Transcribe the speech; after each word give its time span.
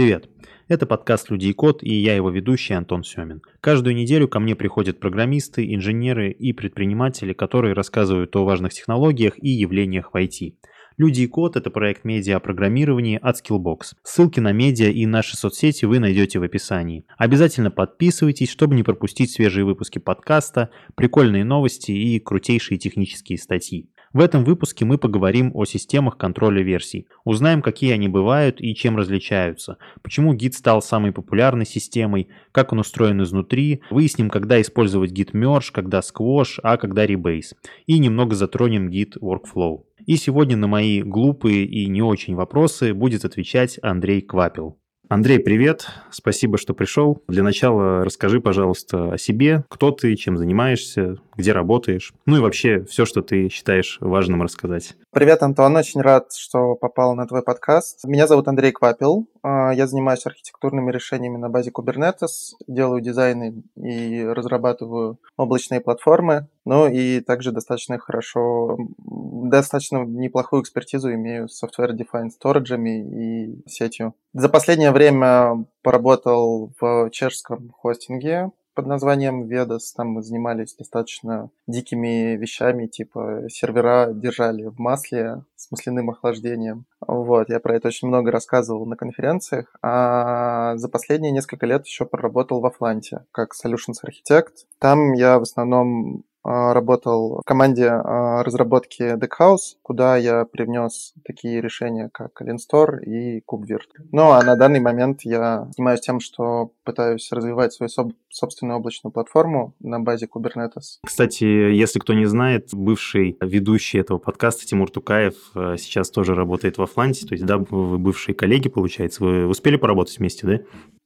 Привет! 0.00 0.30
Это 0.66 0.86
подкаст 0.86 1.28
«Люди 1.28 1.48
и 1.48 1.52
код» 1.52 1.82
и 1.82 1.92
я 1.92 2.14
его 2.14 2.30
ведущий 2.30 2.72
Антон 2.72 3.04
Семин. 3.04 3.42
Каждую 3.60 3.94
неделю 3.94 4.28
ко 4.28 4.40
мне 4.40 4.54
приходят 4.56 4.98
программисты, 4.98 5.74
инженеры 5.74 6.30
и 6.30 6.54
предприниматели, 6.54 7.34
которые 7.34 7.74
рассказывают 7.74 8.34
о 8.34 8.46
важных 8.46 8.72
технологиях 8.72 9.34
и 9.36 9.50
явлениях 9.50 10.14
в 10.14 10.16
IT. 10.16 10.54
«Люди 10.96 11.20
и 11.20 11.26
код»— 11.26 11.56
это 11.58 11.68
проект 11.68 12.04
медиа 12.04 12.38
о 12.38 12.40
программировании 12.40 13.18
от 13.20 13.42
Skillbox. 13.42 13.92
Ссылки 14.02 14.40
на 14.40 14.52
медиа 14.52 14.88
и 14.88 15.04
наши 15.04 15.36
соцсети 15.36 15.84
вы 15.84 15.98
найдете 15.98 16.38
в 16.38 16.44
описании. 16.44 17.04
Обязательно 17.18 17.70
подписывайтесь, 17.70 18.48
чтобы 18.48 18.76
не 18.76 18.82
пропустить 18.82 19.30
свежие 19.30 19.66
выпуски 19.66 19.98
подкаста, 19.98 20.70
прикольные 20.94 21.44
новости 21.44 21.92
и 21.92 22.18
крутейшие 22.20 22.78
технические 22.78 23.36
статьи. 23.36 23.90
В 24.12 24.18
этом 24.18 24.42
выпуске 24.42 24.84
мы 24.84 24.98
поговорим 24.98 25.52
о 25.54 25.64
системах 25.64 26.18
контроля 26.18 26.62
версий. 26.62 27.06
Узнаем, 27.24 27.62
какие 27.62 27.92
они 27.92 28.08
бывают 28.08 28.60
и 28.60 28.74
чем 28.74 28.96
различаются, 28.96 29.78
почему 30.02 30.34
Git 30.34 30.54
стал 30.54 30.82
самой 30.82 31.12
популярной 31.12 31.64
системой, 31.64 32.26
как 32.50 32.72
он 32.72 32.80
устроен 32.80 33.22
изнутри, 33.22 33.82
выясним, 33.88 34.28
когда 34.28 34.60
использовать 34.60 35.12
Git 35.12 35.30
Merge, 35.32 35.70
когда 35.72 36.00
Squash, 36.00 36.58
а 36.64 36.76
когда 36.76 37.06
Rebase. 37.06 37.54
И 37.86 38.00
немного 38.00 38.34
затронем 38.34 38.88
Git 38.88 39.12
Workflow. 39.20 39.84
И 40.06 40.16
сегодня 40.16 40.56
на 40.56 40.66
мои 40.66 41.02
глупые 41.02 41.64
и 41.64 41.86
не 41.86 42.02
очень 42.02 42.34
вопросы 42.34 42.92
будет 42.94 43.24
отвечать 43.24 43.78
Андрей 43.80 44.22
Квапил. 44.22 44.80
Андрей, 45.10 45.40
привет. 45.40 45.88
Спасибо, 46.12 46.56
что 46.56 46.72
пришел. 46.72 47.20
Для 47.26 47.42
начала 47.42 48.04
расскажи, 48.04 48.40
пожалуйста, 48.40 49.14
о 49.14 49.18
себе. 49.18 49.64
Кто 49.68 49.90
ты, 49.90 50.14
чем 50.14 50.36
занимаешься, 50.36 51.16
где 51.36 51.50
работаешь. 51.50 52.12
Ну 52.26 52.36
и 52.36 52.40
вообще 52.40 52.84
все, 52.84 53.04
что 53.04 53.20
ты 53.20 53.48
считаешь 53.48 53.98
важным 54.00 54.40
рассказать. 54.40 54.94
Привет, 55.12 55.42
Антон. 55.42 55.74
Очень 55.74 56.00
рад, 56.00 56.32
что 56.32 56.76
попал 56.76 57.16
на 57.16 57.26
твой 57.26 57.42
подкаст. 57.42 58.04
Меня 58.04 58.28
зовут 58.28 58.46
Андрей 58.46 58.70
Квапил. 58.70 59.26
А, 59.42 59.72
я 59.74 59.88
занимаюсь 59.88 60.24
архитектурными 60.26 60.92
решениями 60.92 61.38
на 61.38 61.48
базе 61.48 61.72
Kubernetes, 61.76 62.54
делаю 62.68 63.00
дизайны 63.00 63.64
и 63.74 64.22
разрабатываю 64.22 65.18
облачные 65.36 65.80
платформы. 65.80 66.46
Ну 66.70 66.86
и 66.86 67.18
также 67.18 67.50
достаточно 67.50 67.98
хорошо, 67.98 68.78
достаточно 68.96 70.04
неплохую 70.04 70.62
экспертизу 70.62 71.12
имею 71.14 71.48
с 71.48 71.60
Software 71.60 71.90
Defined 71.90 72.30
Storage 72.40 72.80
и 72.80 73.68
сетью. 73.68 74.14
За 74.34 74.48
последнее 74.48 74.92
время 74.92 75.64
поработал 75.82 76.72
в 76.80 77.10
чешском 77.10 77.72
хостинге, 77.76 78.52
под 78.76 78.86
названием 78.86 79.48
Ведас. 79.48 79.92
Там 79.92 80.10
мы 80.10 80.22
занимались 80.22 80.74
достаточно 80.74 81.50
дикими 81.66 82.36
вещами, 82.36 82.86
типа 82.86 83.46
сервера 83.48 84.12
держали 84.12 84.66
в 84.66 84.78
масле 84.78 85.42
с 85.56 85.72
масляным 85.72 86.10
охлаждением. 86.10 86.86
Вот, 87.00 87.48
я 87.48 87.58
про 87.58 87.74
это 87.74 87.88
очень 87.88 88.06
много 88.06 88.30
рассказывал 88.30 88.86
на 88.86 88.94
конференциях. 88.94 89.74
А 89.82 90.76
за 90.76 90.88
последние 90.88 91.32
несколько 91.32 91.66
лет 91.66 91.84
еще 91.84 92.06
проработал 92.06 92.60
в 92.60 92.66
Атланте 92.66 93.24
как 93.32 93.50
Solutions 93.54 93.98
Architect. 94.06 94.66
Там 94.78 95.14
я 95.14 95.40
в 95.40 95.42
основном 95.42 96.22
работал 96.44 97.40
в 97.40 97.44
команде 97.44 97.88
а, 97.88 98.42
разработки 98.42 99.16
Deckhouse, 99.16 99.76
куда 99.82 100.16
я 100.16 100.44
привнес 100.44 101.14
такие 101.24 101.60
решения, 101.60 102.08
как 102.12 102.40
Linstore 102.42 103.02
и 103.04 103.40
KubeVirt. 103.40 104.08
Ну, 104.12 104.30
а 104.30 104.42
на 104.42 104.56
данный 104.56 104.80
момент 104.80 105.20
я 105.22 105.68
занимаюсь 105.76 106.00
тем, 106.00 106.20
что 106.20 106.72
пытаюсь 106.84 107.30
развивать 107.32 107.72
свою 107.72 107.90
собственную 108.30 108.78
облачную 108.78 109.12
платформу 109.12 109.74
на 109.80 110.00
базе 110.00 110.26
Kubernetes. 110.26 111.00
Кстати, 111.04 111.44
если 111.44 111.98
кто 111.98 112.14
не 112.14 112.26
знает, 112.26 112.70
бывший 112.72 113.36
ведущий 113.40 113.98
этого 113.98 114.18
подкаста 114.18 114.64
Тимур 114.66 114.90
Тукаев 114.90 115.34
э, 115.54 115.76
сейчас 115.78 116.10
тоже 116.10 116.34
работает 116.34 116.78
в 116.78 116.82
Атланте, 116.82 117.26
то 117.26 117.34
есть, 117.34 117.44
да, 117.44 117.58
вы 117.58 117.98
бывшие 117.98 118.34
коллеги, 118.34 118.68
получается. 118.68 119.24
Вы 119.24 119.46
успели 119.46 119.76
поработать 119.76 120.18
вместе, 120.18 120.46
да? 120.46 120.60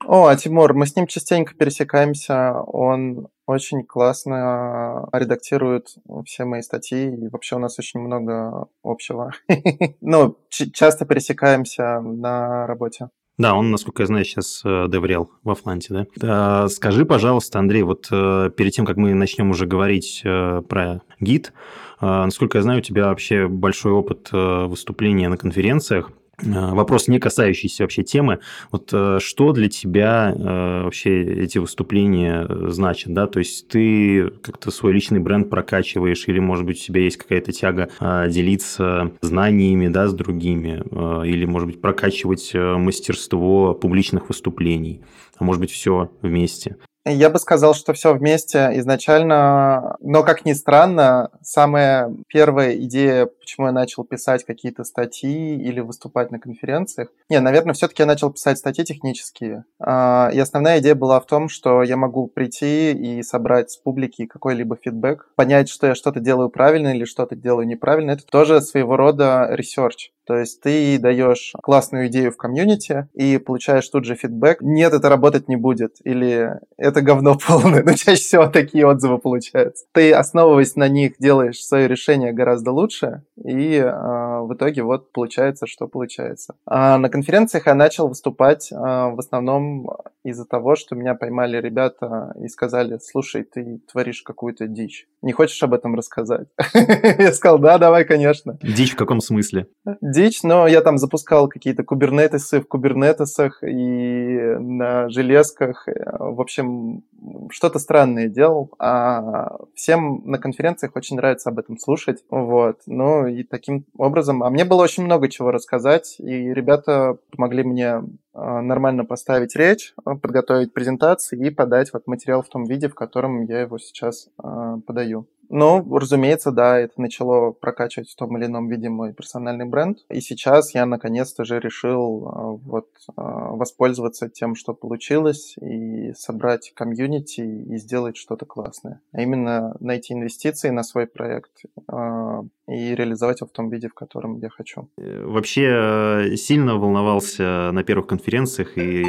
О, 0.06 0.26
а 0.26 0.36
Тимур, 0.36 0.74
мы 0.74 0.86
с 0.86 0.96
ним 0.96 1.06
частенько 1.06 1.54
пересекаемся. 1.54 2.52
Он 2.66 3.28
очень 3.46 3.84
классно 3.84 5.08
редактирует 5.12 5.94
все 6.24 6.44
мои 6.44 6.62
статьи, 6.62 7.14
и 7.14 7.28
вообще 7.28 7.56
у 7.56 7.58
нас 7.58 7.78
очень 7.78 8.00
много 8.00 8.68
общего. 8.82 9.32
Ну, 10.00 10.36
часто 10.48 11.04
пересекаемся 11.06 12.00
на 12.00 12.66
работе. 12.66 13.08
Да, 13.36 13.54
он, 13.54 13.70
насколько 13.70 14.02
я 14.02 14.06
знаю, 14.06 14.24
сейчас 14.24 14.62
э, 14.64 14.86
деврел 14.88 15.30
в 15.42 15.50
Атланте, 15.50 16.06
да? 16.16 16.68
Скажи, 16.68 17.04
пожалуйста, 17.04 17.58
Андрей, 17.58 17.82
вот 17.82 18.06
э, 18.12 18.50
перед 18.56 18.72
тем, 18.72 18.86
как 18.86 18.96
мы 18.96 19.12
начнем 19.12 19.50
уже 19.50 19.66
говорить 19.66 20.22
э, 20.24 20.62
про 20.68 21.02
гид, 21.18 21.52
насколько 22.00 22.58
я 22.58 22.62
знаю, 22.62 22.80
у 22.80 22.82
тебя 22.82 23.06
вообще 23.06 23.48
большой 23.48 23.92
опыт 23.92 24.28
выступления 24.30 25.28
на 25.28 25.38
конференциях. 25.38 26.10
Э, 26.42 26.74
вопрос, 26.74 27.08
не 27.08 27.18
касающийся 27.18 27.84
вообще 27.84 28.02
темы. 28.02 28.40
Вот 28.70 28.90
э, 28.92 29.18
что 29.20 29.52
для 29.52 29.68
тебя 29.68 30.34
э, 30.34 30.82
вообще 30.84 31.22
эти 31.22 31.58
выступления 31.58 32.46
значат, 32.70 33.12
да? 33.12 33.26
То 33.26 33.38
есть 33.38 33.68
ты 33.68 34.30
как-то 34.42 34.70
свой 34.70 34.92
личный 34.92 35.20
бренд 35.20 35.50
прокачиваешь 35.50 36.26
или, 36.26 36.38
может 36.38 36.64
быть, 36.64 36.80
у 36.80 36.84
тебя 36.84 37.02
есть 37.02 37.16
какая-то 37.16 37.52
тяга 37.52 37.90
делиться 38.28 39.12
знаниями, 39.20 39.88
да, 39.88 40.08
с 40.08 40.14
другими 40.14 40.82
или, 41.26 41.44
может 41.44 41.68
быть, 41.68 41.80
прокачивать 41.80 42.52
мастерство 42.54 43.74
публичных 43.74 44.28
выступлений, 44.28 45.02
а 45.38 45.44
может 45.44 45.60
быть, 45.60 45.70
все 45.70 46.10
вместе? 46.22 46.76
Я 47.06 47.28
бы 47.28 47.38
сказал, 47.38 47.74
что 47.74 47.92
все 47.92 48.14
вместе 48.14 48.70
изначально, 48.74 49.96
но 50.00 50.22
как 50.22 50.46
ни 50.46 50.54
странно, 50.54 51.30
самая 51.42 52.14
первая 52.28 52.74
идея, 52.76 53.26
почему 53.26 53.66
я 53.66 53.72
начал 53.72 54.04
писать 54.04 54.44
какие-то 54.44 54.84
статьи 54.84 55.56
или 55.56 55.80
выступать 55.80 56.30
на 56.30 56.38
конференциях, 56.38 57.10
не, 57.28 57.38
наверное, 57.40 57.74
все-таки 57.74 58.02
я 58.02 58.06
начал 58.06 58.30
писать 58.30 58.56
статьи 58.56 58.84
технические. 58.84 59.64
А, 59.78 60.30
и 60.32 60.38
основная 60.38 60.78
идея 60.80 60.94
была 60.94 61.20
в 61.20 61.26
том, 61.26 61.50
что 61.50 61.82
я 61.82 61.98
могу 61.98 62.26
прийти 62.26 62.92
и 62.92 63.22
собрать 63.22 63.70
с 63.70 63.76
публики 63.76 64.24
какой-либо 64.24 64.76
фидбэк, 64.76 65.28
понять, 65.36 65.68
что 65.68 65.86
я 65.86 65.94
что-то 65.94 66.20
делаю 66.20 66.48
правильно 66.48 66.94
или 66.94 67.04
что-то 67.04 67.36
делаю 67.36 67.66
неправильно. 67.66 68.12
Это 68.12 68.24
тоже 68.24 68.62
своего 68.62 68.96
рода 68.96 69.48
research. 69.50 70.10
То 70.26 70.36
есть 70.36 70.60
ты 70.60 70.98
даешь 70.98 71.52
классную 71.62 72.08
идею 72.08 72.32
в 72.32 72.36
комьюнити 72.36 73.08
и 73.14 73.38
получаешь 73.38 73.88
тут 73.88 74.04
же 74.04 74.14
фидбэк. 74.14 74.58
Нет, 74.60 74.92
это 74.92 75.08
работать 75.08 75.48
не 75.48 75.56
будет. 75.56 75.96
Или 76.04 76.50
это 76.76 77.02
говно 77.02 77.38
полное. 77.46 77.82
Но 77.82 77.92
чаще 77.92 78.22
всего 78.22 78.46
такие 78.46 78.86
отзывы 78.86 79.18
получаются. 79.18 79.84
Ты, 79.92 80.12
основываясь 80.12 80.76
на 80.76 80.88
них, 80.88 81.14
делаешь 81.18 81.64
свое 81.64 81.88
решение 81.88 82.32
гораздо 82.32 82.72
лучше. 82.72 83.22
И 83.36 83.76
э, 83.76 83.84
в 83.84 84.54
итоге 84.54 84.82
вот 84.82 85.12
получается, 85.12 85.66
что 85.66 85.88
получается. 85.88 86.54
А 86.66 86.98
на 86.98 87.08
конференциях 87.08 87.66
я 87.66 87.74
начал 87.74 88.08
выступать 88.08 88.70
э, 88.72 88.76
в 88.76 89.18
основном 89.18 89.90
из-за 90.24 90.46
того, 90.46 90.74
что 90.74 90.96
меня 90.96 91.14
поймали 91.14 91.60
ребята 91.60 92.32
и 92.40 92.48
сказали, 92.48 92.98
слушай, 93.02 93.44
ты 93.44 93.80
творишь 93.90 94.22
какую-то 94.22 94.66
дичь. 94.66 95.06
Не 95.22 95.32
хочешь 95.32 95.62
об 95.62 95.74
этом 95.74 95.94
рассказать? 95.94 96.48
Я 96.74 97.32
сказал, 97.32 97.58
да, 97.58 97.78
давай, 97.78 98.04
конечно. 98.04 98.58
Дичь 98.62 98.92
в 98.92 98.96
каком 98.96 99.20
смысле? 99.20 99.66
Дичь, 100.14 100.44
но 100.44 100.68
я 100.68 100.80
там 100.80 100.96
запускал 100.96 101.48
какие-то 101.48 101.82
кубернетесы 101.82 102.60
в 102.60 102.68
кубернетесах 102.68 103.64
и 103.64 104.54
на 104.60 105.08
железках. 105.08 105.88
В 105.88 106.40
общем, 106.40 107.02
что-то 107.50 107.80
странное 107.80 108.28
делал. 108.28 108.70
А 108.78 109.56
всем 109.74 110.22
на 110.24 110.38
конференциях 110.38 110.94
очень 110.94 111.16
нравится 111.16 111.50
об 111.50 111.58
этом 111.58 111.78
слушать. 111.78 112.22
Вот. 112.30 112.82
Ну 112.86 113.26
и 113.26 113.42
таким 113.42 113.86
образом... 113.98 114.44
А 114.44 114.50
мне 114.50 114.64
было 114.64 114.84
очень 114.84 115.04
много 115.04 115.28
чего 115.28 115.50
рассказать, 115.50 116.14
и 116.20 116.54
ребята 116.54 117.18
помогли 117.32 117.64
мне 117.64 118.02
а, 118.32 118.62
нормально 118.62 119.04
поставить 119.04 119.56
речь, 119.56 119.94
подготовить 120.04 120.72
презентации 120.72 121.44
и 121.44 121.50
подать 121.50 121.92
вот 121.92 122.06
материал 122.06 122.42
в 122.42 122.48
том 122.48 122.66
виде, 122.66 122.88
в 122.88 122.94
котором 122.94 123.42
я 123.46 123.62
его 123.62 123.78
сейчас 123.78 124.28
э, 124.42 124.76
подаю. 124.86 125.26
Ну, 125.56 125.86
разумеется, 125.96 126.50
да, 126.50 126.80
это 126.80 127.00
начало 127.00 127.52
прокачивать 127.52 128.10
в 128.10 128.16
том 128.16 128.36
или 128.36 128.46
ином 128.46 128.66
виде 128.66 128.88
мой 128.88 129.12
персональный 129.12 129.64
бренд. 129.64 129.98
И 130.08 130.20
сейчас 130.20 130.74
я 130.74 130.84
наконец-то 130.84 131.44
же 131.44 131.60
решил 131.60 132.26
э, 132.26 132.58
вот 132.66 132.88
э, 133.06 133.12
воспользоваться 133.16 134.28
тем, 134.28 134.56
что 134.56 134.74
получилось, 134.74 135.54
и 135.58 136.12
собрать 136.14 136.72
комьюнити 136.74 137.42
и 137.42 137.76
сделать 137.78 138.16
что-то 138.16 138.46
классное. 138.46 139.00
А 139.12 139.22
именно 139.22 139.76
найти 139.78 140.14
инвестиции 140.14 140.70
на 140.70 140.82
свой 140.82 141.06
проект 141.06 141.52
э, 141.88 142.42
и 142.66 142.94
реализовать 142.94 143.40
его 143.40 143.48
в 143.48 143.52
том 143.52 143.70
виде, 143.70 143.88
в 143.88 143.94
котором 143.94 144.38
я 144.38 144.48
хочу. 144.48 144.88
Вообще 144.96 146.32
сильно 146.36 146.76
волновался 146.76 147.70
на 147.72 147.84
первых 147.84 148.06
конференциях 148.06 148.78
и 148.78 149.04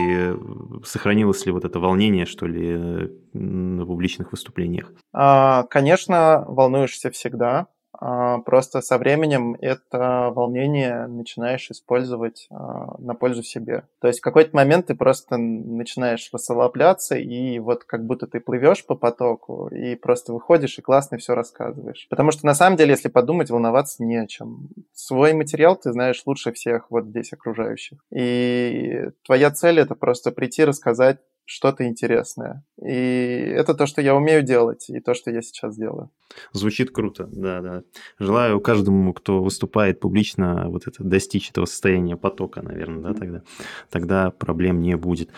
сохранилось 0.83 1.45
ли 1.45 1.51
вот 1.51 1.65
это 1.65 1.79
волнение, 1.79 2.25
что 2.25 2.47
ли, 2.47 3.09
на 3.33 3.85
публичных 3.85 4.31
выступлениях? 4.31 4.93
А, 5.13 5.63
конечно, 5.63 6.45
волнуешься 6.47 7.11
всегда. 7.11 7.67
А, 7.99 8.39
просто 8.39 8.81
со 8.81 8.97
временем 8.97 9.55
это 9.59 10.31
волнение 10.33 11.07
начинаешь 11.07 11.69
использовать 11.69 12.47
а, 12.49 12.95
на 12.99 13.13
пользу 13.15 13.43
себе. 13.43 13.83
То 13.99 14.07
есть 14.07 14.19
в 14.19 14.23
какой-то 14.23 14.55
момент 14.55 14.87
ты 14.87 14.95
просто 14.95 15.37
начинаешь 15.37 16.29
расслабляться, 16.31 17.15
и 17.15 17.59
вот 17.59 17.83
как 17.83 18.05
будто 18.05 18.27
ты 18.27 18.39
плывешь 18.39 18.85
по 18.85 18.95
потоку, 18.95 19.67
и 19.67 19.95
просто 19.95 20.33
выходишь 20.33 20.77
и 20.77 20.81
классно 20.81 21.17
все 21.17 21.35
рассказываешь. 21.35 22.07
Потому 22.09 22.31
что 22.31 22.45
на 22.45 22.53
самом 22.53 22.77
деле, 22.77 22.91
если 22.91 23.09
подумать, 23.09 23.49
волноваться 23.49 24.03
не 24.03 24.17
о 24.17 24.27
чем. 24.27 24.69
Свой 24.93 25.33
материал 25.33 25.75
ты 25.75 25.91
знаешь 25.91 26.23
лучше 26.25 26.51
всех 26.51 26.89
вот 26.89 27.05
здесь 27.05 27.33
окружающих. 27.33 27.99
И 28.13 29.09
твоя 29.25 29.51
цель 29.51 29.79
это 29.79 29.95
просто 29.95 30.31
прийти 30.31 30.63
рассказать 30.63 31.19
что-то 31.45 31.87
интересное. 31.87 32.63
И 32.83 33.53
это 33.55 33.73
то, 33.75 33.85
что 33.85 34.01
я 34.01 34.15
умею 34.15 34.41
делать, 34.41 34.89
и 34.89 34.99
то, 34.99 35.13
что 35.13 35.31
я 35.31 35.41
сейчас 35.41 35.77
делаю. 35.77 36.09
Звучит 36.51 36.91
круто, 36.91 37.29
да, 37.31 37.61
да. 37.61 37.83
Желаю 38.19 38.59
каждому, 38.59 39.13
кто 39.13 39.43
выступает 39.43 39.99
публично, 39.99 40.65
вот 40.69 40.87
это 40.87 41.03
достичь 41.03 41.51
этого 41.51 41.65
состояния 41.65 42.17
потока, 42.17 42.61
наверное, 42.61 43.13
да, 43.13 43.13
тогда, 43.13 43.41
тогда 43.89 44.31
проблем 44.31 44.81
не 44.81 44.97
будет. 44.97 45.29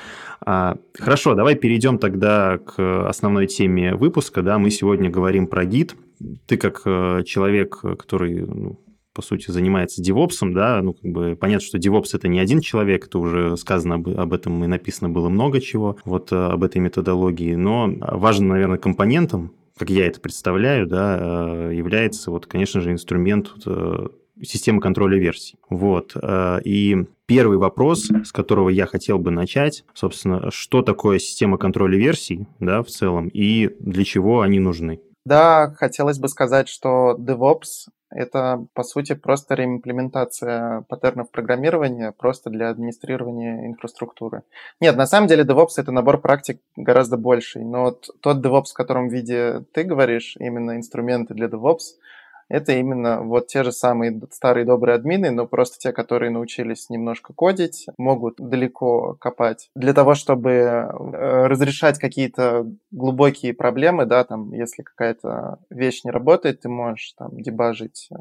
А, 0.42 0.77
хорошо, 0.94 1.36
давай 1.36 1.56
перейдем 1.56 2.00
тогда 2.00 2.57
к 2.57 3.07
основной 3.07 3.48
теме 3.48 3.95
выпуска, 3.95 4.42
да, 4.42 4.57
мы 4.57 4.71
сегодня 4.71 5.09
говорим 5.09 5.48
про 5.48 5.65
гид. 5.65 5.95
Ты 6.48 6.57
как 6.57 6.81
э, 6.86 7.24
человек, 7.25 7.80
который 7.80 8.39
ну, 8.42 8.80
по 9.17 9.23
сути, 9.23 9.49
занимается 9.49 9.99
девопсом, 9.99 10.53
да, 10.53 10.79
ну, 10.83 10.93
как 10.93 11.11
бы 11.11 11.35
понятно, 11.35 11.65
что 11.65 11.79
девопс 11.79 12.13
это 12.13 12.27
не 12.27 12.39
один 12.39 12.61
человек, 12.61 13.07
это 13.07 13.17
уже 13.17 13.57
сказано 13.57 13.95
об, 13.95 14.07
об 14.07 14.31
этом 14.31 14.63
и 14.63 14.67
написано 14.67 15.09
было 15.09 15.27
много 15.27 15.59
чего, 15.59 15.97
вот 16.05 16.31
э, 16.31 16.35
об 16.35 16.63
этой 16.63 16.77
методологии, 16.77 17.55
но 17.55 17.91
важным, 17.99 18.49
наверное, 18.49 18.77
компонентом, 18.77 19.53
как 19.75 19.89
я 19.89 20.05
это 20.05 20.21
представляю, 20.21 20.85
да, 20.85 21.17
э, 21.19 21.71
является 21.73 22.29
вот, 22.29 22.45
конечно 22.45 22.79
же, 22.79 22.91
инструмент 22.91 23.53
э, 23.65 24.07
системы 24.43 24.81
контроля 24.81 25.17
версий. 25.17 25.57
Вот. 25.67 26.15
И 26.63 27.05
первый 27.25 27.57
вопрос, 27.57 28.11
с 28.23 28.31
которого 28.31 28.69
я 28.69 28.85
хотел 28.85 29.17
бы 29.17 29.31
начать, 29.31 29.83
собственно, 29.95 30.51
что 30.51 30.83
такое 30.83 31.17
система 31.17 31.57
контроля 31.57 31.97
версий, 31.97 32.45
да, 32.59 32.83
в 32.83 32.87
целом, 32.89 33.29
и 33.33 33.71
для 33.79 34.03
чего 34.03 34.41
они 34.41 34.59
нужны? 34.59 34.99
Да, 35.27 35.74
хотелось 35.75 36.19
бы 36.19 36.29
сказать, 36.29 36.69
что 36.69 37.18
DevOps 37.19 37.89
это, 38.09 38.65
по 38.74 38.83
сути, 38.83 39.13
просто 39.13 39.56
реимплементация 39.56 40.85
паттернов 40.88 41.29
программирования 41.31 42.13
просто 42.13 42.50
для 42.50 42.69
администрирования 42.69 43.68
инфраструктуры. 43.68 44.44
Нет, 44.79 44.95
на 44.95 45.06
самом 45.06 45.27
деле 45.27 45.44
DevOps— 45.44 45.74
это 45.77 45.91
набор 45.91 46.21
практик 46.21 46.62
гораздо 46.77 47.18
больший, 47.18 47.65
но 47.65 47.91
тот 47.91 48.38
DevOps, 48.38 48.68
в 48.71 48.74
котором 48.74 49.09
виде 49.09 49.65
ты 49.74 49.83
говоришь, 49.83 50.38
именно 50.39 50.77
инструменты 50.77 51.33
для 51.33 51.47
DevOps— 51.47 51.97
это 52.49 52.73
именно 52.73 53.21
вот 53.21 53.47
те 53.47 53.63
же 53.63 53.71
самые 53.71 54.21
старые 54.31 54.65
добрые 54.65 54.95
админы, 54.95 55.31
но 55.31 55.47
просто 55.47 55.77
те, 55.79 55.91
которые 55.91 56.31
научились 56.31 56.89
немножко 56.89 57.33
кодить, 57.33 57.88
могут 57.97 58.35
далеко 58.38 59.15
копать. 59.19 59.69
Для 59.75 59.94
того, 59.94 60.15
чтобы 60.15 60.51
э, 60.51 60.88
разрешать 61.47 61.99
какие-то 61.99 62.67
глубокие 62.91 63.53
проблемы, 63.53 64.05
да, 64.05 64.23
там, 64.23 64.53
если 64.53 64.83
какая-то 64.83 65.59
вещь 65.69 66.03
не 66.03 66.11
работает, 66.11 66.61
ты 66.61 66.69
можешь 66.69 67.13
там 67.17 67.39
дебажить 67.39 68.07
э, 68.11 68.15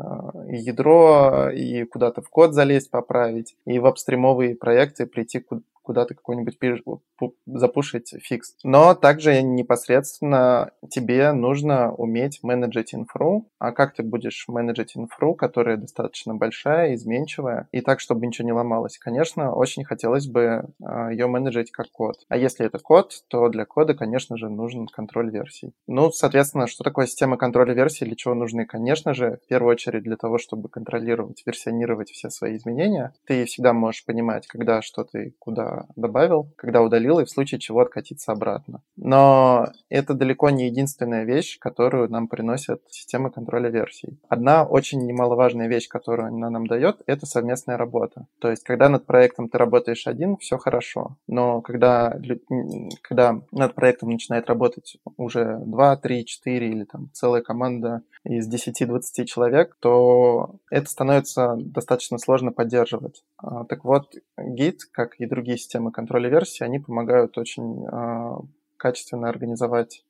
ядро, 0.50 1.50
и 1.50 1.84
куда-то 1.84 2.23
в 2.23 2.28
код 2.28 2.55
залезть, 2.55 2.90
поправить, 2.90 3.56
и 3.64 3.78
в 3.78 3.87
апстримовые 3.87 4.56
проекты 4.56 5.06
прийти 5.06 5.40
куда-то 5.87 6.15
какой-нибудь 6.15 6.59
запушить 7.47 8.12
фикс. 8.23 8.56
Но 8.65 8.94
также 8.94 9.41
непосредственно 9.43 10.73
тебе 10.91 11.33
нужно 11.33 11.93
уметь 11.94 12.41
менеджить 12.43 12.94
инфру. 12.94 13.49
А 13.59 13.73
как 13.73 13.94
ты 13.94 14.03
будешь 14.03 14.44
менеджить 14.49 14.97
инфру, 14.97 15.35
которая 15.35 15.77
достаточно 15.77 16.35
большая, 16.35 16.94
изменчивая, 16.94 17.69
и 17.71 17.81
так, 17.81 18.00
чтобы 18.00 18.27
ничего 18.27 18.47
не 18.47 18.53
ломалось? 18.53 18.99
Конечно, 18.99 19.55
очень 19.55 19.85
хотелось 19.85 20.27
бы 20.27 20.67
а, 20.83 21.11
ее 21.11 21.29
менеджить 21.29 21.71
как 21.71 21.91
код. 21.93 22.17
А 22.29 22.37
если 22.37 22.67
это 22.67 22.79
код, 22.79 23.12
то 23.29 23.49
для 23.49 23.65
кода, 23.65 23.94
конечно 23.94 24.37
же, 24.37 24.49
нужен 24.49 24.88
контроль 24.88 25.31
версий. 25.31 25.73
Ну, 25.87 26.11
соответственно, 26.11 26.67
что 26.67 26.83
такое 26.83 27.06
система 27.06 27.37
контроля 27.37 27.75
версий, 27.75 28.05
для 28.05 28.17
чего 28.17 28.35
нужны? 28.35 28.67
Конечно 28.67 29.15
же, 29.15 29.38
в 29.44 29.49
первую 29.49 29.73
очередь 29.73 30.03
для 30.03 30.17
того, 30.17 30.38
чтобы 30.38 30.69
контролировать, 30.69 31.43
версионировать 31.47 32.11
все 32.11 32.29
свои 32.31 32.56
изменения. 32.56 33.15
Ты 33.27 33.44
всегда 33.44 33.73
можешь 33.73 34.05
понимать, 34.05 34.47
когда 34.49 34.83
что 34.83 35.05
ты 35.05 35.35
куда 35.38 35.75
добавил, 35.96 36.52
когда 36.56 36.82
удалил, 36.82 37.20
и 37.20 37.25
в 37.25 37.31
случае 37.31 37.61
чего 37.61 37.81
откатиться 37.81 38.32
обратно. 38.32 38.82
Но 38.96 39.69
это 39.88 40.14
далеко 40.14 40.50
не 40.50 40.67
единственная 40.67 41.25
вещь, 41.25 41.58
которую 41.58 42.11
нам 42.11 42.28
приносят 42.28 42.82
системы 42.88 43.31
контроля 43.31 43.70
версий. 43.70 44.19
Одна 44.28 44.64
очень 44.64 45.06
немаловажная 45.06 45.69
вещь, 45.69 45.88
которую 45.88 46.28
она 46.28 46.50
нам 46.50 46.67
дает, 46.67 47.02
это 47.06 47.26
совместная 47.26 47.76
работа. 47.76 48.26
То 48.40 48.50
есть, 48.50 48.64
когда 48.64 48.88
над 48.88 49.06
проектом 49.06 49.49
ты 49.49 49.58
работаешь 49.58 50.06
один, 50.06 50.37
все 50.37 50.58
хорошо. 50.58 51.17
Но 51.26 51.61
когда, 51.61 52.19
когда 53.02 53.40
над 53.52 53.75
проектом 53.75 54.11
начинает 54.11 54.49
работать 54.49 54.99
уже 55.17 55.58
2, 55.64 55.96
3, 55.96 56.25
4 56.25 56.69
или 56.69 56.84
там 56.84 57.11
целая 57.12 57.43
команда 57.43 58.02
из 58.25 58.52
10-20 58.52 59.25
человек, 59.25 59.76
то 59.81 60.56
это 60.70 60.90
становится 60.90 61.55
достаточно 61.58 62.19
сложно 62.19 62.52
поддерживать. 62.52 63.23
А, 63.38 63.64
так 63.64 63.84
вот, 63.84 64.14
Git, 64.38 64.78
как 64.93 65.17
и 65.20 65.26
другие 65.26 65.58
системы 65.66 65.90
контроля 65.90 66.28
версий, 66.30 66.64
они 66.64 66.78
помогают 66.78 67.36
очень 67.38 67.86
а, 67.90 68.38
качественно 68.76 69.28
организовать 69.28 70.04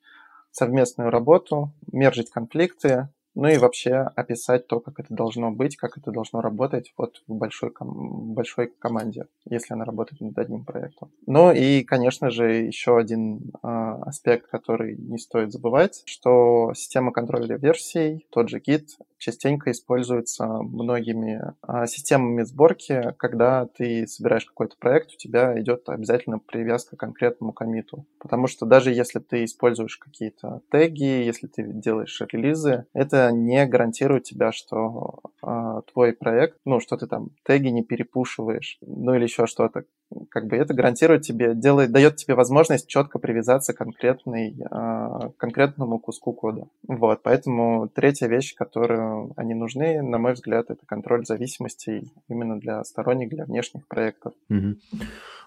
совместную 0.51 1.11
работу, 1.11 1.73
мержить 1.91 2.31
конфликты, 2.31 3.09
ну 3.35 3.49
и 3.49 3.59
вообще 3.59 3.97
описать 4.17 4.67
то, 4.67 4.81
как 4.81 4.99
это 4.99 5.13
должно 5.15 5.51
быть, 5.51 5.77
как 5.77 5.99
это 5.99 6.11
должно 6.11 6.41
работать 6.41 6.95
вот 6.97 7.23
в 7.27 7.35
большой, 7.35 7.71
ком- 7.71 8.33
большой 8.33 8.73
команде, 8.79 9.27
если 9.45 9.75
она 9.75 9.85
работает 9.85 10.23
над 10.23 10.39
одним 10.39 10.65
проектом. 10.65 11.11
Ну 11.27 11.53
и, 11.53 11.83
конечно 11.85 12.31
же, 12.31 12.51
еще 12.51 12.97
один 12.97 13.53
э, 13.63 13.69
аспект, 14.07 14.47
который 14.47 14.97
не 14.97 15.19
стоит 15.19 15.53
забывать, 15.53 16.03
что 16.07 16.73
система 16.75 17.13
контроля 17.13 17.57
версий, 17.57 18.27
тот 18.31 18.49
же 18.49 18.59
Git, 18.59 18.87
частенько 19.27 19.73
используется 19.73 20.47
многими 20.47 21.53
э, 21.67 21.87
системами 21.89 22.45
сборки, 22.45 23.13
когда 23.17 23.67
ты 23.67 24.07
собираешь 24.07 24.45
какой-то 24.45 24.77
проект, 24.79 25.15
у 25.15 25.17
тебя 25.17 25.61
идет 25.61 25.89
обязательно 25.89 26.39
привязка 26.39 26.97
к 26.97 27.01
конкретному 27.01 27.53
комиту. 27.53 28.07
Потому 28.21 28.47
что 28.47 28.67
даже 28.67 28.93
если 28.93 29.19
ты 29.19 29.45
используешь 29.45 29.97
какие-то 29.97 30.61
теги, 30.71 31.03
если 31.03 31.49
ты 31.49 31.65
делаешь 31.65 32.23
релизы, 32.31 32.87
это 32.93 33.33
не 33.33 33.67
гарантирует 33.67 34.23
тебя, 34.23 34.53
что 34.53 35.19
э, 35.47 35.83
твой 35.93 36.13
проект, 36.13 36.59
ну, 36.65 36.81
что 36.81 36.97
ты 36.97 37.07
там 37.07 37.31
теги 37.45 37.69
не 37.69 37.83
перепушиваешь, 37.83 38.79
ну 38.81 39.15
или 39.15 39.25
еще 39.25 39.47
что-то. 39.47 39.85
Как 40.31 40.47
бы 40.47 40.57
это 40.57 40.75
гарантирует 40.75 41.23
тебе, 41.23 41.55
делает, 41.55 41.93
дает 41.93 42.17
тебе 42.17 42.35
возможность 42.35 42.89
четко 42.89 43.19
привязаться 43.19 43.73
к 43.73 43.79
конкретной, 43.79 44.57
э, 44.59 45.31
конкретному 45.37 45.99
куску 45.99 46.33
кода. 46.33 46.67
Вот, 46.87 47.21
поэтому 47.23 47.89
третья 47.89 48.29
вещь, 48.29 48.55
которую 48.55 49.33
они 49.37 49.55
нужны, 49.55 50.03
на 50.03 50.19
мой 50.19 50.35
взгляд, 50.35 50.71
это 50.71 50.85
контроль 50.87 51.25
зависимостей 51.25 52.13
именно 52.29 52.59
для 52.59 52.83
сторонних, 52.85 53.31
для 53.31 53.45
внешних 53.45 53.87
проектов. 53.87 54.33
Mm-hmm. 54.51 54.77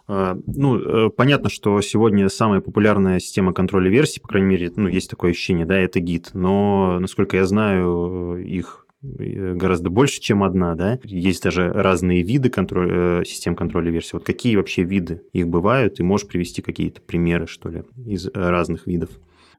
Ну, 0.10 0.80
э, 0.80 1.10
понятно, 1.12 1.50
что 1.50 1.80
сегодня 1.82 2.30
самая 2.30 2.62
популярная 2.62 3.20
система 3.20 3.54
контроля 3.54 3.92
версий, 3.92 4.20
по 4.20 4.28
крайней 4.28 4.48
мере, 4.48 4.72
ну, 4.76 4.88
есть 4.88 5.08
такое 5.08 5.32
ощущение, 5.32 5.68
да, 5.68 5.78
это 5.78 6.00
гид. 6.00 6.32
Но, 6.34 6.98
насколько 7.00 7.38
я 7.38 7.46
знаю, 7.46 8.44
их 8.44 8.88
гораздо 9.02 9.90
больше, 9.90 10.20
чем 10.20 10.44
одна, 10.44 10.76
да? 10.76 11.00
Есть 11.04 11.44
даже 11.44 11.72
разные 11.72 12.22
виды 12.22 12.50
контроль, 12.50 13.22
э, 13.22 13.24
систем 13.26 13.56
контроля 13.56 13.92
версий. 13.92 14.12
Вот 14.14 14.26
какие 14.26 14.56
вообще 14.56 14.84
виды 14.84 15.24
их 15.32 15.48
бывают? 15.48 16.00
И 16.00 16.04
можешь 16.04 16.28
привести 16.28 16.62
какие-то 16.62 17.02
примеры, 17.02 17.48
что 17.48 17.70
ли, 17.70 17.84
из 18.06 18.28
разных 18.34 18.88
видов? 18.88 19.10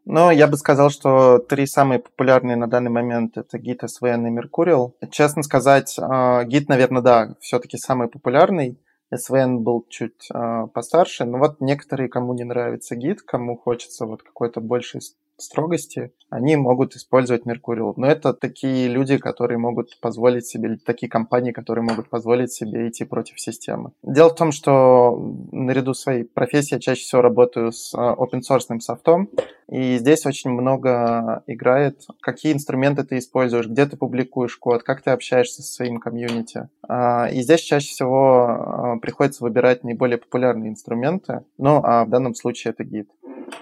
Ну, 0.06 0.30
я 0.30 0.46
бы 0.46 0.56
сказал, 0.56 0.90
что 0.90 1.38
три 1.38 1.66
самые 1.66 2.00
популярные 2.00 2.56
на 2.56 2.66
данный 2.66 2.90
момент 2.90 3.36
это 3.36 3.58
Git, 3.58 3.80
SVN 3.84 4.28
и 4.28 4.38
Mercurial. 4.38 4.92
Честно 5.10 5.42
сказать, 5.42 5.96
Git, 5.98 6.64
наверное, 6.68 7.02
да, 7.02 7.36
все-таки 7.40 7.76
самый 7.76 8.08
популярный. 8.08 8.78
СВН 9.14 9.58
был 9.64 9.84
чуть 9.88 10.28
э, 10.32 10.66
постарше, 10.72 11.24
но 11.24 11.38
вот 11.38 11.60
некоторые, 11.60 12.08
кому 12.08 12.32
не 12.32 12.44
нравится 12.44 12.94
гид, 12.94 13.22
кому 13.22 13.56
хочется 13.56 14.06
вот 14.06 14.22
какой-то 14.22 14.60
большей 14.60 15.00
строгости, 15.42 16.12
они 16.30 16.56
могут 16.56 16.94
использовать 16.94 17.44
Mercurial. 17.44 17.94
Но 17.96 18.06
это 18.06 18.32
такие 18.32 18.88
люди, 18.88 19.18
которые 19.18 19.58
могут 19.58 19.98
позволить 20.00 20.46
себе, 20.46 20.78
такие 20.84 21.08
компании, 21.08 21.52
которые 21.52 21.84
могут 21.84 22.08
позволить 22.08 22.52
себе 22.52 22.88
идти 22.88 23.04
против 23.04 23.40
системы. 23.40 23.92
Дело 24.02 24.30
в 24.30 24.36
том, 24.36 24.52
что 24.52 25.34
наряду 25.52 25.94
своей 25.94 26.24
профессии 26.24 26.74
я 26.74 26.80
чаще 26.80 27.02
всего 27.02 27.22
работаю 27.22 27.72
с 27.72 27.92
а, 27.94 28.14
open 28.14 28.40
source 28.48 28.78
софтом, 28.80 29.28
и 29.68 29.98
здесь 29.98 30.26
очень 30.26 30.50
много 30.50 31.42
играет, 31.46 32.02
какие 32.20 32.52
инструменты 32.52 33.04
ты 33.04 33.18
используешь, 33.18 33.66
где 33.66 33.86
ты 33.86 33.96
публикуешь 33.96 34.56
код, 34.56 34.82
как 34.82 35.02
ты 35.02 35.10
общаешься 35.10 35.62
со 35.62 35.72
своим 35.72 35.98
комьюнити. 35.98 36.68
А, 36.88 37.28
и 37.30 37.40
здесь 37.42 37.60
чаще 37.60 37.88
всего 37.88 38.46
а, 38.48 38.96
приходится 38.98 39.44
выбирать 39.44 39.84
наиболее 39.84 40.18
популярные 40.18 40.70
инструменты, 40.70 41.44
ну 41.58 41.80
а 41.84 42.04
в 42.04 42.10
данном 42.10 42.34
случае 42.34 42.72
это 42.72 42.84
гид. 42.84 43.08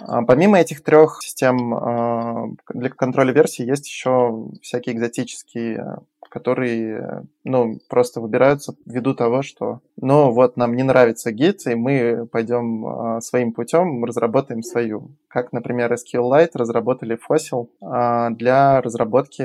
А, 0.00 0.23
помимо 0.23 0.58
этих 0.58 0.82
трех 0.82 1.18
систем 1.23 1.68
а, 1.75 2.47
для 2.73 2.91
контроля 2.91 3.33
версий 3.33 3.65
есть 3.65 3.87
еще 3.87 4.49
всякие 4.63 4.95
экзотические 4.97 5.99
которые, 6.29 7.25
ну, 7.45 7.79
просто 7.89 8.21
выбираются 8.21 8.75
ввиду 8.87 9.15
того, 9.15 9.43
что, 9.43 9.81
ну, 9.97 10.31
вот 10.31 10.57
нам 10.57 10.77
не 10.77 10.83
нравится 10.83 11.33
гид, 11.33 11.67
и 11.67 11.75
мы 11.75 12.27
пойдем 12.31 12.87
э, 12.87 13.21
своим 13.21 13.53
путем, 13.53 14.05
разработаем 14.05 14.63
свою. 14.63 15.11
Как, 15.29 15.53
например, 15.53 15.93
SQLite 15.93 16.51
разработали 16.55 17.19
Fossil 17.29 17.69
э, 17.81 18.35
для 18.35 18.81
разработки 18.81 19.43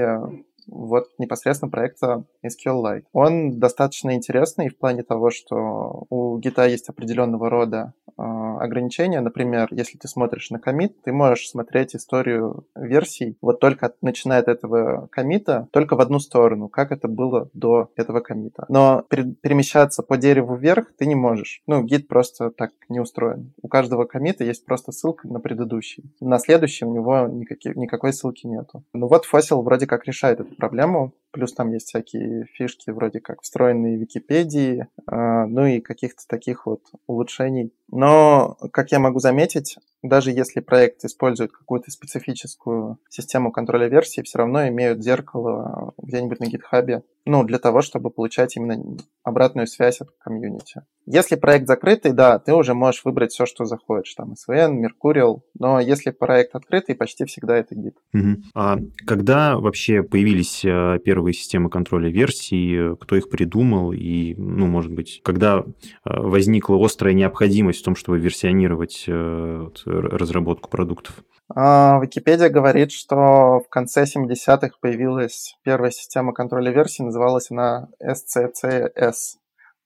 вот 0.67 1.09
непосредственно 1.17 1.71
проекта 1.71 2.23
SQLite. 2.45 3.03
Он 3.13 3.59
достаточно 3.59 4.15
интересный 4.15 4.69
в 4.69 4.77
плане 4.77 5.03
того, 5.03 5.29
что 5.31 6.05
у 6.09 6.37
гита 6.37 6.65
есть 6.65 6.89
определенного 6.89 7.49
рода 7.49 7.93
э, 8.07 8.21
ограничения. 8.21 9.21
Например, 9.21 9.67
если 9.71 9.97
ты 9.97 10.07
смотришь 10.07 10.49
на 10.49 10.59
комит, 10.59 11.01
ты 11.03 11.11
можешь 11.11 11.49
смотреть 11.49 11.95
историю 11.95 12.65
версий 12.75 13.37
вот 13.41 13.59
только 13.59 13.93
начиная 14.01 14.39
от 14.39 14.47
этого 14.47 15.07
комита, 15.11 15.67
только 15.71 15.95
в 15.95 16.01
одну 16.01 16.19
сторону, 16.19 16.69
как 16.69 16.91
это 16.91 17.07
было 17.07 17.49
до 17.53 17.89
этого 17.95 18.19
комита. 18.19 18.65
Но 18.69 19.03
перемещаться 19.09 20.03
по 20.03 20.17
дереву 20.17 20.55
вверх 20.55 20.93
ты 20.97 21.05
не 21.05 21.15
можешь. 21.15 21.61
Ну, 21.67 21.83
гид 21.83 22.07
просто 22.07 22.49
так 22.51 22.71
не 22.89 22.99
устроен. 22.99 23.53
У 23.61 23.67
каждого 23.67 24.05
комита 24.05 24.43
есть 24.43 24.65
просто 24.65 24.91
ссылка 24.91 25.27
на 25.27 25.39
предыдущий. 25.39 26.03
На 26.19 26.39
следующий 26.39 26.85
у 26.85 26.93
него 26.93 27.27
никаких, 27.27 27.75
никакой 27.75 28.13
ссылки 28.13 28.47
нету. 28.47 28.83
Ну 28.93 29.07
вот 29.07 29.25
Fossil 29.31 29.61
вроде 29.61 29.87
как 29.87 30.05
решает 30.05 30.39
эту 30.39 30.52
проблему. 30.57 31.13
Плюс 31.33 31.51
там 31.51 31.71
есть 31.73 31.87
всякие 31.87 32.45
фишки 32.45 32.91
вроде 32.91 33.19
как 33.19 33.41
встроенные 33.41 33.97
Википедии, 33.97 34.87
а, 35.07 35.47
ну 35.47 35.65
и 35.65 35.81
каких-то 35.81 36.21
таких 36.27 36.67
вот 36.67 36.81
улучшений. 37.07 37.73
Но, 37.89 38.55
как 38.71 38.91
я 38.91 38.99
могу 38.99 39.17
заметить, 39.17 39.77
даже 40.03 40.31
если 40.31 40.59
проект 40.59 41.03
использует 41.05 41.51
какую-то 41.51 41.89
специфическую 41.89 42.99
систему 43.09 43.51
контроля 43.51 43.87
версий, 43.87 44.21
все 44.21 44.39
равно 44.39 44.67
имеют 44.67 45.01
зеркало 45.01 45.93
где-нибудь 45.97 46.39
на 46.39 46.45
гитхабе, 46.45 47.03
ну, 47.25 47.43
для 47.43 47.57
того, 47.57 47.81
чтобы 47.81 48.09
получать 48.09 48.57
именно 48.57 48.97
обратную 49.23 49.65
связь 49.65 50.01
от 50.01 50.09
комьюнити. 50.19 50.81
Если 51.05 51.35
проект 51.35 51.67
закрытый, 51.67 52.11
да, 52.11 52.37
ты 52.37 52.53
уже 52.53 52.73
можешь 52.73 53.05
выбрать 53.05 53.31
все, 53.31 53.45
что 53.45 53.65
захочешь, 53.65 54.13
там, 54.15 54.33
SVN, 54.33 54.81
Mercurial, 54.81 55.41
но 55.57 55.79
если 55.79 56.11
проект 56.11 56.55
открытый, 56.55 56.95
почти 56.95 57.25
всегда 57.25 57.57
это 57.57 57.75
гид. 57.75 57.95
Угу. 58.13 58.35
А 58.55 58.77
когда 59.05 59.57
вообще 59.57 60.03
появились 60.03 60.65
э, 60.65 60.99
первые 61.23 61.33
системы 61.33 61.69
контроля 61.69 62.09
версий, 62.09 62.95
кто 62.99 63.15
их 63.15 63.29
придумал, 63.29 63.93
и, 63.93 64.35
ну, 64.35 64.67
может 64.67 64.91
быть, 64.91 65.21
когда 65.23 65.59
э, 65.59 65.63
возникла 66.03 66.77
острая 66.83 67.13
необходимость 67.13 67.81
в 67.81 67.85
том, 67.85 67.95
чтобы 67.95 68.19
версионировать 68.19 69.05
э, 69.07 69.67
разработку 69.85 70.69
продуктов? 70.69 71.23
А, 71.55 71.99
Википедия 72.01 72.49
говорит, 72.49 72.91
что 72.91 73.61
в 73.61 73.69
конце 73.69 74.03
70-х 74.03 74.71
появилась 74.81 75.55
первая 75.63 75.91
система 75.91 76.33
контроля 76.33 76.71
версий, 76.71 77.03
называлась 77.03 77.51
она 77.51 77.87
SCCS. 78.01 79.37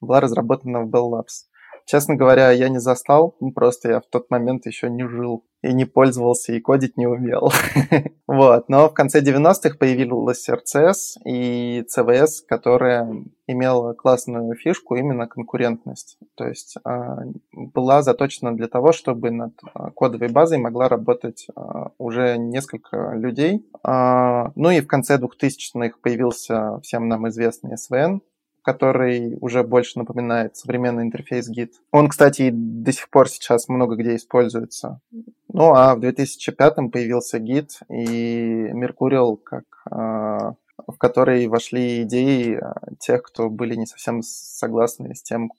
Была 0.01 0.20
разработана 0.20 0.82
в 0.82 0.89
Bell 0.89 1.12
Labs. 1.12 1.46
Честно 1.88 2.15
говоря, 2.15 2.51
я 2.51 2.67
не 2.67 2.79
застал, 2.79 3.38
ну, 3.39 3.53
просто 3.53 3.89
я 3.89 4.01
в 4.01 4.08
тот 4.08 4.29
момент 4.29 4.65
еще 4.65 4.89
не 4.89 5.08
жил 5.08 5.46
и 5.62 5.72
не 5.72 5.86
пользовался, 5.86 6.51
и 6.51 6.60
кодить 6.60 6.98
не 6.98 7.08
умел. 7.08 7.50
вот. 8.27 8.67
Но 8.67 8.89
в 8.89 8.94
конце 8.94 9.22
90-х 9.22 9.77
появилась 9.79 10.50
RCS 10.50 11.24
и 11.25 11.86
CVS, 11.88 12.44
которая 12.46 13.10
имела 13.48 13.94
классную 13.94 14.53
фишку, 14.56 14.96
именно 14.96 15.27
конкурентность. 15.27 16.17
То 16.36 16.46
есть 16.46 16.75
э, 16.86 17.15
была 17.53 18.03
заточена 18.03 18.53
для 18.53 18.67
того, 18.67 18.91
чтобы 18.91 19.32
над 19.32 19.53
а, 19.74 19.91
кодовой 19.91 20.27
базой 20.27 20.58
могла 20.58 20.89
работать 20.89 21.48
э, 21.56 21.62
уже 21.98 22.38
несколько 22.38 23.13
людей. 23.13 23.65
Ну 23.84 24.70
и 24.70 24.82
в 24.82 24.88
конце 24.88 25.17
2000-х 25.17 25.98
появился 26.01 26.79
всем 26.82 27.08
нам 27.08 27.29
известный 27.29 27.75
SVN, 27.75 28.20
который 28.67 29.38
уже 29.39 29.63
больше 29.63 29.97
напоминает 29.97 30.57
современный 30.57 31.03
интерфейс 31.03 31.50
Git. 31.50 31.69
Он, 31.91 32.09
кстати, 32.09 32.50
до 32.51 32.91
сих 32.91 33.09
пор 33.09 33.29
сейчас 33.29 33.69
много 33.69 33.95
где 33.95 34.17
используется. 34.17 35.00
Ну, 35.53 35.74
а 35.74 35.95
в 35.95 36.01
2005 36.01 36.91
появился 36.91 37.38
Git 37.38 37.69
и 37.89 38.69
Mercurial, 38.74 39.38
как, 39.41 39.63
а, 39.89 40.55
в 40.86 40.97
который 40.97 41.47
вошли 41.47 42.03
идеи 42.03 42.59
тех, 43.00 43.24
кто 43.24 43.50
были 43.50 43.75
не 43.75 43.86
совсем 43.86 44.21
согласны 44.21 45.15
с 45.15 45.24
тем, 45.24 45.50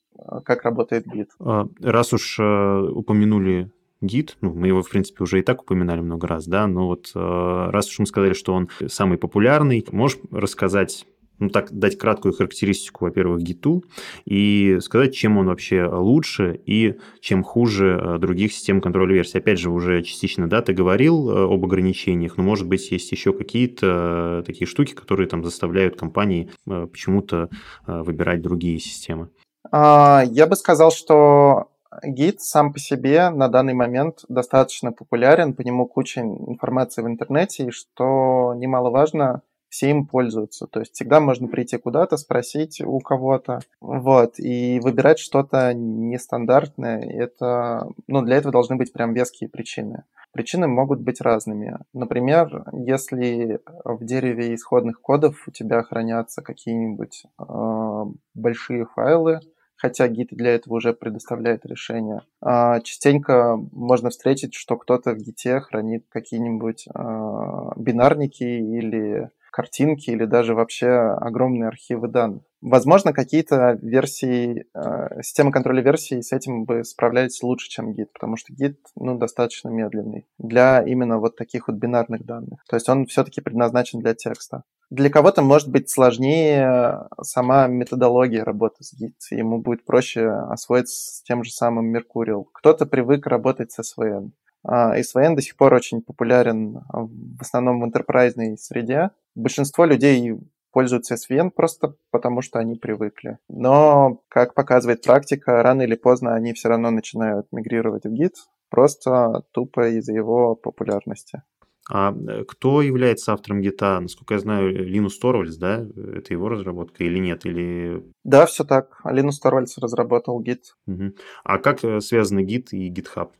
как 0.45 0.65
работает 0.65 1.07
Git. 1.07 1.29
А, 1.41 1.67
раз 1.81 2.13
уж 2.13 2.37
а, 2.39 2.83
упомянули 2.91 3.71
гид, 4.03 4.37
ну, 4.43 4.53
мы 4.53 4.67
его, 4.67 4.83
в 4.83 4.91
принципе, 4.91 5.25
уже 5.25 5.39
и 5.39 5.43
так 5.43 5.63
упоминали 5.63 6.03
много 6.03 6.29
раз, 6.29 6.47
да, 6.47 6.67
но 6.67 6.87
вот 6.87 7.11
раз 7.15 7.89
уж 7.89 7.99
мы 8.01 8.07
сказали, 8.07 8.33
что 8.33 8.55
он 8.55 8.69
самый 8.87 9.19
популярный, 9.19 9.85
можешь 9.91 10.19
рассказать 10.31 11.07
ну, 11.39 11.49
так, 11.51 11.73
дать 11.73 11.99
краткую 11.99 12.35
характеристику, 12.35 13.05
во-первых, 13.05 13.41
гиту 13.43 13.85
и 14.25 14.79
сказать, 14.81 15.15
чем 15.15 15.39
он 15.39 15.47
вообще 15.47 15.87
лучше 15.87 16.61
и 16.67 16.97
чем 17.21 17.43
хуже 17.43 18.01
э, 18.01 18.19
других 18.19 18.53
систем 18.53 18.81
контроля 18.81 19.15
версий. 19.15 19.39
Опять 19.39 19.59
же, 19.59 19.71
уже 19.71 20.03
частично, 20.03 20.49
да, 20.49 20.63
ты 20.63 20.73
говорил 20.73 21.31
э, 21.31 21.45
об 21.45 21.65
ограничениях, 21.65 22.37
но, 22.37 22.43
может 22.43 22.67
быть, 22.67 22.91
есть 22.91 23.13
еще 23.13 23.33
какие-то 23.33 24.41
э, 24.41 24.43
такие 24.47 24.67
штуки, 24.67 24.95
которые 24.95 25.29
там 25.29 25.45
заставляют 25.45 25.97
компании 25.99 26.51
почему-то 26.65 27.49
выбирать 27.87 28.43
другие 28.43 28.79
системы. 28.79 29.29
А, 29.71 30.23
я 30.27 30.47
бы 30.47 30.57
сказал, 30.57 30.91
что 30.91 31.71
гид 32.05 32.41
сам 32.41 32.73
по 32.73 32.79
себе 32.79 33.31
на 33.31 33.49
данный 33.49 33.75
момент 33.75 34.25
достаточно 34.29 34.93
популярен, 34.93 35.55
по 35.55 35.63
нему 35.63 35.87
куча 35.87 36.21
информации 36.21 37.03
в 37.03 37.07
интернете, 37.07 37.67
и 37.67 37.71
что 37.71 38.55
немаловажно, 38.57 39.43
все 39.69 39.91
им 39.91 40.07
пользуются. 40.07 40.67
То 40.67 40.81
есть 40.81 40.95
всегда 40.95 41.21
можно 41.21 41.49
прийти 41.49 41.77
куда-то, 41.77 42.17
спросить 42.17 42.81
у 42.81 42.99
кого-то, 43.01 43.61
вот, 43.81 44.39
и 44.39 44.81
выбирать 44.81 45.19
что-то 45.19 45.73
нестандартное. 45.75 47.01
Это, 47.01 47.89
ну, 48.07 48.23
для 48.23 48.37
этого 48.37 48.53
должны 48.53 48.77
быть 48.77 48.93
прям 48.93 49.15
веские 49.15 49.49
причины. 49.49 50.05
Причины 50.33 50.69
могут 50.69 51.01
быть 51.01 51.21
разными. 51.21 51.79
Например, 51.93 52.65
если 52.73 53.61
в 53.85 54.05
дереве 54.05 54.55
исходных 54.55 55.01
кодов 55.01 55.49
у 55.49 55.51
тебя 55.51 55.83
хранятся 55.83 56.43
какие-нибудь 56.43 57.25
э, 57.39 58.05
большие 58.35 58.87
файлы, 58.95 59.41
хотя 59.79 60.09
гид 60.09 60.29
для 60.33 60.55
этого 60.55 60.75
уже 60.75 60.93
предоставляет 60.93 61.65
решение. 61.65 62.23
А, 62.41 62.81
частенько 62.81 63.57
можно 63.73 64.11
встретить, 64.11 64.55
что 64.55 64.77
кто-то 64.77 65.13
в 65.13 65.19
гите 65.19 65.61
хранит 65.61 66.05
какие-нибудь 66.09 66.89
а, 66.93 67.73
бинарники 67.77 68.43
или 68.43 69.31
картинки 69.59 70.11
или 70.11 70.25
даже 70.25 70.55
вообще 70.55 70.87
огромные 70.87 71.67
архивы 71.67 72.07
данных. 72.07 72.43
Возможно, 72.61 73.13
какие-то 73.13 73.77
версии, 73.83 74.67
э, 74.73 75.23
системы 75.23 75.51
контроля 75.51 75.83
версий 75.83 76.23
с 76.23 76.33
этим 76.33 76.65
бы 76.65 76.85
справлялись 76.85 77.43
лучше, 77.43 77.69
чем 77.69 77.91
Git, 77.91 78.07
потому 78.15 78.37
что 78.37 78.53
Git 78.53 78.77
ну, 78.95 79.19
достаточно 79.19 79.69
медленный 79.69 80.29
для 80.39 80.81
именно 80.83 81.19
вот 81.19 81.35
таких 81.35 81.67
вот 81.67 81.77
бинарных 81.77 82.25
данных. 82.25 82.61
То 82.69 82.77
есть 82.77 82.89
он 82.89 83.07
все-таки 83.07 83.41
предназначен 83.41 83.99
для 83.99 84.15
текста. 84.15 84.63
Для 84.91 85.11
кого-то 85.11 85.43
может 85.43 85.69
быть 85.69 85.91
сложнее 85.91 87.09
сама 87.21 87.67
методология 87.67 88.45
работы 88.45 88.85
с 88.85 88.95
Git, 88.95 89.17
ему 89.33 89.61
будет 89.61 89.85
проще 89.85 90.29
освоиться 90.29 90.95
с 90.95 91.23
тем 91.23 91.43
же 91.43 91.51
самым 91.51 91.93
Mercurial. 91.93 92.45
Кто-то 92.53 92.87
привык 92.87 93.27
работать 93.27 93.73
с 93.73 93.81
SVN. 93.81 94.31
А, 94.69 94.99
SVN 94.99 95.35
до 95.35 95.41
сих 95.41 95.57
пор 95.57 95.73
очень 95.73 96.03
популярен 96.03 96.81
в 96.93 97.41
основном 97.41 97.81
в 97.81 97.87
интерпрайзной 97.87 98.59
среде. 98.59 99.11
Большинство 99.35 99.87
людей 99.87 100.37
пользуются 100.73 101.15
SVN 101.15 101.51
просто 101.51 101.95
потому, 102.11 102.43
что 102.43 102.59
они 102.59 102.75
привыкли. 102.75 103.39
Но, 103.49 104.23
как 104.29 104.53
показывает 104.53 105.03
практика, 105.03 105.63
рано 105.63 105.83
или 105.83 105.95
поздно 105.95 106.35
они 106.35 106.53
все 106.53 106.69
равно 106.69 106.91
начинают 106.91 107.47
мигрировать 107.51 108.05
в 108.05 108.13
Git, 108.13 108.35
просто 108.69 109.45
тупо 109.53 109.89
из-за 109.89 110.13
его 110.13 110.55
популярности. 110.55 111.43
А 111.91 112.13
э, 112.13 112.45
кто 112.45 112.83
является 112.83 113.33
автором 113.33 113.63
гита? 113.63 113.99
Насколько 113.99 114.35
я 114.35 114.41
знаю, 114.41 114.71
Линус 114.71 115.19
Торвальдс, 115.19 115.57
да? 115.57 115.87
Это 115.97 116.35
его 116.35 116.51
разработка 116.51 117.03
или 117.03 117.19
нет? 117.19 117.47
Или... 117.47 118.05
Да, 118.25 118.45
все 118.45 118.65
так. 118.65 119.01
Линус 119.07 119.41
Торвальдс 119.41 119.79
разработал 119.79 120.39
гит. 120.41 120.77
Угу. 120.87 121.13
А 121.45 121.59
как 121.59 121.83
э, 121.85 122.01
связаны 122.01 122.43
гит 122.43 122.75
и 122.75 122.93
GitHub? 122.93 123.31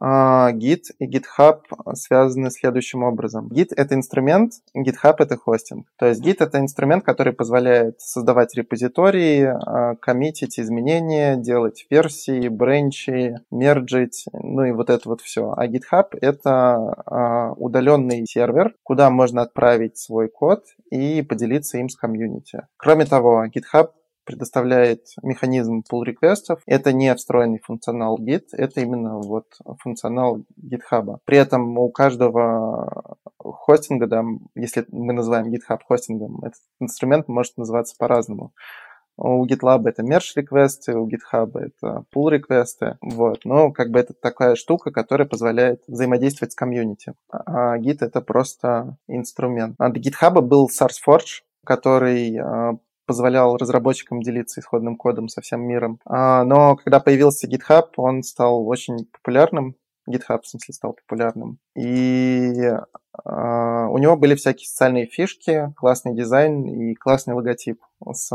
А, 0.00 0.52
Git 0.52 0.84
и 0.98 1.06
GitHub 1.06 1.60
связаны 1.94 2.50
следующим 2.50 3.02
образом. 3.02 3.48
Git— 3.48 3.68
это 3.76 3.94
инструмент, 3.94 4.52
GitHub— 4.76 5.16
это 5.18 5.36
хостинг. 5.36 5.86
То 5.98 6.06
есть 6.06 6.24
Git— 6.24 6.36
это 6.40 6.58
инструмент, 6.58 7.04
который 7.04 7.32
позволяет 7.32 8.00
создавать 8.00 8.54
репозитории, 8.54 9.44
а, 9.44 9.94
коммитить 9.96 10.58
изменения, 10.58 11.36
делать 11.36 11.86
версии, 11.90 12.48
бренчи, 12.48 13.36
мерджить, 13.50 14.24
ну 14.32 14.64
и 14.64 14.72
вот 14.72 14.90
это 14.90 15.08
вот 15.08 15.20
все. 15.20 15.54
А 15.56 15.66
GitHub— 15.66 16.06
это 16.20 16.74
а, 17.06 17.52
удаленный 17.52 18.26
сервер, 18.26 18.74
куда 18.82 19.10
можно 19.10 19.42
отправить 19.42 19.98
свой 19.98 20.28
код 20.28 20.64
и 20.90 21.22
поделиться 21.22 21.78
им 21.78 21.88
с 21.88 21.96
комьюнити. 21.96 22.66
Кроме 22.76 23.04
того, 23.06 23.44
GitHub 23.46 23.90
предоставляет 24.24 25.06
механизм 25.22 25.82
pull 25.90 26.04
реквестов. 26.04 26.60
Это 26.66 26.92
не 26.92 27.14
встроенный 27.14 27.60
функционал 27.62 28.18
Git, 28.18 28.46
это 28.52 28.80
именно 28.80 29.18
вот 29.18 29.46
функционал 29.80 30.42
GitHub. 30.60 31.18
При 31.24 31.38
этом 31.38 31.78
у 31.78 31.90
каждого 31.90 33.16
хостинга, 33.38 34.06
да, 34.06 34.22
если 34.54 34.86
мы 34.90 35.12
называем 35.12 35.52
GitHub 35.52 35.80
хостингом, 35.86 36.38
этот 36.38 36.60
инструмент 36.80 37.28
может 37.28 37.56
называться 37.56 37.94
по-разному. 37.98 38.52
У 39.16 39.44
GitLab 39.46 39.86
это 39.86 40.02
merge 40.02 40.32
реквесты, 40.36 40.96
у 40.96 41.06
GitHub 41.06 41.58
это 41.58 42.04
pull 42.14 42.30
реквесты. 42.30 42.96
Вот. 43.02 43.44
Но 43.44 43.70
как 43.70 43.90
бы 43.90 43.98
это 43.98 44.14
такая 44.14 44.54
штука, 44.54 44.90
которая 44.90 45.28
позволяет 45.28 45.82
взаимодействовать 45.86 46.52
с 46.52 46.56
комьюнити. 46.56 47.12
А 47.30 47.78
Git 47.78 47.98
это 48.00 48.20
просто 48.20 48.96
инструмент. 49.08 49.76
Для 49.78 49.88
GitHub 49.88 50.40
был 50.40 50.68
SourceForge, 50.68 51.42
который 51.64 52.38
а, 52.38 52.78
позволял 53.12 53.58
разработчикам 53.58 54.22
делиться 54.22 54.60
исходным 54.60 54.96
кодом 54.96 55.28
со 55.28 55.42
всем 55.42 55.60
миром. 55.60 56.00
А, 56.06 56.44
но 56.44 56.76
когда 56.76 56.98
появился 56.98 57.46
GitHub, 57.46 57.88
он 57.96 58.22
стал 58.22 58.66
очень 58.66 59.04
популярным. 59.04 59.76
GitHub, 60.08 60.40
в 60.40 60.48
смысле, 60.48 60.72
стал 60.72 60.94
популярным. 60.94 61.58
И 61.76 62.72
а, 63.22 63.88
у 63.88 63.98
него 63.98 64.16
были 64.16 64.34
всякие 64.34 64.66
социальные 64.66 65.08
фишки, 65.08 65.74
классный 65.76 66.14
дизайн 66.14 66.64
и 66.64 66.94
классный 66.94 67.34
логотип 67.34 67.82
с 68.10 68.32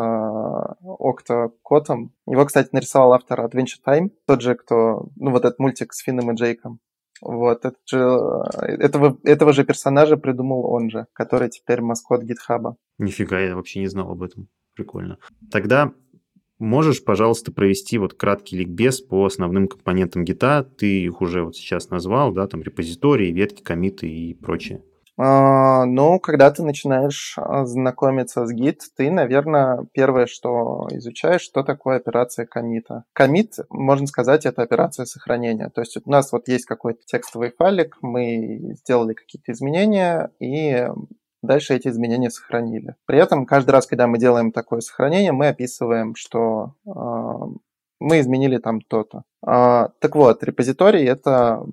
октокотом. 1.00 2.12
Его, 2.28 2.46
кстати, 2.46 2.70
нарисовал 2.72 3.14
автор 3.14 3.44
Adventure 3.44 3.82
Time, 3.84 4.12
тот 4.28 4.42
же, 4.42 4.54
кто, 4.54 5.08
ну, 5.16 5.32
вот 5.32 5.44
этот 5.44 5.58
мультик 5.58 5.92
с 5.92 6.04
Финном 6.04 6.32
и 6.32 6.36
Джейком. 6.36 6.80
Вот, 7.22 7.66
этот 7.66 7.80
же, 7.88 7.98
этого, 8.62 9.18
этого 9.24 9.52
же 9.54 9.64
персонажа 9.64 10.18
придумал 10.18 10.72
он 10.72 10.92
же, 10.92 11.08
который 11.14 11.50
теперь 11.50 11.82
маскот 11.82 12.22
гитхаба. 12.22 12.78
Нифига, 13.00 13.40
я 13.40 13.56
вообще 13.56 13.80
не 13.80 13.88
знал 13.88 14.12
об 14.12 14.22
этом. 14.22 14.50
Прикольно. 14.78 15.18
Тогда 15.52 15.92
можешь, 16.60 17.04
пожалуйста, 17.04 17.52
провести 17.52 17.98
вот 17.98 18.14
краткий 18.14 18.58
ликбез 18.58 19.02
по 19.02 19.26
основным 19.26 19.68
компонентам 19.68 20.24
гита. 20.24 20.64
Ты 20.64 21.02
их 21.02 21.20
уже 21.22 21.44
вот 21.44 21.56
сейчас 21.56 21.90
назвал, 21.90 22.32
да, 22.32 22.48
там 22.48 22.62
репозитории, 22.62 23.32
ветки, 23.32 23.64
комиты 23.64 24.08
и 24.08 24.36
прочее. 24.36 24.84
А, 25.20 25.86
ну, 25.86 26.20
когда 26.20 26.52
ты 26.52 26.62
начинаешь 26.62 27.34
а, 27.38 27.66
знакомиться 27.66 28.46
с 28.46 28.54
Git, 28.54 28.82
ты, 28.96 29.10
наверное, 29.10 29.88
первое, 29.92 30.28
что 30.28 30.88
изучаешь, 30.92 31.42
что 31.42 31.64
такое 31.64 31.98
операция 31.98 32.46
комита. 32.46 33.04
Комит, 33.14 33.56
можно 33.72 34.06
сказать, 34.06 34.46
это 34.46 34.62
операция 34.62 35.06
сохранения. 35.06 35.72
То 35.74 35.82
есть 35.82 35.98
у 35.98 36.10
нас 36.10 36.32
вот 36.32 36.48
есть 36.48 36.66
какой-то 36.66 37.00
текстовый 37.04 37.52
файлик, 37.58 37.98
мы 38.02 38.76
сделали 38.76 39.16
какие-то 39.16 39.54
изменения, 39.54 40.30
и 40.40 40.88
дальше 41.42 41.76
эти 41.76 41.88
изменения 41.88 42.30
сохранили. 42.30 42.96
При 43.06 43.20
этом 43.20 43.46
каждый 43.46 43.72
раз, 43.72 43.88
когда 43.88 44.08
мы 44.08 44.18
делаем 44.18 44.52
такое 44.52 44.82
сохранение, 44.82 45.32
мы 45.32 45.48
описываем, 45.48 46.16
что 46.16 46.74
э, 46.86 46.92
мы 48.00 48.20
изменили 48.20 48.58
там 48.58 48.82
то-то. 48.82 49.24
Э, 49.46 49.90
так 50.00 50.16
вот, 50.16 50.44
репозиторий— 50.44 51.06
это 51.08 51.66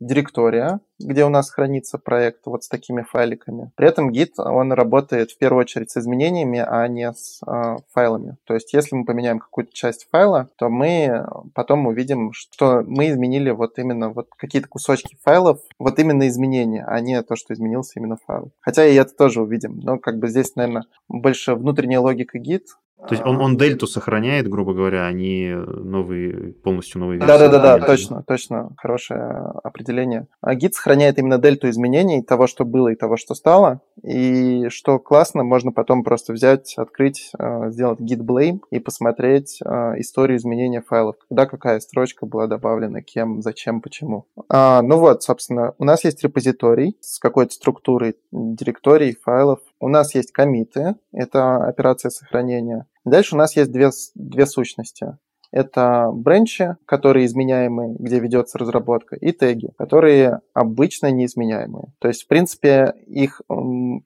директория, 0.00 0.80
где 0.98 1.24
у 1.24 1.28
нас 1.28 1.50
хранится 1.50 1.98
проект 1.98 2.46
вот 2.46 2.64
с 2.64 2.68
такими 2.68 3.02
файликами. 3.02 3.70
При 3.76 3.88
этом 3.88 4.10
Git, 4.10 4.32
он 4.38 4.72
работает 4.72 5.30
в 5.30 5.38
первую 5.38 5.60
очередь 5.60 5.90
с 5.90 5.96
изменениями, 5.96 6.64
а 6.66 6.86
не 6.88 7.12
с 7.12 7.40
э, 7.46 7.76
файлами. 7.92 8.36
То 8.44 8.54
есть 8.54 8.72
если 8.72 8.96
мы 8.96 9.04
поменяем 9.04 9.38
какую-то 9.38 9.72
часть 9.72 10.08
файла, 10.10 10.48
то 10.56 10.68
мы 10.68 11.26
потом 11.54 11.86
увидим, 11.86 12.32
что 12.32 12.82
мы 12.86 13.08
изменили 13.08 13.50
вот 13.50 13.78
именно 13.78 14.10
вот 14.10 14.28
какие-то 14.36 14.68
кусочки 14.68 15.16
файлов, 15.22 15.60
вот 15.78 15.98
именно 15.98 16.28
изменения, 16.28 16.84
а 16.84 17.00
не 17.00 17.22
то, 17.22 17.36
что 17.36 17.54
изменился 17.54 17.98
именно 17.98 18.16
файл. 18.16 18.52
Хотя 18.60 18.86
и 18.86 18.94
это 18.94 19.14
тоже 19.14 19.42
увидим, 19.42 19.80
но 19.80 19.98
как 19.98 20.18
бы 20.18 20.28
здесь, 20.28 20.54
наверное, 20.56 20.84
больше 21.08 21.54
внутренняя 21.54 22.00
логика 22.00 22.38
Git, 22.38 22.64
то 23.06 23.14
есть 23.14 23.24
он, 23.24 23.40
он 23.40 23.56
дельту 23.56 23.86
сохраняет, 23.86 24.48
грубо 24.48 24.74
говоря, 24.74 25.06
а 25.06 25.12
не 25.12 25.54
новые, 25.54 26.52
полностью 26.52 27.00
новые 27.00 27.18
версии. 27.18 27.28
Да-да-да, 27.28 27.78
точно, 27.78 28.24
точно, 28.26 28.70
хорошее 28.76 29.52
определение. 29.62 30.26
А 30.40 30.54
гид 30.56 30.74
сохраняет 30.74 31.18
именно 31.18 31.38
дельту 31.38 31.68
изменений 31.70 32.22
того, 32.22 32.48
что 32.48 32.64
было 32.64 32.88
и 32.88 32.96
того, 32.96 33.16
что 33.16 33.34
стало. 33.34 33.80
И 34.02 34.68
что 34.70 34.98
классно, 34.98 35.44
можно 35.44 35.70
потом 35.70 36.02
просто 36.02 36.32
взять, 36.32 36.74
открыть, 36.76 37.30
э, 37.38 37.70
сделать 37.70 38.00
git 38.00 38.18
blame 38.18 38.60
и 38.70 38.80
посмотреть 38.80 39.60
э, 39.64 39.68
историю 39.98 40.38
изменения 40.38 40.82
файлов, 40.82 41.16
когда 41.28 41.46
какая 41.46 41.78
строчка 41.78 42.26
была 42.26 42.48
добавлена, 42.48 43.02
кем, 43.02 43.42
зачем, 43.42 43.80
почему. 43.80 44.26
А, 44.48 44.82
ну 44.82 44.98
вот, 44.98 45.22
собственно, 45.22 45.74
у 45.78 45.84
нас 45.84 46.02
есть 46.02 46.22
репозиторий 46.24 46.96
с 47.00 47.20
какой-то 47.20 47.52
структурой 47.52 48.16
директорий, 48.32 49.16
файлов, 49.22 49.60
у 49.80 49.88
нас 49.88 50.14
есть 50.14 50.32
комиты, 50.32 50.96
это 51.12 51.56
операция 51.66 52.10
сохранения. 52.10 52.86
Дальше 53.04 53.34
у 53.34 53.38
нас 53.38 53.56
есть 53.56 53.72
две, 53.72 53.90
две 54.14 54.46
сущности. 54.46 55.16
Это 55.50 56.10
бренчи, 56.12 56.76
которые 56.84 57.24
изменяемые, 57.24 57.96
где 57.98 58.18
ведется 58.20 58.58
разработка, 58.58 59.16
и 59.16 59.32
теги, 59.32 59.70
которые 59.78 60.40
обычно 60.52 61.10
неизменяемые. 61.10 61.92
То 62.00 62.08
есть, 62.08 62.24
в 62.24 62.26
принципе, 62.26 62.92
их 63.06 63.40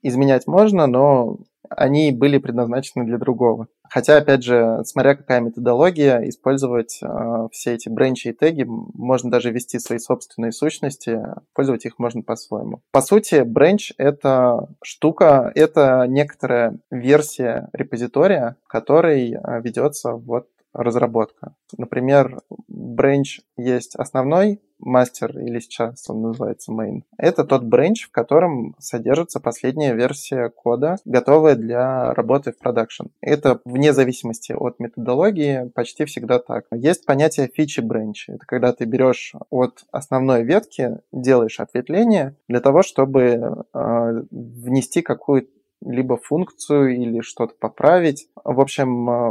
изменять 0.02 0.46
можно, 0.46 0.86
но 0.86 1.38
они 1.76 2.12
были 2.12 2.38
предназначены 2.38 3.04
для 3.04 3.18
другого. 3.18 3.68
Хотя, 3.88 4.16
опять 4.16 4.42
же, 4.42 4.80
смотря 4.84 5.14
какая 5.14 5.40
методология, 5.40 6.26
использовать 6.28 6.98
э, 7.02 7.48
все 7.52 7.74
эти 7.74 7.90
бренчи 7.90 8.28
и 8.28 8.32
теги, 8.32 8.64
можно 8.66 9.30
даже 9.30 9.50
ввести 9.50 9.78
свои 9.78 9.98
собственные 9.98 10.52
сущности, 10.52 11.20
пользовать 11.52 11.84
их 11.84 11.98
можно 11.98 12.22
по-своему. 12.22 12.80
По 12.90 13.02
сути, 13.02 13.42
бренч— 13.42 13.92
это 13.98 14.68
штука, 14.82 15.52
это 15.54 16.06
некоторая 16.08 16.78
версия 16.90 17.68
репозитория, 17.74 18.56
который 18.66 19.32
э, 19.32 19.60
ведется 19.62 20.12
вот 20.12 20.46
разработка. 20.72 21.54
Например, 21.76 22.40
бренч 22.68 23.40
есть 23.56 23.94
основной 23.96 24.60
мастер, 24.82 25.38
или 25.38 25.60
сейчас 25.60 26.08
он 26.10 26.22
называется 26.22 26.72
main. 26.72 27.02
Это 27.16 27.44
тот 27.44 27.62
бренч, 27.62 28.06
в 28.06 28.10
котором 28.10 28.74
содержится 28.78 29.40
последняя 29.40 29.94
версия 29.94 30.50
кода, 30.50 30.96
готовая 31.04 31.54
для 31.54 32.12
работы 32.14 32.52
в 32.52 32.58
продакшн. 32.58 33.06
Это 33.20 33.60
вне 33.64 33.92
зависимости 33.92 34.52
от 34.52 34.80
методологии 34.80 35.70
почти 35.74 36.04
всегда 36.04 36.38
так. 36.38 36.66
Есть 36.72 37.06
понятие 37.06 37.48
фичи 37.48 37.80
бренча. 37.80 38.32
Это 38.32 38.44
когда 38.46 38.72
ты 38.72 38.84
берешь 38.84 39.34
от 39.50 39.84
основной 39.90 40.42
ветки, 40.42 40.98
делаешь 41.12 41.60
ответвление 41.60 42.36
для 42.48 42.60
того, 42.60 42.82
чтобы 42.82 43.64
э, 43.72 44.22
внести 44.30 45.02
какую-то 45.02 45.48
либо 45.84 46.16
функцию 46.16 46.96
или 46.96 47.20
что-то 47.20 47.54
поправить. 47.58 48.28
В 48.44 48.60
общем, 48.60 49.10
э, 49.10 49.28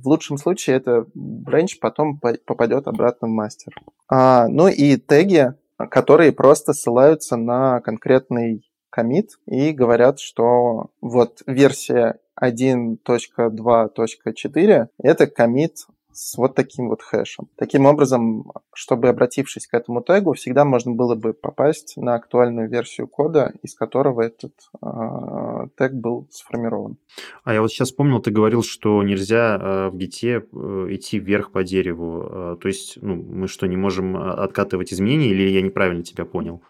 в 0.00 0.06
лучшем 0.06 0.38
случае 0.38 0.76
это 0.76 1.06
бренч 1.14 1.78
потом 1.78 2.18
попадет 2.18 2.86
обратно 2.86 3.28
в 3.28 3.30
мастер. 3.30 3.74
А, 4.08 4.48
ну 4.48 4.68
и 4.68 4.96
теги, 4.96 5.52
которые 5.90 6.32
просто 6.32 6.72
ссылаются 6.72 7.36
на 7.36 7.80
конкретный 7.80 8.70
комит 8.90 9.38
и 9.46 9.72
говорят, 9.72 10.20
что 10.20 10.90
вот 11.00 11.42
версия 11.46 12.20
1.2.4 12.40 14.88
это 14.98 15.26
комит 15.26 15.86
с 16.14 16.36
вот 16.36 16.54
таким 16.54 16.88
вот 16.88 17.02
хэшем. 17.02 17.48
Таким 17.56 17.86
образом, 17.86 18.52
чтобы 18.72 19.08
обратившись 19.08 19.66
к 19.66 19.74
этому 19.74 20.02
тегу, 20.02 20.32
всегда 20.34 20.64
можно 20.64 20.92
было 20.92 21.14
бы 21.14 21.32
попасть 21.32 21.96
на 21.96 22.14
актуальную 22.14 22.68
версию 22.68 23.08
кода, 23.08 23.52
из 23.62 23.74
которого 23.74 24.22
этот 24.22 24.52
э, 24.82 25.66
тег 25.76 25.92
был 25.92 26.28
сформирован. 26.30 26.96
А 27.42 27.52
я 27.52 27.60
вот 27.60 27.70
сейчас 27.70 27.88
вспомнил, 27.88 28.20
ты 28.20 28.30
говорил, 28.30 28.62
что 28.62 29.02
нельзя 29.02 29.58
э, 29.60 29.88
в 29.90 29.96
гите 29.96 30.44
э, 30.52 30.86
идти 30.90 31.18
вверх 31.18 31.50
по 31.50 31.64
дереву. 31.64 32.22
Э, 32.22 32.56
то 32.60 32.68
есть 32.68 32.98
ну, 33.02 33.16
мы 33.16 33.48
что, 33.48 33.66
не 33.66 33.76
можем 33.76 34.16
откатывать 34.16 34.92
изменения, 34.92 35.28
или 35.28 35.48
я 35.48 35.62
неправильно 35.62 36.02
тебя 36.02 36.24
понял? 36.24 36.62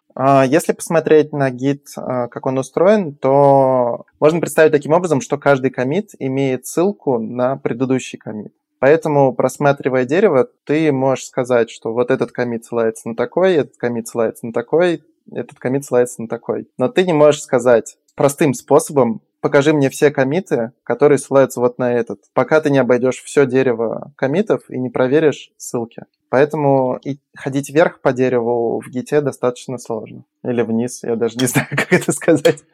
Если 0.46 0.72
посмотреть 0.72 1.32
на 1.32 1.50
гид, 1.50 1.88
как 1.96 2.46
он 2.46 2.56
устроен, 2.58 3.16
то 3.16 4.04
можно 4.20 4.38
представить 4.38 4.70
таким 4.70 4.92
образом, 4.92 5.20
что 5.20 5.38
каждый 5.38 5.72
комит 5.72 6.10
имеет 6.20 6.66
ссылку 6.66 7.18
на 7.18 7.56
предыдущий 7.56 8.16
комит. 8.16 8.54
Поэтому, 8.84 9.32
просматривая 9.32 10.04
дерево, 10.04 10.46
ты 10.64 10.92
можешь 10.92 11.24
сказать, 11.24 11.70
что 11.70 11.94
вот 11.94 12.10
этот 12.10 12.32
комит 12.32 12.66
ссылается 12.66 13.08
на 13.08 13.16
такой, 13.16 13.54
этот 13.54 13.78
комит 13.78 14.08
ссылается 14.08 14.44
на 14.44 14.52
такой, 14.52 15.02
этот 15.32 15.58
комит 15.58 15.86
ссылается 15.86 16.20
на 16.20 16.28
такой. 16.28 16.68
Но 16.76 16.88
ты 16.88 17.04
не 17.04 17.14
можешь 17.14 17.40
сказать 17.40 17.96
простым 18.14 18.52
способом, 18.52 19.22
покажи 19.40 19.72
мне 19.72 19.88
все 19.88 20.10
комиты, 20.10 20.72
которые 20.82 21.16
ссылаются 21.16 21.60
вот 21.60 21.78
на 21.78 21.94
этот, 21.94 22.20
пока 22.34 22.60
ты 22.60 22.68
не 22.68 22.76
обойдешь 22.76 23.22
все 23.22 23.46
дерево 23.46 24.12
комитов 24.16 24.68
и 24.68 24.78
не 24.78 24.90
проверишь 24.90 25.50
ссылки. 25.56 26.02
Поэтому 26.28 26.98
и 27.02 27.20
ходить 27.34 27.70
вверх 27.70 28.02
по 28.02 28.12
дереву 28.12 28.82
в 28.84 28.90
гите 28.90 29.22
достаточно 29.22 29.78
сложно. 29.78 30.26
Или 30.42 30.60
вниз, 30.60 31.04
я 31.04 31.16
даже 31.16 31.38
не 31.38 31.46
знаю, 31.46 31.68
как 31.70 31.90
это 31.90 32.12
сказать. 32.12 32.64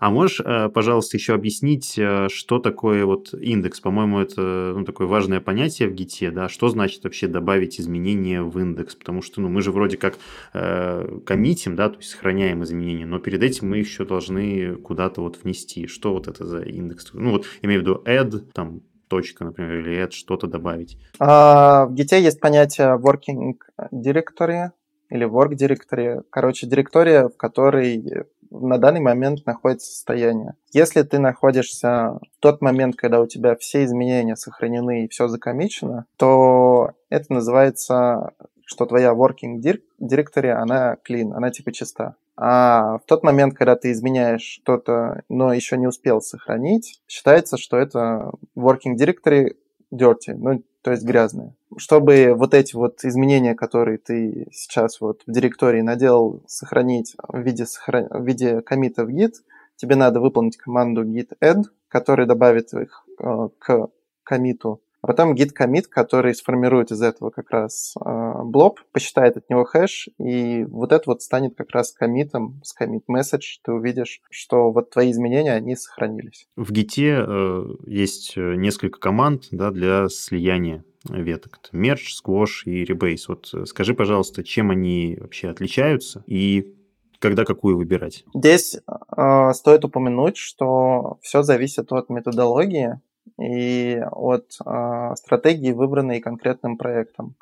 А 0.00 0.10
можешь, 0.10 0.40
э, 0.44 0.68
пожалуйста, 0.68 1.16
еще 1.16 1.34
объяснить, 1.34 1.98
э, 1.98 2.28
что 2.30 2.58
такое 2.58 3.06
вот 3.06 3.32
индекс? 3.32 3.80
По-моему, 3.80 4.20
это 4.20 4.72
ну, 4.76 4.84
такое 4.84 5.06
важное 5.06 5.40
понятие 5.40 5.88
в 5.88 5.94
гите, 5.94 6.30
да? 6.30 6.48
Что 6.48 6.68
значит 6.68 7.04
вообще 7.04 7.26
добавить 7.26 7.80
изменения 7.80 8.42
в 8.42 8.58
индекс? 8.58 8.94
Потому 8.94 9.22
что 9.22 9.40
ну, 9.40 9.48
мы 9.48 9.62
же 9.62 9.72
вроде 9.72 9.96
как 9.96 10.18
э, 10.52 11.18
коммитим, 11.24 11.74
да, 11.74 11.88
то 11.88 11.96
есть 11.96 12.10
сохраняем 12.10 12.62
изменения, 12.64 13.06
но 13.06 13.18
перед 13.18 13.42
этим 13.42 13.70
мы 13.70 13.78
еще 13.78 14.04
должны 14.04 14.76
куда-то 14.76 15.22
вот 15.22 15.42
внести. 15.42 15.86
Что 15.86 16.12
вот 16.12 16.28
это 16.28 16.44
за 16.44 16.60
индекс? 16.60 17.10
Ну 17.12 17.32
вот, 17.32 17.46
имею 17.62 17.80
в 17.80 17.82
виду 17.82 18.02
add, 18.04 18.38
там, 18.52 18.82
точка, 19.08 19.44
например, 19.44 19.78
или 19.78 20.04
add 20.04 20.10
что-то 20.10 20.46
добавить? 20.46 20.98
А, 21.18 21.86
в 21.86 21.94
Git 21.94 22.20
есть 22.20 22.40
понятие 22.40 22.98
working 22.98 23.54
directory 23.92 24.70
или 25.10 25.26
work 25.26 25.52
directory. 25.52 26.22
Короче, 26.30 26.66
директория, 26.66 27.28
в 27.28 27.36
которой 27.36 28.26
на 28.50 28.78
данный 28.78 29.00
момент 29.00 29.44
находится 29.46 29.90
состояние. 29.92 30.54
Если 30.72 31.02
ты 31.02 31.18
находишься 31.18 32.18
в 32.20 32.40
тот 32.40 32.60
момент, 32.60 32.96
когда 32.96 33.20
у 33.20 33.26
тебя 33.26 33.56
все 33.56 33.84
изменения 33.84 34.36
сохранены 34.36 35.04
и 35.04 35.08
все 35.08 35.28
закомичено, 35.28 36.06
то 36.16 36.92
это 37.08 37.32
называется, 37.32 38.32
что 38.64 38.86
твоя 38.86 39.12
working 39.12 39.60
directory, 40.00 40.50
она 40.50 40.96
clean, 41.08 41.32
она 41.34 41.50
типа 41.50 41.72
чиста. 41.72 42.16
А 42.36 42.98
в 42.98 43.04
тот 43.06 43.24
момент, 43.24 43.54
когда 43.54 43.74
ты 43.74 43.90
изменяешь 43.90 44.42
что-то, 44.42 45.22
но 45.28 45.52
еще 45.52 45.76
не 45.76 45.88
успел 45.88 46.20
сохранить, 46.20 47.00
считается, 47.08 47.56
что 47.58 47.76
это 47.76 48.30
working 48.56 48.94
directory 48.96 49.56
dirty, 49.92 50.34
ну, 50.34 50.62
то 50.88 50.92
есть 50.92 51.04
грязные. 51.04 51.54
Чтобы 51.76 52.32
вот 52.34 52.54
эти 52.54 52.74
вот 52.74 53.04
изменения, 53.04 53.54
которые 53.54 53.98
ты 53.98 54.46
сейчас 54.52 55.02
вот 55.02 55.20
в 55.26 55.30
директории 55.30 55.82
наделал, 55.82 56.42
сохранить 56.46 57.14
в 57.28 57.38
виде, 57.40 57.66
сохран... 57.66 58.08
в 58.08 58.26
виде 58.26 58.62
комита 58.62 59.04
в 59.04 59.10
git, 59.10 59.34
тебе 59.76 59.94
надо 59.94 60.18
выполнить 60.18 60.56
команду 60.56 61.04
git 61.04 61.36
add, 61.42 61.64
который 61.88 62.24
добавит 62.24 62.72
их 62.72 63.04
э, 63.20 63.48
к 63.58 63.90
комиту 64.22 64.80
а 65.00 65.06
потом 65.06 65.34
git 65.34 65.50
commit, 65.58 65.84
который 65.88 66.34
сформирует 66.34 66.90
из 66.90 67.02
этого 67.02 67.30
как 67.30 67.50
раз 67.50 67.94
э, 68.04 68.42
блоб, 68.44 68.80
посчитает 68.92 69.36
от 69.36 69.48
него 69.48 69.64
хэш, 69.64 70.08
и 70.18 70.64
вот 70.64 70.92
это 70.92 71.04
вот 71.06 71.22
станет 71.22 71.56
как 71.56 71.70
раз 71.70 71.92
комитом 71.92 72.60
с 72.64 72.74
commit 72.80 73.02
message. 73.10 73.58
Ты 73.62 73.72
увидишь, 73.72 74.20
что 74.30 74.70
вот 74.70 74.90
твои 74.90 75.10
изменения, 75.10 75.52
они 75.52 75.76
сохранились. 75.76 76.48
В 76.56 76.72
Git 76.72 76.94
э, 76.98 77.64
есть 77.86 78.34
э, 78.36 78.54
несколько 78.56 78.98
команд 78.98 79.48
да, 79.50 79.70
для 79.70 80.08
слияния 80.08 80.84
веток. 81.08 81.60
Merge, 81.72 82.08
squash 82.22 82.64
и 82.64 82.84
rebase. 82.84 83.24
Вот 83.28 83.50
э, 83.54 83.66
скажи, 83.66 83.94
пожалуйста, 83.94 84.42
чем 84.42 84.70
они 84.70 85.16
вообще 85.20 85.48
отличаются 85.48 86.24
и 86.26 86.74
когда 87.18 87.44
какую 87.44 87.76
выбирать? 87.76 88.24
Здесь 88.32 88.76
э, 88.76 89.52
стоит 89.52 89.84
упомянуть, 89.84 90.36
что 90.36 91.18
все 91.20 91.42
зависит 91.42 91.92
от 91.92 92.10
методологии, 92.10 93.00
и 93.40 94.00
от 94.10 94.56
э, 94.64 95.14
стратегии, 95.16 95.72
выбранной 95.72 96.20
конкретным 96.20 96.76
проектом. 96.76 97.36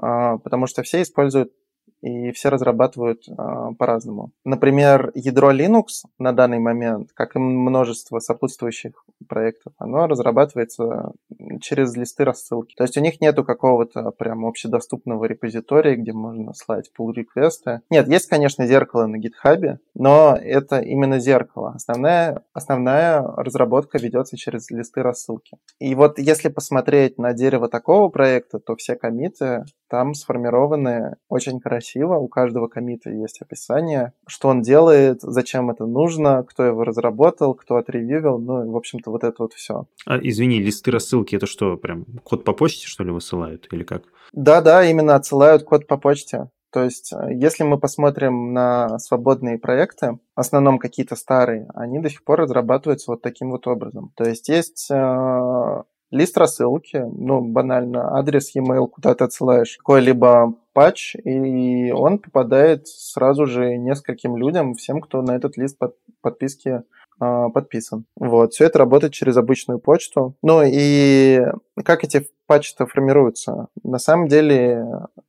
Э, 0.00 0.38
потому 0.42 0.66
что 0.66 0.82
все 0.82 1.02
используют 1.02 1.52
и 2.00 2.32
все 2.32 2.48
разрабатывают 2.48 3.28
э, 3.28 3.32
по-разному. 3.78 4.30
Например, 4.44 5.10
ядро 5.14 5.52
Linux 5.52 6.04
на 6.18 6.32
данный 6.32 6.58
момент, 6.58 7.10
как 7.14 7.36
и 7.36 7.38
множество 7.38 8.18
сопутствующих 8.18 9.04
проектов, 9.28 9.72
оно 9.78 10.06
разрабатывается 10.06 11.12
через 11.60 11.96
листы 11.96 12.24
рассылки. 12.24 12.74
То 12.76 12.84
есть 12.84 12.96
у 12.96 13.00
них 13.00 13.20
нету 13.20 13.44
какого-то 13.44 14.10
прям 14.12 14.46
общедоступного 14.46 15.24
репозитория, 15.24 15.96
где 15.96 16.12
можно 16.12 16.52
слать 16.54 16.90
pull 16.98 17.12
реквесты 17.12 17.80
Нет, 17.90 18.08
есть, 18.08 18.28
конечно, 18.28 18.66
зеркало 18.66 19.06
на 19.06 19.16
GitHub, 19.16 19.78
но 19.94 20.36
это 20.40 20.80
именно 20.80 21.18
зеркало. 21.18 21.72
Основная, 21.74 22.42
основная 22.52 23.22
разработка 23.22 23.98
ведется 23.98 24.36
через 24.36 24.70
листы 24.70 25.02
рассылки. 25.02 25.56
И 25.78 25.94
вот 25.94 26.18
если 26.18 26.48
посмотреть 26.48 27.18
на 27.18 27.32
дерево 27.32 27.68
такого 27.68 28.08
проекта, 28.08 28.58
то 28.58 28.76
все 28.76 28.96
комиты 28.96 29.64
там 29.88 30.14
сформированы 30.14 31.16
очень 31.28 31.60
красиво. 31.60 31.87
У 31.96 32.28
каждого 32.28 32.68
комита 32.68 33.10
есть 33.10 33.40
описание, 33.40 34.12
что 34.26 34.48
он 34.48 34.62
делает, 34.62 35.20
зачем 35.22 35.70
это 35.70 35.86
нужно, 35.86 36.44
кто 36.44 36.64
его 36.64 36.84
разработал, 36.84 37.54
кто 37.54 37.76
отревьювил, 37.76 38.38
ну, 38.38 38.70
в 38.70 38.76
общем-то, 38.76 39.10
вот 39.10 39.24
это 39.24 39.36
вот 39.38 39.54
все. 39.54 39.86
А, 40.06 40.18
извини, 40.20 40.60
листы 40.60 40.90
рассылки, 40.90 41.36
это 41.36 41.46
что, 41.46 41.76
прям 41.76 42.04
код 42.22 42.44
по 42.44 42.52
почте, 42.52 42.86
что 42.86 43.04
ли, 43.04 43.10
высылают 43.10 43.68
или 43.72 43.84
как? 43.84 44.02
Да-да, 44.32 44.84
именно 44.84 45.14
отсылают 45.14 45.64
код 45.64 45.86
по 45.86 45.96
почте. 45.96 46.50
То 46.70 46.84
есть, 46.84 47.12
э, 47.12 47.34
если 47.34 47.64
мы 47.64 47.78
посмотрим 47.78 48.52
на 48.52 48.98
свободные 48.98 49.58
проекты, 49.58 50.18
в 50.36 50.40
основном 50.40 50.78
какие-то 50.78 51.16
старые, 51.16 51.66
они 51.74 51.98
до 51.98 52.10
сих 52.10 52.22
пор 52.24 52.40
разрабатываются 52.40 53.10
вот 53.10 53.22
таким 53.22 53.50
вот 53.50 53.66
образом. 53.66 54.12
То 54.14 54.24
есть, 54.24 54.48
есть 54.48 54.90
э, 54.90 55.82
лист 56.10 56.38
рассылки, 56.38 56.96
ну, 56.96 57.40
банально, 57.40 58.16
адрес 58.18 58.54
e-mail, 58.54 58.88
куда 58.88 59.14
ты 59.14 59.24
отсылаешь 59.24 59.76
какой-либо 59.78 60.54
патч, 60.72 61.16
и 61.16 61.90
он 61.92 62.18
попадает 62.18 62.86
сразу 62.86 63.46
же 63.46 63.76
нескольким 63.76 64.36
людям, 64.36 64.74
всем, 64.74 65.00
кто 65.00 65.22
на 65.22 65.36
этот 65.36 65.56
лист 65.56 65.76
под, 65.76 65.96
подписки 66.20 66.82
э, 67.20 67.44
подписан. 67.52 68.04
Вот, 68.16 68.52
все 68.52 68.66
это 68.66 68.78
работает 68.78 69.12
через 69.12 69.36
обычную 69.36 69.80
почту. 69.80 70.34
Ну 70.42 70.62
и 70.64 71.42
как 71.84 72.04
эти 72.04 72.28
патчи-то 72.46 72.86
формируются? 72.86 73.66
На 73.82 73.98
самом 73.98 74.28
деле 74.28 74.86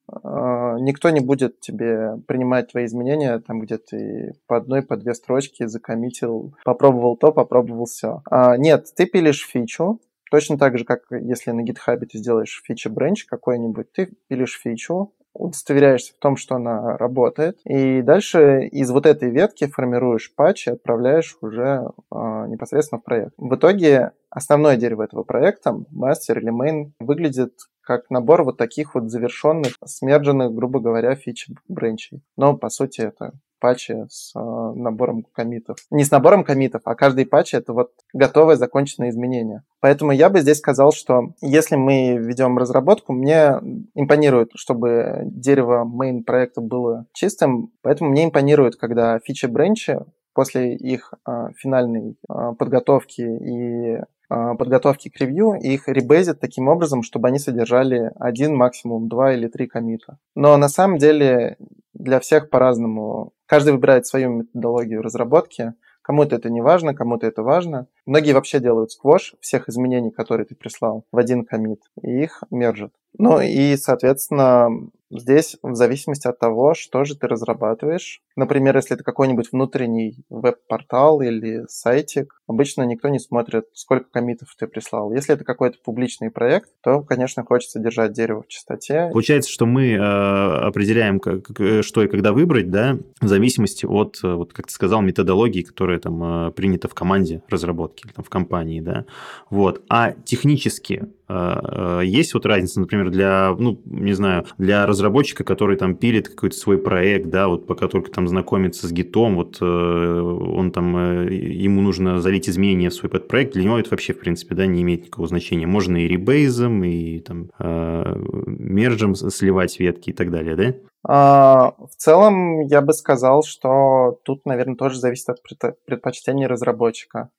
э, 0.08 0.76
никто 0.80 1.10
не 1.10 1.20
будет 1.20 1.60
тебе 1.60 2.18
принимать 2.28 2.72
твои 2.72 2.86
изменения, 2.86 3.40
там 3.40 3.60
где 3.60 3.78
ты 3.78 4.36
по 4.48 4.58
одной, 4.58 4.84
по 4.84 4.98
две 4.98 5.14
строчки 5.14 5.66
закоммитил, 5.66 6.54
попробовал 6.64 7.18
то, 7.18 7.32
попробовал 7.32 7.86
все. 7.86 8.22
А, 8.30 8.56
нет, 8.58 8.86
ты 8.96 9.06
пилишь 9.06 9.48
фичу, 9.48 10.00
Точно 10.32 10.58
так 10.58 10.78
же, 10.78 10.86
как 10.86 11.04
если 11.12 11.52
на 11.52 11.62
GitHub 11.62 12.00
ты 12.06 12.18
сделаешь 12.18 12.62
фича 12.66 12.90
бренч 12.90 13.26
какой-нибудь, 13.26 13.92
ты 13.92 14.10
пилишь 14.28 14.60
фичу, 14.62 15.14
удостоверяешься 15.34 16.14
в 16.14 16.20
том, 16.20 16.36
что 16.38 16.56
она 16.56 16.98
работает, 16.98 17.60
и 17.66 18.02
дальше 18.02 18.68
из 18.68 18.90
вот 18.92 19.06
этой 19.06 19.30
ветки 19.30 19.68
формируешь 19.68 20.34
патч 20.36 20.68
и 20.68 20.72
отправляешь 20.72 21.38
уже 21.42 21.92
э, 22.12 22.16
непосредственно 22.48 23.00
в 23.00 23.04
проект. 23.04 23.34
В 23.38 23.56
итоге 23.56 24.12
основное 24.30 24.76
дерево 24.76 25.04
этого 25.04 25.24
проекта, 25.24 25.78
мастер 25.92 26.40
или 26.40 26.52
main, 26.52 26.92
выглядит 27.00 27.54
как 27.82 28.10
набор 28.10 28.44
вот 28.44 28.58
таких 28.58 28.94
вот 28.94 29.10
завершенных, 29.10 29.74
смердженных, 29.84 30.54
грубо 30.54 30.80
говоря, 30.80 31.16
фич 31.16 31.48
бренчей. 31.68 32.22
Но, 32.38 32.56
по 32.56 32.70
сути, 32.70 33.02
это 33.02 33.34
патчи 33.60 34.06
с 34.10 34.34
э, 34.36 34.40
набором 34.40 35.26
комитов. 35.34 35.78
Не 35.92 36.04
с 36.04 36.12
набором 36.12 36.44
комитов, 36.44 36.82
а 36.86 36.96
каждый 36.96 37.26
патч 37.26 37.54
это 37.54 37.74
вот 37.74 37.92
готовое 38.14 38.56
законченное 38.56 39.10
изменение. 39.10 39.64
Поэтому 39.82 40.12
я 40.12 40.30
бы 40.30 40.40
здесь 40.40 40.58
сказал, 40.58 40.92
что 40.92 41.34
если 41.42 41.76
мы 41.76 42.18
ведем 42.18 42.58
разработку, 42.58 43.14
мне 43.14 43.54
импонирует, 43.96 44.52
чтобы 44.56 45.22
дерево 45.26 45.86
main 45.86 46.24
проекта 46.24 46.62
было 46.62 47.06
чистым, 47.14 47.72
поэтому 47.82 48.10
мне 48.12 48.26
импонирует, 48.26 48.76
когда 48.76 49.20
фичи 49.20 49.46
бренчи 49.46 50.00
после 50.34 50.76
их 50.76 51.14
э, 51.28 51.50
финальной 51.58 52.18
э, 52.30 52.54
подготовки 52.58 53.22
и 53.22 54.00
подготовки 54.32 55.10
к 55.10 55.20
ревью, 55.20 55.54
их 55.60 55.88
ребезят 55.88 56.40
таким 56.40 56.68
образом, 56.68 57.02
чтобы 57.02 57.30
они 57.30 57.40
содержали 57.40 58.12
один, 58.20 58.56
максимум 58.56 59.10
два 59.10 59.34
или 59.34 59.48
три 59.48 59.66
комита. 59.66 60.20
Но 60.36 60.56
на 60.58 60.70
самом 60.70 61.00
деле 61.00 61.58
для 62.00 62.20
всех 62.20 62.50
по-разному. 62.50 63.34
Каждый 63.50 63.74
выбирает 63.74 64.06
свою 64.06 64.30
методологию 64.30 65.02
разработки. 65.02 65.74
Кому-то 66.04 66.36
это 66.36 66.52
не 66.52 66.62
важно, 66.62 66.94
кому-то 66.94 67.26
это 67.26 67.42
важно. 67.42 67.88
Многие 68.06 68.34
вообще 68.34 68.60
делают 68.60 68.92
сквош 68.92 69.34
всех 69.42 69.68
изменений, 69.70 70.12
которые 70.12 70.46
ты 70.46 70.54
прислал, 70.54 71.06
в 71.12 71.18
один 71.18 71.44
комит, 71.46 71.82
и 72.04 72.22
их 72.22 72.44
мержат. 72.52 72.94
Ну 73.18 73.42
и, 73.42 73.76
соответственно, 73.76 74.70
Здесь 75.12 75.58
в 75.64 75.76
зависимости 75.76 76.28
от 76.28 76.40
того, 76.40 76.74
что 76.74 77.04
же 77.04 77.16
ты 77.16 77.28
разрабатываешь. 77.28 78.22
Например, 78.36 78.76
если 78.76 78.96
это 78.96 79.04
какой-нибудь 79.04 79.52
внутренний 79.52 80.24
веб-портал 80.30 81.22
или 81.22 81.64
сайтик, 81.68 82.42
обычно 82.48 82.84
никто 82.84 83.10
не 83.10 83.20
смотрит, 83.20 83.66
сколько 83.74 84.10
комитов 84.10 84.50
ты 84.58 84.68
прислал. 84.68 85.12
Если 85.12 85.34
это 85.34 85.44
какой-то 85.44 85.78
публичный 85.84 86.32
проект, 86.32 86.70
то, 86.84 87.02
конечно, 87.02 87.44
хочется 87.44 87.80
держать 87.80 88.14
дерево 88.14 88.44
в 88.44 88.48
чистоте. 88.48 89.10
Получается, 89.12 89.52
что 89.52 89.66
мы 89.66 89.94
э, 89.94 89.98
определяем, 89.98 91.20
как, 91.20 91.60
э, 91.60 91.82
что 91.82 92.04
и 92.04 92.08
когда 92.08 92.32
выбрать, 92.32 92.70
да, 92.70 92.98
в 93.22 93.28
зависимости 93.28 93.86
от, 93.86 94.20
э, 94.24 94.34
вот 94.34 94.54
как 94.54 94.68
ты 94.68 94.74
сказал, 94.74 95.02
методологии, 95.02 95.62
которая 95.62 96.00
там 96.00 96.48
э, 96.48 96.52
принята 96.52 96.88
в 96.88 96.94
команде 96.94 97.42
разработки 97.50 98.06
или 98.06 98.14
там, 98.14 98.24
в 98.24 98.30
компании, 98.30 98.82
да. 98.82 99.06
Вот. 99.50 99.84
А 99.90 100.14
технически 100.24 101.08
э, 101.28 102.02
есть 102.04 102.34
вот 102.34 102.46
разница, 102.46 102.80
например, 102.80 103.10
для, 103.10 103.56
ну, 103.58 103.80
не 103.86 104.14
знаю, 104.14 104.46
для 104.58 104.86
разработчика, 105.00 105.44
который 105.44 105.78
там 105.78 105.96
пилит 105.96 106.28
какой-то 106.28 106.56
свой 106.56 106.78
проект, 106.78 107.30
да, 107.30 107.48
вот 107.48 107.66
пока 107.66 107.88
только 107.88 108.12
там 108.12 108.28
знакомится 108.28 108.88
с 108.88 108.92
гитом, 108.92 109.36
вот 109.36 109.58
э, 109.62 109.66
он 109.66 110.72
там, 110.72 110.98
э, 110.98 111.34
ему 111.34 111.82
нужно 111.82 112.20
залить 112.20 112.50
изменения 112.50 112.90
в 112.90 112.94
свой 112.94 113.10
подпроект, 113.10 113.54
для 113.54 113.64
него 113.64 113.80
это 113.80 113.92
вообще, 113.92 114.14
в 114.14 114.20
принципе, 114.20 114.56
да, 114.56 114.66
не 114.66 114.82
имеет 114.82 115.04
никакого 115.04 115.28
значения. 115.28 115.68
Можно 115.68 115.98
и 115.98 116.08
ребейзом, 116.08 116.84
и 116.84 117.20
там 117.20 117.50
э, 117.60 118.16
мержем 118.46 119.16
сливать 119.16 119.80
ветки 119.80 120.10
и 120.10 120.14
так 120.14 120.32
далее, 120.32 120.56
да? 120.56 120.74
А, 121.08 121.74
в 121.80 121.96
целом, 121.96 122.66
я 122.66 122.82
бы 122.82 122.94
сказал, 122.94 123.44
что 123.44 124.20
тут, 124.24 124.46
наверное, 124.46 124.76
тоже 124.76 125.00
зависит 125.00 125.30
от 125.30 125.40
предпочтений 125.86 126.46
разработчика. 126.46 127.30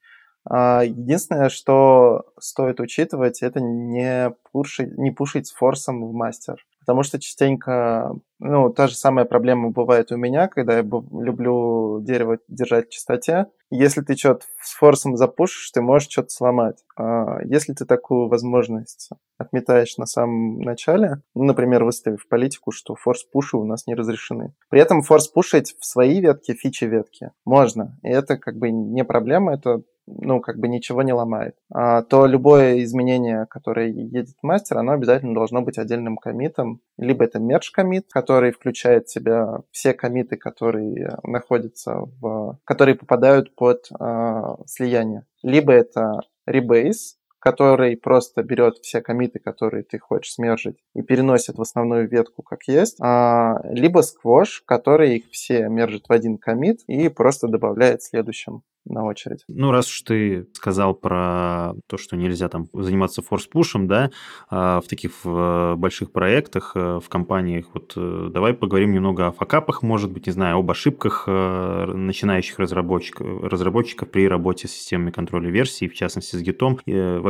А, 0.49 0.83
единственное, 0.85 1.51
что 1.51 2.25
стоит 2.39 2.81
учитывать, 2.81 3.43
это 3.43 3.61
не 3.61 4.33
пушить, 4.53 4.97
не 4.97 5.11
пушить 5.11 5.47
с 5.47 5.53
форсом 5.53 6.03
в 6.05 6.13
мастер. 6.13 6.65
Потому 6.91 7.05
что 7.05 7.21
частенько, 7.21 8.17
ну, 8.41 8.69
та 8.69 8.89
же 8.89 8.97
самая 8.97 9.25
проблема 9.25 9.71
бывает 9.71 10.11
у 10.11 10.17
меня, 10.17 10.49
когда 10.49 10.79
я 10.79 10.81
люблю 10.83 12.01
дерево 12.01 12.39
держать 12.49 12.89
в 12.89 12.91
чистоте. 12.91 13.47
Если 13.71 14.01
ты 14.01 14.17
что-то 14.17 14.47
с 14.61 14.73
форсом 14.73 15.17
запушишь, 15.17 15.71
ты 15.71 15.81
можешь 15.81 16.09
что-то 16.11 16.31
сломать. 16.31 16.83
А 16.97 17.39
если 17.45 17.75
ты 17.75 17.85
такую 17.85 18.27
возможность 18.27 19.11
отметаешь 19.39 19.99
на 19.99 20.07
самом 20.07 20.63
начале, 20.63 21.23
ну, 21.37 21.45
например, 21.45 21.85
выставив 21.85 22.27
политику, 22.27 22.73
что 22.73 22.97
форс-пуши 22.97 23.57
у 23.57 23.65
нас 23.65 23.87
не 23.87 23.95
разрешены. 23.95 24.53
При 24.69 24.81
этом 24.81 25.03
форс-пушить 25.03 25.77
в 25.79 25.87
свои 25.87 26.21
ветки, 26.21 26.55
фичи 26.55 26.87
ветки 26.87 27.31
можно. 27.45 28.01
И 28.03 28.09
это 28.09 28.37
как 28.37 28.57
бы 28.57 28.73
не 28.73 29.05
проблема, 29.05 29.55
это 29.55 29.83
ну, 30.19 30.41
как 30.41 30.59
бы 30.59 30.69
ничего 30.69 31.03
не 31.03 31.13
ломает, 31.13 31.55
а, 31.73 32.03
то 32.03 32.27
любое 32.27 32.83
изменение, 32.83 33.47
которое 33.47 33.89
едет 33.89 34.37
мастер, 34.43 34.79
оно 34.79 34.93
обязательно 34.93 35.35
должно 35.35 35.63
быть 35.63 35.79
отдельным 35.79 36.17
комитом. 36.17 36.81
Либо 36.99 37.25
это 37.25 37.39
мерч 37.39 37.71
комит, 37.71 38.07
который 38.11 38.53
включает 38.53 39.07
в 39.07 39.13
себя 39.13 39.61
все 39.71 39.93
комиты, 39.95 40.37
которые 40.37 41.19
находятся 41.23 42.07
в... 42.21 42.59
которые 42.65 42.95
попадают 42.95 43.55
под 43.55 43.89
а, 43.99 44.57
слияние. 44.67 45.25
Либо 45.43 45.73
это 45.73 46.21
Rebase, 46.49 47.17
который 47.41 47.97
просто 47.97 48.43
берет 48.43 48.77
все 48.83 49.01
комиты, 49.01 49.39
которые 49.41 49.83
ты 49.83 49.99
хочешь 49.99 50.35
смержить, 50.35 50.77
и 50.95 51.03
переносит 51.03 51.57
в 51.57 51.63
основную 51.63 52.09
ветку 52.09 52.43
как 52.43 52.65
есть, 52.69 52.99
а, 53.01 53.61
либо 53.65 54.01
сквош, 54.03 54.63
который 54.65 55.17
их 55.17 55.25
все 55.33 55.69
мержит 55.69 56.09
в 56.09 56.13
один 56.13 56.39
комит 56.39 56.83
и 56.87 57.09
просто 57.09 57.49
добавляет 57.49 58.03
следующим 58.03 58.63
на 58.85 59.05
очередь. 59.05 59.45
Ну, 59.49 59.71
раз 59.71 59.89
уж 59.89 60.03
ты 60.03 60.47
сказал 60.53 60.95
про 60.95 61.75
то, 61.87 61.97
что 61.97 62.17
нельзя 62.17 62.49
там 62.49 62.69
заниматься 62.73 63.23
форс-пушем, 63.23 63.87
да, 63.87 64.11
а, 64.49 64.81
в 64.81 64.89
таких 64.89 65.13
в 65.23 65.75
больших 65.77 66.13
проектах, 66.13 66.73
э, 66.75 67.01
в 67.03 67.09
компаниях, 67.09 67.67
вот 67.75 67.93
э, 67.97 68.29
давай 68.33 68.55
поговорим 68.55 68.93
немного 68.93 69.29
о 69.29 69.33
факапах, 69.33 69.83
может 69.83 70.11
быть, 70.11 70.27
не 70.27 70.33
знаю, 70.33 70.59
об 70.59 70.71
ошибках 70.71 71.25
э, 71.27 71.93
начинающих 71.95 72.59
разработчиков, 72.59 73.43
разработчиков 73.43 74.11
при 74.11 74.29
работе 74.29 74.69
с 74.69 74.73
системами 74.73 75.11
контроля 75.11 75.51
версий, 75.51 75.89
в 75.89 75.95
частности, 75.95 76.37
с 76.37 76.43
гитом. 76.43 76.79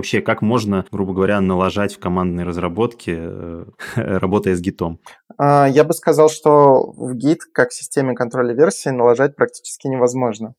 Вообще, 0.00 0.22
как 0.22 0.40
можно, 0.40 0.86
грубо 0.90 1.12
говоря, 1.12 1.42
налажать 1.42 1.94
в 1.94 1.98
командной 1.98 2.44
разработке, 2.44 3.20
работая 3.96 4.56
с 4.56 4.60
гитом? 4.62 4.98
А, 5.36 5.66
я 5.68 5.84
бы 5.84 5.92
сказал, 5.92 6.30
что 6.30 6.90
в 6.96 7.14
гит, 7.14 7.40
как 7.52 7.68
в 7.68 7.74
системе 7.74 8.14
контроля 8.14 8.54
версий, 8.54 8.92
налажать 8.92 9.36
практически 9.36 9.88
невозможно. 9.88 10.54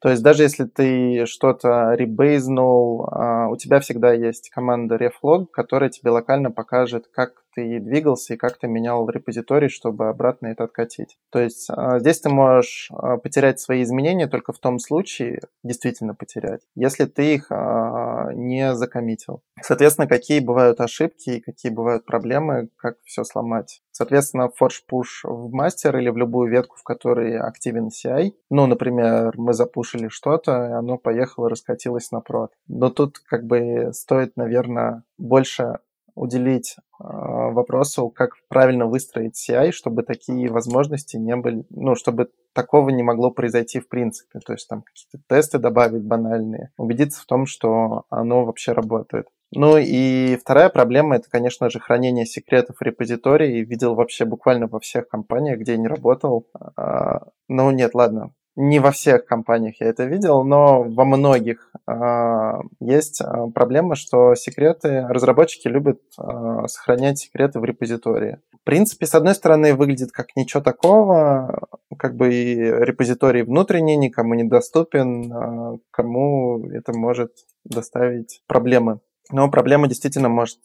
То 0.00 0.08
есть 0.08 0.22
даже 0.22 0.44
если 0.44 0.64
ты 0.64 1.26
что-то 1.26 1.92
ребейзнул, 1.92 3.08
а, 3.10 3.48
у 3.50 3.56
тебя 3.56 3.78
всегда 3.80 4.14
есть 4.14 4.48
команда 4.48 4.96
reflog, 4.96 5.48
которая 5.52 5.90
тебе 5.90 6.10
локально 6.10 6.50
покажет, 6.50 7.08
как 7.12 7.41
ты 7.54 7.80
двигался 7.80 8.34
и 8.34 8.36
как 8.36 8.58
ты 8.58 8.68
менял 8.68 9.08
репозиторий, 9.08 9.68
чтобы 9.68 10.08
обратно 10.08 10.48
это 10.48 10.64
откатить. 10.64 11.18
То 11.30 11.40
есть 11.40 11.68
а, 11.70 11.98
здесь 11.98 12.20
ты 12.20 12.28
можешь 12.28 12.90
а, 12.92 13.16
потерять 13.16 13.60
свои 13.60 13.82
изменения 13.82 14.26
только 14.26 14.52
в 14.52 14.58
том 14.58 14.78
случае, 14.78 15.40
действительно 15.62 16.14
потерять, 16.14 16.62
если 16.74 17.04
ты 17.04 17.34
их 17.34 17.50
не 17.50 18.74
закоммитил. 18.74 19.42
Соответственно, 19.60 20.06
какие 20.06 20.40
бывают 20.40 20.80
ошибки 20.80 21.30
и 21.30 21.40
какие 21.40 21.70
бывают 21.72 22.04
проблемы, 22.04 22.68
как 22.76 22.96
все 23.04 23.24
сломать. 23.24 23.82
Соответственно, 23.92 24.48
форш-пуш 24.48 25.24
в 25.24 25.52
мастер 25.52 25.96
или 25.98 26.08
в 26.08 26.16
любую 26.16 26.50
ветку, 26.50 26.76
в 26.78 26.82
которой 26.82 27.38
активен 27.38 27.88
CI. 27.88 28.32
Ну, 28.50 28.66
например, 28.66 29.32
мы 29.36 29.52
запушили 29.52 30.08
что-то, 30.08 30.52
и 30.52 30.72
оно 30.72 30.96
поехало, 30.96 31.50
раскатилось 31.50 32.10
на 32.10 32.20
прод. 32.20 32.52
Но 32.68 32.90
тут 32.90 33.18
как 33.18 33.44
бы 33.44 33.90
стоит, 33.92 34.36
наверное, 34.36 35.04
больше 35.18 35.78
уделить 36.14 36.76
э, 36.78 37.04
вопросу, 37.04 38.08
как 38.10 38.32
правильно 38.48 38.86
выстроить 38.86 39.36
CI, 39.36 39.72
чтобы 39.72 40.02
такие 40.02 40.50
возможности 40.50 41.16
не 41.16 41.36
были, 41.36 41.64
ну, 41.70 41.94
чтобы 41.94 42.30
такого 42.52 42.90
не 42.90 43.02
могло 43.02 43.30
произойти 43.30 43.80
в 43.80 43.88
принципе. 43.88 44.40
То 44.40 44.52
есть 44.52 44.68
там 44.68 44.82
какие-то 44.82 45.18
тесты 45.28 45.58
добавить 45.58 46.02
банальные, 46.04 46.70
убедиться 46.76 47.22
в 47.22 47.26
том, 47.26 47.46
что 47.46 48.04
оно 48.10 48.44
вообще 48.44 48.72
работает. 48.72 49.28
Ну 49.54 49.76
и 49.76 50.36
вторая 50.36 50.70
проблема 50.70 51.16
это, 51.16 51.28
конечно 51.28 51.68
же, 51.68 51.78
хранение 51.78 52.24
секретов 52.24 52.80
репозитории. 52.80 53.64
Видел 53.64 53.94
вообще 53.94 54.24
буквально 54.24 54.66
во 54.66 54.80
всех 54.80 55.08
компаниях, 55.08 55.58
где 55.58 55.72
я 55.72 55.78
не 55.78 55.88
работал. 55.88 56.46
А, 56.74 57.26
ну 57.48 57.70
нет, 57.70 57.94
ладно, 57.94 58.32
не 58.56 58.80
во 58.80 58.90
всех 58.90 59.24
компаниях 59.24 59.80
я 59.80 59.86
это 59.86 60.04
видел, 60.04 60.44
но 60.44 60.82
во 60.82 61.04
многих 61.04 61.70
э, 61.86 62.52
есть 62.80 63.20
а, 63.22 63.46
проблема, 63.48 63.94
что 63.96 64.34
секреты, 64.34 65.06
разработчики 65.08 65.68
любят 65.68 66.00
э, 66.18 66.66
сохранять 66.66 67.18
секреты 67.18 67.60
в 67.60 67.64
репозитории. 67.64 68.40
В 68.52 68.64
принципе, 68.64 69.06
с 69.06 69.14
одной 69.14 69.34
стороны, 69.34 69.74
выглядит 69.74 70.12
как 70.12 70.36
ничего 70.36 70.62
такого, 70.62 71.66
как 71.96 72.14
бы 72.14 72.34
и 72.34 72.54
репозиторий 72.56 73.42
внутренний, 73.42 73.96
никому 73.96 74.34
не 74.34 74.44
доступен, 74.44 75.32
э, 75.32 75.78
кому 75.90 76.68
это 76.70 76.92
может 76.92 77.32
доставить 77.64 78.42
проблемы. 78.46 79.00
Но 79.30 79.50
проблема 79.50 79.88
действительно 79.88 80.28
может 80.28 80.58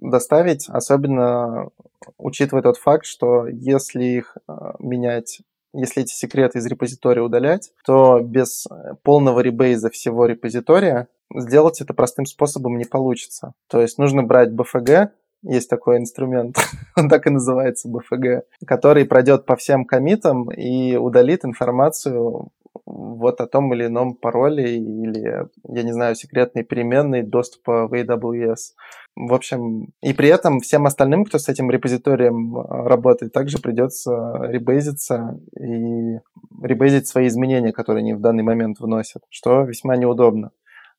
доставить, 0.00 0.68
особенно 0.68 1.70
учитывая 2.18 2.62
тот 2.62 2.76
факт, 2.76 3.04
что 3.04 3.48
если 3.48 4.04
их 4.04 4.36
менять 4.78 5.40
если 5.72 6.02
эти 6.02 6.12
секреты 6.12 6.58
из 6.58 6.66
репозитория 6.66 7.22
удалять, 7.22 7.72
то 7.84 8.20
без 8.20 8.66
э, 8.66 8.94
полного 9.02 9.40
ребейза 9.40 9.90
всего 9.90 10.26
репозитория 10.26 11.08
сделать 11.34 11.80
это 11.80 11.94
простым 11.94 12.26
способом 12.26 12.76
не 12.76 12.84
получится. 12.84 13.54
То 13.68 13.80
есть 13.80 13.98
нужно 13.98 14.22
брать 14.22 14.50
BFG, 14.50 15.10
есть 15.42 15.70
такой 15.70 15.98
инструмент, 15.98 16.56
он 16.96 17.08
так 17.08 17.26
и 17.26 17.30
называется 17.30 17.88
BFG, 17.88 18.42
который 18.66 19.04
пройдет 19.04 19.46
по 19.46 19.56
всем 19.56 19.84
комитам 19.84 20.50
и 20.50 20.96
удалит 20.96 21.44
информацию 21.44 22.50
вот 22.92 23.40
о 23.40 23.46
том 23.46 23.72
или 23.72 23.86
ином 23.86 24.14
пароле 24.14 24.76
или, 24.76 25.48
я 25.68 25.82
не 25.82 25.92
знаю, 25.92 26.14
секретной 26.14 26.62
переменной 26.62 27.22
доступа 27.22 27.88
в 27.88 27.94
AWS. 27.94 28.74
В 29.16 29.32
общем, 29.32 29.92
и 30.02 30.12
при 30.12 30.28
этом 30.28 30.60
всем 30.60 30.86
остальным, 30.86 31.24
кто 31.24 31.38
с 31.38 31.48
этим 31.48 31.70
репозиторием 31.70 32.56
а, 32.56 32.88
работает, 32.88 33.32
также 33.32 33.58
придется 33.58 34.12
ребейзиться 34.42 35.38
и 35.58 36.18
ребейзить 36.62 37.08
свои 37.08 37.28
изменения, 37.28 37.72
которые 37.72 38.02
они 38.02 38.14
в 38.14 38.20
данный 38.20 38.42
момент 38.42 38.78
вносят, 38.78 39.22
что 39.30 39.62
весьма 39.62 39.96
неудобно. 39.96 40.50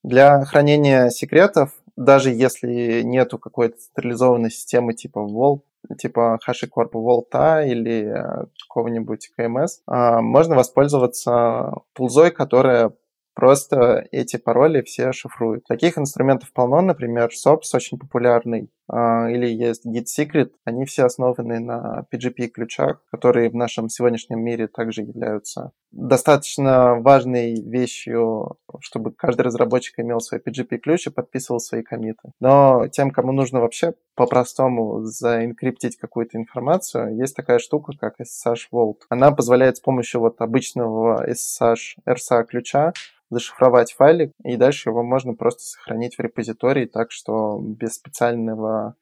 Для 0.03 0.43
хранения 0.45 1.09
секретов, 1.09 1.71
даже 1.95 2.31
если 2.31 3.01
нету 3.03 3.37
какой-то 3.37 3.77
централизованной 3.77 4.51
системы 4.51 4.93
типа 4.93 5.19
Vault, 5.19 5.61
типа 5.97 6.39
HashiCorp 6.47 6.91
Vault 6.93 7.65
или 7.65 8.05
э, 8.05 8.45
какого-нибудь 8.67 9.31
KMS, 9.37 9.67
а, 9.87 10.21
можно 10.21 10.55
воспользоваться 10.55 11.73
пулзой, 11.93 12.31
которая 12.31 12.91
просто 13.35 14.05
эти 14.11 14.37
пароли 14.37 14.81
все 14.81 15.11
шифруют. 15.11 15.65
Таких 15.65 15.97
инструментов 15.97 16.51
полно, 16.53 16.81
например, 16.81 17.29
SOPS 17.29 17.75
очень 17.75 17.97
популярный, 17.97 18.69
или 18.91 19.47
есть 19.47 19.85
Git 19.85 20.05
Secret, 20.05 20.51
они 20.65 20.85
все 20.85 21.05
основаны 21.05 21.59
на 21.59 22.05
PGP-ключах, 22.11 23.01
которые 23.11 23.49
в 23.49 23.55
нашем 23.55 23.89
сегодняшнем 23.89 24.43
мире 24.43 24.67
также 24.67 25.01
являются 25.01 25.71
достаточно 25.91 26.95
важной 26.95 27.61
вещью, 27.61 28.57
чтобы 28.81 29.11
каждый 29.11 29.43
разработчик 29.43 29.99
имел 29.99 30.19
свой 30.19 30.41
PGP-ключ 30.41 31.07
и 31.07 31.11
подписывал 31.11 31.59
свои 31.59 31.83
комиты. 31.83 32.31
Но 32.39 32.87
тем, 32.87 33.11
кому 33.11 33.31
нужно 33.31 33.61
вообще 33.61 33.93
по-простому 34.15 35.03
заинкриптить 35.03 35.97
какую-то 35.97 36.37
информацию, 36.37 37.15
есть 37.15 37.35
такая 37.35 37.59
штука, 37.59 37.93
как 37.97 38.15
SSH 38.19 38.69
Vault. 38.73 38.97
Она 39.09 39.31
позволяет 39.31 39.77
с 39.77 39.81
помощью 39.81 40.21
вот 40.21 40.41
обычного 40.41 41.25
SSH 41.29 41.99
RSA 42.07 42.43
ключа 42.45 42.93
зашифровать 43.33 43.93
файлик, 43.93 44.31
и 44.43 44.55
дальше 44.55 44.89
его 44.89 45.03
можно 45.03 45.33
просто 45.33 45.63
сохранить 45.63 46.15
в 46.15 46.19
репозитории 46.19 46.85
так, 46.85 47.11
что 47.11 47.59
без 47.59 47.95
специального 47.95 48.72
э, 48.73 48.93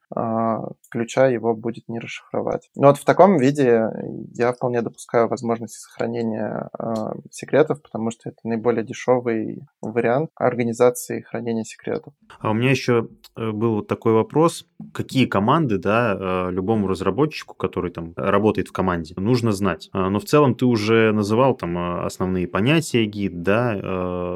ключа 0.91 1.27
его 1.27 1.55
будет 1.55 1.87
не 1.87 1.99
расшифровать. 1.99 2.69
Но 2.75 2.87
вот 2.87 2.97
в 2.97 3.05
таком 3.05 3.37
виде 3.37 3.89
я 4.33 4.51
вполне 4.53 4.81
допускаю 4.81 5.27
возможности 5.27 5.79
сохранения 5.79 6.69
э, 6.77 6.93
секретов, 7.31 7.81
потому 7.81 8.11
что 8.11 8.29
это 8.29 8.39
наиболее 8.43 8.83
дешевый 8.83 9.61
вариант 9.81 10.29
организации 10.35 11.21
хранения 11.21 11.63
секретов. 11.63 12.13
А 12.39 12.51
у 12.51 12.53
меня 12.53 12.71
еще 12.71 13.07
э, 13.37 13.51
был 13.51 13.75
вот 13.75 13.87
такой 13.87 14.13
вопрос. 14.13 14.65
Какие 14.93 15.25
команды, 15.25 15.77
да, 15.77 16.17
э, 16.19 16.51
любому 16.51 16.87
разработчику, 16.87 17.55
который 17.55 17.91
там 17.91 18.13
работает 18.15 18.67
в 18.67 18.71
команде, 18.71 19.13
нужно 19.17 19.51
знать? 19.51 19.89
Но 19.93 20.19
в 20.19 20.25
целом 20.25 20.55
ты 20.55 20.65
уже 20.65 21.11
называл 21.11 21.55
там 21.55 22.05
основные 22.05 22.47
понятия 22.47 23.05
гид, 23.05 23.41
да, 23.43 23.75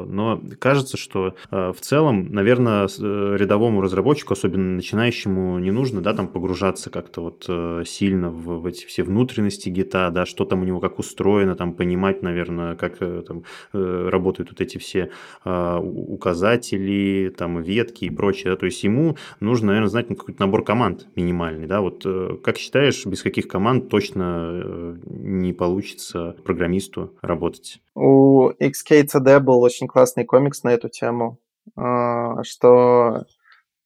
но 0.06 0.40
кажется, 0.58 0.96
что 0.96 1.34
в 1.50 1.76
целом, 1.80 2.32
наверное, 2.32 2.86
рядовому 2.86 3.80
разработчику, 3.80 4.32
особенно 4.32 4.76
начинающему, 4.76 5.58
не 5.66 5.72
нужно, 5.72 6.00
да, 6.00 6.14
там 6.14 6.28
погружаться 6.28 6.90
как-то 6.90 7.22
вот 7.22 7.44
э, 7.48 7.82
сильно 7.84 8.30
в, 8.30 8.60
в 8.60 8.66
эти 8.66 8.86
все 8.86 9.02
внутренности 9.02 9.68
гита, 9.68 10.10
да, 10.10 10.24
что 10.24 10.44
там 10.44 10.62
у 10.62 10.64
него 10.64 10.78
как 10.78 11.00
устроено, 11.00 11.56
там 11.56 11.72
понимать, 11.72 12.22
наверное, 12.22 12.76
как 12.76 12.98
э, 13.00 13.24
там 13.26 13.42
э, 13.72 14.08
работают 14.08 14.50
вот 14.50 14.60
эти 14.60 14.78
все 14.78 15.10
э, 15.44 15.78
указатели, 15.82 17.34
там 17.36 17.60
ветки 17.60 18.04
и 18.04 18.10
прочее, 18.10 18.52
да, 18.52 18.56
то 18.56 18.66
есть 18.66 18.84
ему 18.84 19.16
нужно, 19.40 19.68
наверное, 19.68 19.88
знать 19.88 20.08
ну, 20.08 20.14
какой-то 20.14 20.40
набор 20.40 20.62
команд 20.62 21.08
минимальный, 21.16 21.66
да, 21.66 21.80
вот 21.80 22.06
как 22.44 22.58
считаешь, 22.58 23.04
без 23.04 23.22
каких 23.22 23.48
команд 23.48 23.88
точно 23.88 24.96
не 25.04 25.52
получится 25.52 26.36
программисту 26.44 27.12
работать? 27.22 27.80
У 27.96 28.50
XKCD 28.50 29.40
был 29.40 29.62
очень 29.62 29.88
классный 29.88 30.24
комикс 30.24 30.62
на 30.62 30.68
эту 30.68 30.88
тему, 30.88 31.40
а, 31.74 32.42
что 32.44 33.24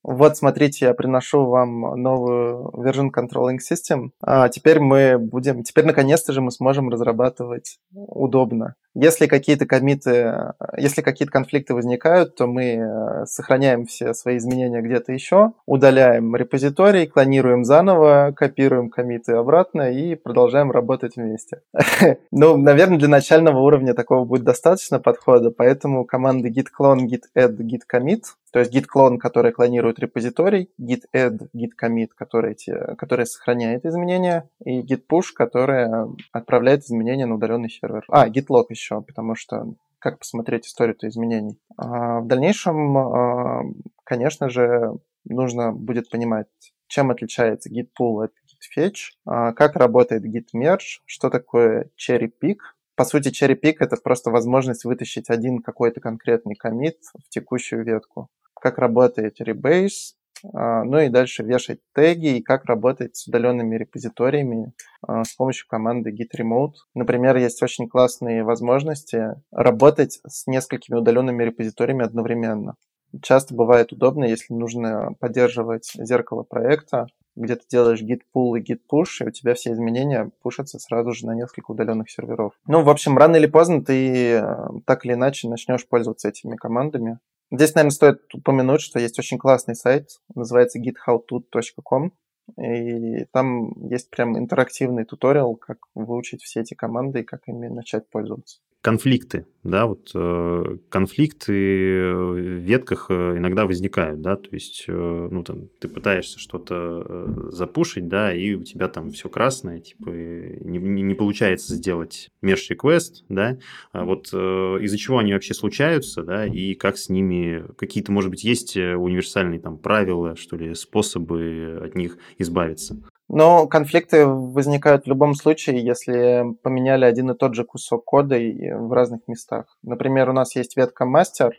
вот, 0.02 0.36
смотрите, 0.36 0.86
я 0.86 0.94
приношу 0.94 1.46
вам 1.46 1.80
новую 2.02 2.70
version 2.76 3.10
controlling 3.14 3.58
system. 3.58 4.10
А 4.22 4.48
теперь 4.48 4.80
мы 4.80 5.18
будем, 5.18 5.62
теперь 5.62 5.84
наконец-то 5.84 6.32
же 6.32 6.40
мы 6.40 6.50
сможем 6.50 6.88
разрабатывать 6.88 7.78
удобно. 7.92 8.76
Если 8.94 9.26
какие-то 9.26 9.66
комиты, 9.66 10.52
если 10.76 11.02
какие-то 11.02 11.30
конфликты 11.30 11.74
возникают, 11.74 12.34
то 12.34 12.48
мы 12.48 12.64
э, 12.72 13.26
сохраняем 13.26 13.86
все 13.86 14.14
свои 14.14 14.38
изменения 14.38 14.80
где-то 14.80 15.12
еще, 15.12 15.52
удаляем 15.64 16.34
репозиторий, 16.34 17.06
клонируем 17.06 17.64
заново, 17.64 18.32
копируем 18.34 18.90
комиты 18.90 19.34
обратно 19.34 19.92
и 19.92 20.16
продолжаем 20.16 20.70
работать 20.70 21.16
вместе. 21.16 21.62
Ну, 22.32 22.56
наверное, 22.56 22.98
для 22.98 23.08
начального 23.08 23.60
уровня 23.60 23.92
такого 23.92 24.24
будет 24.24 24.44
достаточно 24.44 24.98
подхода, 24.98 25.50
поэтому 25.50 26.04
команды 26.04 26.48
git 26.48 26.66
clone, 26.78 27.06
git 27.06 27.22
add, 27.36 27.56
git 27.58 27.82
commit 27.92 28.22
то 28.52 28.58
есть 28.58 28.74
git 28.74 28.86
clone, 28.94 29.18
который 29.18 29.52
клонирует 29.52 29.98
репозиторий, 29.98 30.70
git 30.80 31.02
add, 31.14 31.48
git 31.54 31.70
commit, 31.80 32.08
который, 32.16 32.52
эти, 32.52 32.72
который 32.96 33.26
сохраняет 33.26 33.84
изменения, 33.84 34.48
и 34.64 34.80
git 34.82 35.02
push, 35.10 35.32
который 35.34 35.88
отправляет 36.32 36.82
изменения 36.82 37.26
на 37.26 37.36
удаленный 37.36 37.70
сервер. 37.70 38.04
А, 38.08 38.28
git 38.28 38.46
log 38.50 38.66
еще, 38.70 39.02
потому 39.02 39.34
что 39.34 39.74
как 39.98 40.18
посмотреть 40.18 40.66
историю-то 40.66 41.08
изменений. 41.08 41.58
А 41.76 42.20
в 42.20 42.26
дальнейшем, 42.26 42.96
а, 42.96 43.62
конечно 44.04 44.48
же, 44.48 44.98
нужно 45.24 45.72
будет 45.72 46.10
понимать, 46.10 46.48
чем 46.88 47.10
отличается 47.10 47.70
git 47.70 47.88
pull 47.98 48.24
от 48.24 48.32
git 48.32 48.76
fetch, 48.76 48.96
а, 49.26 49.52
как 49.52 49.76
работает 49.76 50.24
git 50.24 50.46
merge, 50.56 51.00
что 51.04 51.30
такое 51.30 51.90
cherry 51.96 52.30
pick, 52.42 52.56
по 52.96 53.04
сути, 53.04 53.28
cherry 53.28 53.58
pick 53.58 53.76
это 53.80 53.96
просто 53.96 54.30
возможность 54.30 54.84
вытащить 54.84 55.30
один 55.30 55.62
какой-то 55.62 56.00
конкретный 56.00 56.54
комит 56.54 56.98
в 57.14 57.30
текущую 57.30 57.82
ветку 57.82 58.28
как 58.60 58.78
работает 58.78 59.40
Rebase, 59.40 60.14
а, 60.54 60.84
ну 60.84 60.98
и 60.98 61.08
дальше 61.08 61.42
вешать 61.42 61.80
теги 61.94 62.38
и 62.38 62.42
как 62.42 62.64
работать 62.64 63.16
с 63.16 63.26
удаленными 63.26 63.76
репозиториями 63.76 64.72
а, 65.02 65.24
с 65.24 65.34
помощью 65.34 65.66
команды 65.68 66.10
git 66.10 66.38
remote. 66.38 66.74
Например, 66.94 67.36
есть 67.36 67.62
очень 67.62 67.88
классные 67.88 68.42
возможности 68.42 69.36
работать 69.50 70.20
с 70.26 70.46
несколькими 70.46 70.96
удаленными 70.96 71.44
репозиториями 71.44 72.04
одновременно. 72.04 72.76
Часто 73.22 73.54
бывает 73.54 73.92
удобно, 73.92 74.24
если 74.24 74.54
нужно 74.54 75.14
поддерживать 75.18 75.90
зеркало 75.94 76.44
проекта, 76.44 77.06
где 77.34 77.56
ты 77.56 77.62
делаешь 77.68 78.02
git 78.02 78.20
pull 78.34 78.58
и 78.58 78.62
git 78.62 78.80
push, 78.90 79.24
и 79.24 79.28
у 79.28 79.30
тебя 79.30 79.54
все 79.54 79.72
изменения 79.72 80.30
пушатся 80.42 80.78
сразу 80.78 81.12
же 81.12 81.26
на 81.26 81.34
несколько 81.34 81.72
удаленных 81.72 82.10
серверов. 82.10 82.52
Ну, 82.66 82.82
в 82.82 82.88
общем, 82.88 83.18
рано 83.18 83.36
или 83.36 83.46
поздно 83.46 83.84
ты 83.84 84.34
э, 84.34 84.56
так 84.86 85.04
или 85.04 85.14
иначе 85.14 85.48
начнешь 85.48 85.86
пользоваться 85.88 86.28
этими 86.28 86.56
командами. 86.56 87.18
Здесь, 87.52 87.74
наверное, 87.74 87.90
стоит 87.90 88.34
упомянуть, 88.34 88.80
что 88.80 89.00
есть 89.00 89.18
очень 89.18 89.38
классный 89.38 89.74
сайт, 89.74 90.08
называется 90.34 90.78
githowto.com, 90.78 92.12
и 92.56 93.24
там 93.32 93.72
есть 93.88 94.10
прям 94.10 94.38
интерактивный 94.38 95.04
туториал, 95.04 95.56
как 95.56 95.78
выучить 95.94 96.42
все 96.42 96.60
эти 96.60 96.74
команды 96.74 97.20
и 97.20 97.24
как 97.24 97.42
ими 97.46 97.68
начать 97.68 98.08
пользоваться 98.08 98.60
конфликты, 98.82 99.46
да, 99.62 99.86
вот 99.86 100.10
э, 100.14 100.76
конфликты 100.88 102.14
в 102.14 102.36
ветках 102.36 103.06
э, 103.10 103.36
иногда 103.36 103.66
возникают, 103.66 104.22
да, 104.22 104.36
то 104.36 104.48
есть, 104.52 104.84
э, 104.88 105.28
ну, 105.30 105.44
там, 105.44 105.68
ты 105.78 105.88
пытаешься 105.88 106.38
что-то 106.38 107.04
э, 107.06 107.50
запушить, 107.50 108.08
да, 108.08 108.32
и 108.32 108.54
у 108.54 108.64
тебя 108.64 108.88
там 108.88 109.10
все 109.10 109.28
красное, 109.28 109.80
типа, 109.80 110.08
не, 110.08 110.78
не 110.78 111.14
получается 111.14 111.74
сделать 111.74 112.30
меж 112.40 112.70
request, 112.70 113.24
да, 113.28 113.58
а 113.92 114.04
вот 114.04 114.30
э, 114.32 114.36
из-за 114.36 114.96
чего 114.96 115.18
они 115.18 115.34
вообще 115.34 115.52
случаются, 115.52 116.22
да, 116.22 116.46
и 116.46 116.74
как 116.74 116.96
с 116.96 117.10
ними, 117.10 117.64
какие-то, 117.76 118.12
может 118.12 118.30
быть, 118.30 118.44
есть 118.44 118.76
универсальные 118.76 119.60
там 119.60 119.76
правила, 119.76 120.36
что 120.36 120.56
ли, 120.56 120.74
способы 120.74 121.80
от 121.82 121.94
них 121.94 122.16
избавиться? 122.38 122.96
Но 123.32 123.68
конфликты 123.68 124.26
возникают 124.26 125.04
в 125.04 125.08
любом 125.08 125.34
случае, 125.34 125.84
если 125.84 126.44
поменяли 126.64 127.04
один 127.04 127.30
и 127.30 127.36
тот 127.36 127.54
же 127.54 127.64
кусок 127.64 128.04
кода 128.04 128.36
в 128.36 128.92
разных 128.92 129.20
местах. 129.28 129.66
Например, 129.84 130.30
у 130.30 130.32
нас 130.32 130.56
есть 130.56 130.76
ветка 130.76 131.04
мастер, 131.06 131.54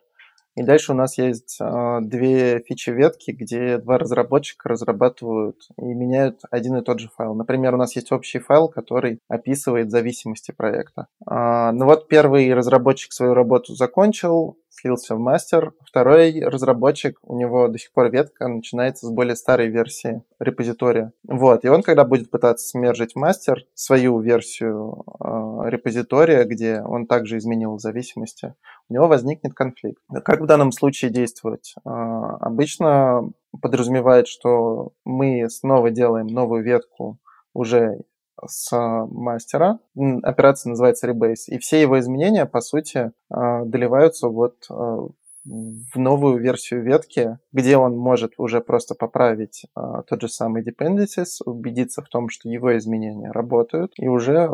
и 0.58 0.64
дальше 0.64 0.92
у 0.92 0.96
нас 0.96 1.18
есть 1.18 1.58
э, 1.62 2.00
две 2.02 2.60
фичи 2.60 2.90
ветки, 2.90 3.32
где 3.32 3.78
два 3.78 3.98
разработчика 3.98 4.68
разрабатывают 4.68 5.56
и 5.78 5.86
меняют 5.86 6.42
один 6.52 6.76
и 6.76 6.84
тот 6.84 7.00
же 7.00 7.10
файл. 7.16 7.36
Например, 7.36 7.74
у 7.74 7.78
нас 7.78 7.96
есть 7.96 8.12
общий 8.12 8.40
файл, 8.40 8.68
который 8.68 9.20
описывает 9.30 9.92
зависимости 9.92 10.52
проекта. 10.52 11.08
Э, 11.26 11.72
ну 11.72 11.86
вот 11.86 12.10
первый 12.10 12.54
разработчик 12.54 13.14
свою 13.14 13.34
работу 13.34 13.76
закончил, 13.76 14.58
слился 14.72 15.16
в 15.16 15.20
мастер. 15.20 15.74
Второй 15.86 16.42
разработчик, 16.42 17.20
у 17.24 17.38
него 17.38 17.68
до 17.68 17.78
сих 17.78 17.92
пор 17.92 18.10
ветка 18.10 18.48
начинается 18.48 19.06
с 19.06 19.12
более 19.12 19.36
старой 19.36 19.68
версии 19.68 20.24
репозитория. 20.40 21.12
Вот, 21.28 21.66
и 21.66 21.70
он, 21.70 21.84
когда 21.84 22.06
будет 22.06 22.32
пытаться 22.32 22.68
смержить 22.68 23.16
мастер 23.16 23.66
свою 23.74 24.20
версию 24.20 25.04
э, 25.20 25.70
репозитория, 25.70 26.46
где 26.46 26.82
он 26.82 27.06
также 27.06 27.38
изменил 27.38 27.78
зависимости, 27.78 28.56
у 28.90 28.94
него 28.94 29.08
возникнет 29.08 29.54
конфликт. 29.54 30.02
Как 30.24 30.42
в 30.42 30.46
данном 30.46 30.72
случае 30.72 31.12
действовать? 31.12 31.76
Э, 31.86 31.90
обычно 31.90 33.30
подразумевает, 33.62 34.28
что 34.28 34.94
мы 35.06 35.50
снова 35.50 35.92
делаем 35.92 36.28
новую 36.28 36.64
ветку 36.64 37.20
уже 37.54 38.00
с 38.48 38.72
мастера. 39.10 39.80
Операция 40.24 40.72
называется 40.72 41.10
Rebase. 41.10 41.48
И 41.48 41.60
все 41.60 41.82
его 41.82 42.00
изменения, 42.00 42.46
по 42.46 42.62
сути, 42.62 43.12
а, 43.30 43.66
доливаются 43.66 44.28
вот 44.28 44.56
а, 44.70 45.08
в 45.44 45.98
новую 45.98 46.40
версию 46.40 46.84
ветки, 46.84 47.40
где 47.52 47.78
он 47.78 47.98
может 47.98 48.34
уже 48.38 48.62
просто 48.62 48.96
поправить 48.96 49.66
а, 49.76 50.04
тот 50.04 50.22
же 50.22 50.28
самый 50.28 50.64
dependencies, 50.64 51.42
убедиться 51.46 52.02
в 52.02 52.10
том, 52.10 52.30
что 52.30 52.50
его 52.50 52.78
изменения 52.78 53.32
работают, 53.32 53.94
и 53.98 54.08
уже 54.08 54.50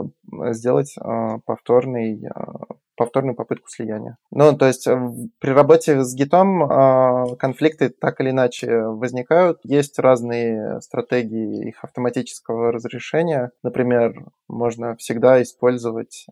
сделать 0.51 0.95
а, 0.99 1.39
повторный 1.39 2.27
а, 2.27 2.75
повторную 2.97 3.35
попытку 3.35 3.69
слияния. 3.69 4.17
Ну, 4.31 4.57
то 4.57 4.65
есть 4.65 4.87
э, 4.87 4.99
при 5.39 5.51
работе 5.51 6.03
с 6.03 6.13
гитом 6.15 6.63
а, 6.63 7.35
конфликты 7.37 7.89
так 7.89 8.19
или 8.19 8.31
иначе 8.31 8.81
возникают. 8.81 9.59
Есть 9.63 9.99
разные 9.99 10.81
стратегии 10.81 11.69
их 11.69 11.83
автоматического 11.83 12.71
разрешения. 12.71 13.51
Например, 13.63 14.25
можно 14.47 14.95
всегда 14.97 15.41
использовать 15.41 16.25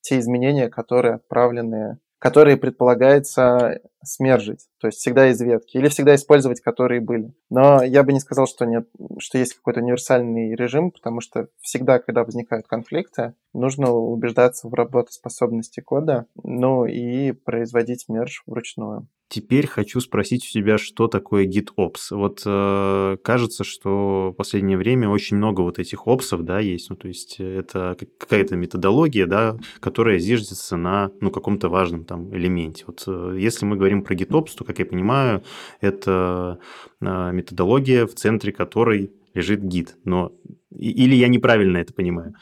те 0.00 0.18
изменения, 0.18 0.68
которые 0.68 1.16
отправлены 1.16 1.98
которые 2.18 2.56
предполагается 2.56 3.80
смержить, 4.02 4.66
то 4.80 4.86
есть 4.86 4.98
всегда 4.98 5.28
из 5.30 5.40
ветки, 5.40 5.76
или 5.76 5.88
всегда 5.88 6.14
использовать, 6.14 6.60
которые 6.60 7.00
были. 7.00 7.34
Но 7.50 7.82
я 7.82 8.02
бы 8.02 8.12
не 8.12 8.20
сказал, 8.20 8.46
что, 8.46 8.64
нет, 8.64 8.88
что 9.18 9.38
есть 9.38 9.54
какой-то 9.54 9.80
универсальный 9.80 10.54
режим, 10.54 10.90
потому 10.90 11.20
что 11.20 11.48
всегда, 11.60 11.98
когда 11.98 12.24
возникают 12.24 12.66
конфликты, 12.66 13.34
нужно 13.52 13.90
убеждаться 13.90 14.68
в 14.68 14.74
работоспособности 14.74 15.80
кода, 15.80 16.26
ну 16.42 16.86
и 16.86 17.32
производить 17.32 18.06
мерж 18.08 18.42
вручную. 18.46 19.08
Теперь 19.28 19.66
хочу 19.66 20.00
спросить 20.00 20.46
у 20.46 20.52
тебя, 20.52 20.78
что 20.78 21.08
такое 21.08 21.46
GitOps. 21.46 22.12
Вот 22.12 22.42
э, 22.46 23.16
кажется, 23.24 23.64
что 23.64 24.30
в 24.30 24.34
последнее 24.34 24.78
время 24.78 25.08
очень 25.08 25.36
много 25.36 25.62
вот 25.62 25.80
этих 25.80 26.06
опсов, 26.06 26.44
да, 26.44 26.60
есть. 26.60 26.90
Ну, 26.90 26.96
то 26.96 27.08
есть 27.08 27.40
это 27.40 27.96
какая-то 28.18 28.54
методология, 28.54 29.26
да, 29.26 29.58
которая 29.80 30.18
зиждется 30.20 30.76
на, 30.76 31.10
ну, 31.20 31.32
каком-то 31.32 31.68
важном 31.68 32.04
там 32.04 32.32
элементе. 32.36 32.84
Вот 32.86 33.02
э, 33.08 33.36
если 33.38 33.66
мы 33.66 33.76
говорим 33.76 34.02
про 34.02 34.14
GitOps, 34.14 34.50
то, 34.56 34.64
как 34.64 34.78
я 34.78 34.86
понимаю, 34.86 35.42
это 35.80 36.60
э, 37.00 37.32
методология, 37.32 38.06
в 38.06 38.14
центре 38.14 38.52
которой 38.52 39.10
лежит 39.34 39.60
гид. 39.60 39.96
Но 40.04 40.32
или 40.70 41.14
я 41.16 41.26
неправильно 41.28 41.78
это 41.78 41.92
понимаю? 41.92 42.34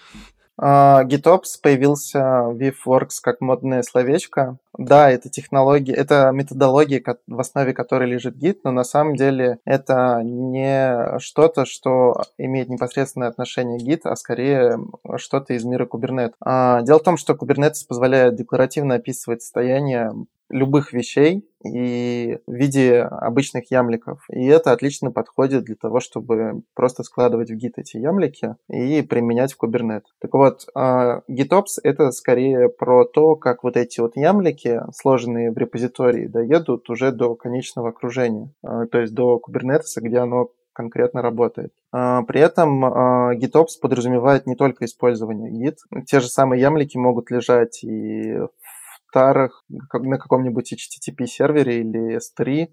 Uh, 0.60 1.04
GitOps 1.06 1.58
появился 1.60 2.42
в 2.44 2.56
VFWorks 2.56 3.20
как 3.22 3.40
модное 3.40 3.82
словечко. 3.82 4.56
Да, 4.78 5.10
это 5.10 5.28
технология, 5.28 5.94
это 5.94 6.30
методология, 6.32 7.02
в 7.26 7.40
основе 7.40 7.72
которой 7.72 8.08
лежит 8.08 8.36
Git, 8.36 8.58
но 8.64 8.70
на 8.70 8.84
самом 8.84 9.16
деле 9.16 9.58
это 9.64 10.20
не 10.22 11.18
что-то, 11.18 11.64
что 11.64 12.22
имеет 12.38 12.68
непосредственное 12.68 13.28
отношение 13.28 13.78
к 13.78 13.82
Git, 13.82 14.00
а 14.04 14.14
скорее 14.16 14.78
что-то 15.16 15.54
из 15.54 15.64
мира 15.64 15.86
Kubernetes. 15.86 16.34
Uh, 16.44 16.82
дело 16.84 17.00
в 17.00 17.04
том, 17.04 17.16
что 17.16 17.34
Kubernetes 17.34 17.86
позволяет 17.88 18.36
декларативно 18.36 18.96
описывать 18.96 19.42
состояние 19.42 20.12
любых 20.54 20.92
вещей 20.92 21.44
и 21.64 22.38
в 22.46 22.52
виде 22.52 23.00
обычных 23.00 23.70
ямликов. 23.70 24.24
И 24.30 24.46
это 24.46 24.70
отлично 24.72 25.11
подходит 25.11 25.64
для 25.64 25.74
того, 25.74 25.98
чтобы 25.98 26.62
просто 26.74 27.02
складывать 27.02 27.50
в 27.50 27.55
гит 27.55 27.74
эти 27.76 27.96
ямлики 27.96 28.55
и 28.68 29.02
применять 29.02 29.52
в 29.52 29.62
Kubernetes. 29.62 30.05
Так 30.20 30.32
вот, 30.34 30.66
а, 30.74 31.22
GitOps— 31.28 31.80
это 31.82 32.11
скорее 32.12 32.68
про 32.68 33.05
то, 33.05 33.34
как 33.34 33.64
вот 33.64 33.76
эти 33.76 34.00
вот 34.00 34.16
ямлики, 34.16 34.80
сложенные 34.92 35.50
в 35.50 35.59
репозитории, 35.59 36.26
доедут 36.26 36.88
уже 36.88 37.11
до 37.11 37.34
конечного 37.34 37.88
окружения, 37.88 38.52
а, 38.62 38.86
то 38.86 39.00
есть 39.00 39.14
до 39.14 39.40
Kubernetes, 39.44 40.00
где 40.00 40.18
оно 40.18 40.50
конкретно 40.72 41.22
работает. 41.22 41.72
А, 41.92 42.22
при 42.22 42.40
этом 42.40 42.84
GitOps 42.84 43.80
подразумевает 43.80 44.46
не 44.46 44.55
только 44.55 44.84
использование 44.84 45.50
Git. 45.50 45.76
Те 46.07 46.20
же 46.20 46.28
самые 46.28 46.61
ямлики 46.61 46.98
могут 46.98 47.30
лежать 47.30 47.82
и 47.84 48.38
в 49.14 49.16
тарах 49.16 49.64
на 49.68 50.18
каком-нибудь 50.18 50.72
HTTP 50.72 51.26
сервере 51.26 51.80
или 51.80 52.18
S3, 52.18 52.68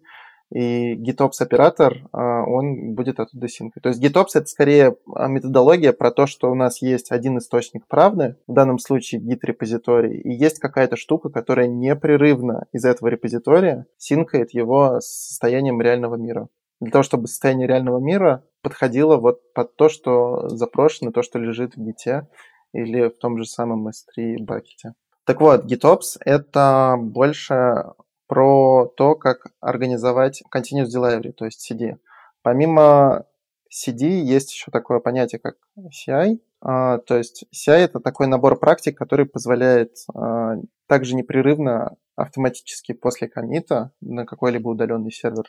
и 0.53 0.95
GitOps 0.95 1.39
оператор, 1.39 2.09
а, 2.11 2.43
он 2.43 2.93
будет 2.93 3.21
оттуда 3.21 3.47
синкать. 3.47 3.83
То 3.83 3.89
есть 3.89 4.03
GitOps 4.03 4.31
это 4.35 4.47
скорее 4.47 4.97
а, 5.15 5.27
методология 5.27 5.93
про 5.93 6.11
то, 6.11 6.25
что 6.25 6.51
у 6.51 6.55
нас 6.55 6.81
есть 6.81 7.11
один 7.11 7.37
источник 7.37 7.87
правды, 7.87 8.35
в 8.47 8.53
данном 8.53 8.79
случае 8.79 9.21
Git 9.21 9.39
репозиторий, 9.43 10.19
и 10.19 10.33
есть 10.33 10.59
какая-то 10.59 10.97
штука, 10.97 11.29
которая 11.29 11.67
непрерывно 11.67 12.65
из 12.73 12.83
этого 12.83 13.07
репозитория 13.07 13.85
синкает 13.97 14.53
его 14.53 14.99
с 14.99 15.29
состоянием 15.29 15.79
реального 15.79 16.15
мира. 16.15 16.49
Для 16.81 16.91
того, 16.91 17.03
чтобы 17.03 17.27
состояние 17.27 17.67
реального 17.67 17.99
мира 17.99 18.43
подходило 18.61 19.15
вот 19.17 19.53
под 19.53 19.75
то, 19.77 19.87
что 19.87 20.49
запрошено, 20.49 21.11
то, 21.11 21.21
что 21.21 21.39
лежит 21.39 21.77
в 21.77 21.79
Git 21.79 22.25
или 22.73 23.07
в 23.07 23.17
том 23.19 23.37
же 23.37 23.45
самом 23.45 23.87
S3 23.87 24.37
бакете. 24.39 24.95
Так 25.31 25.39
вот, 25.39 25.63
GitOps— 25.63 26.17
это 26.25 26.97
больше 26.99 27.93
про 28.27 28.91
то, 28.97 29.15
как 29.15 29.47
организовать 29.61 30.43
Continuous 30.53 30.87
Delivery, 30.93 31.31
то 31.31 31.45
есть 31.45 31.71
CD. 31.71 31.95
Помимо 32.41 33.23
CD 33.69 34.19
есть 34.19 34.51
еще 34.51 34.71
такое 34.71 34.99
понятие, 34.99 35.39
как 35.39 35.55
CI. 35.79 36.39
А, 36.59 36.97
то 36.97 37.15
есть 37.15 37.45
CI— 37.55 37.71
это 37.77 38.01
такой 38.01 38.27
набор 38.27 38.59
практик, 38.59 38.97
который 38.97 39.25
позволяет 39.25 39.99
а, 40.13 40.55
также 40.89 41.15
непрерывно 41.15 41.95
автоматически 42.17 42.91
после 42.91 43.29
комита 43.29 43.93
на 44.01 44.25
какой-либо 44.25 44.67
удаленный 44.67 45.13
сервер 45.13 45.45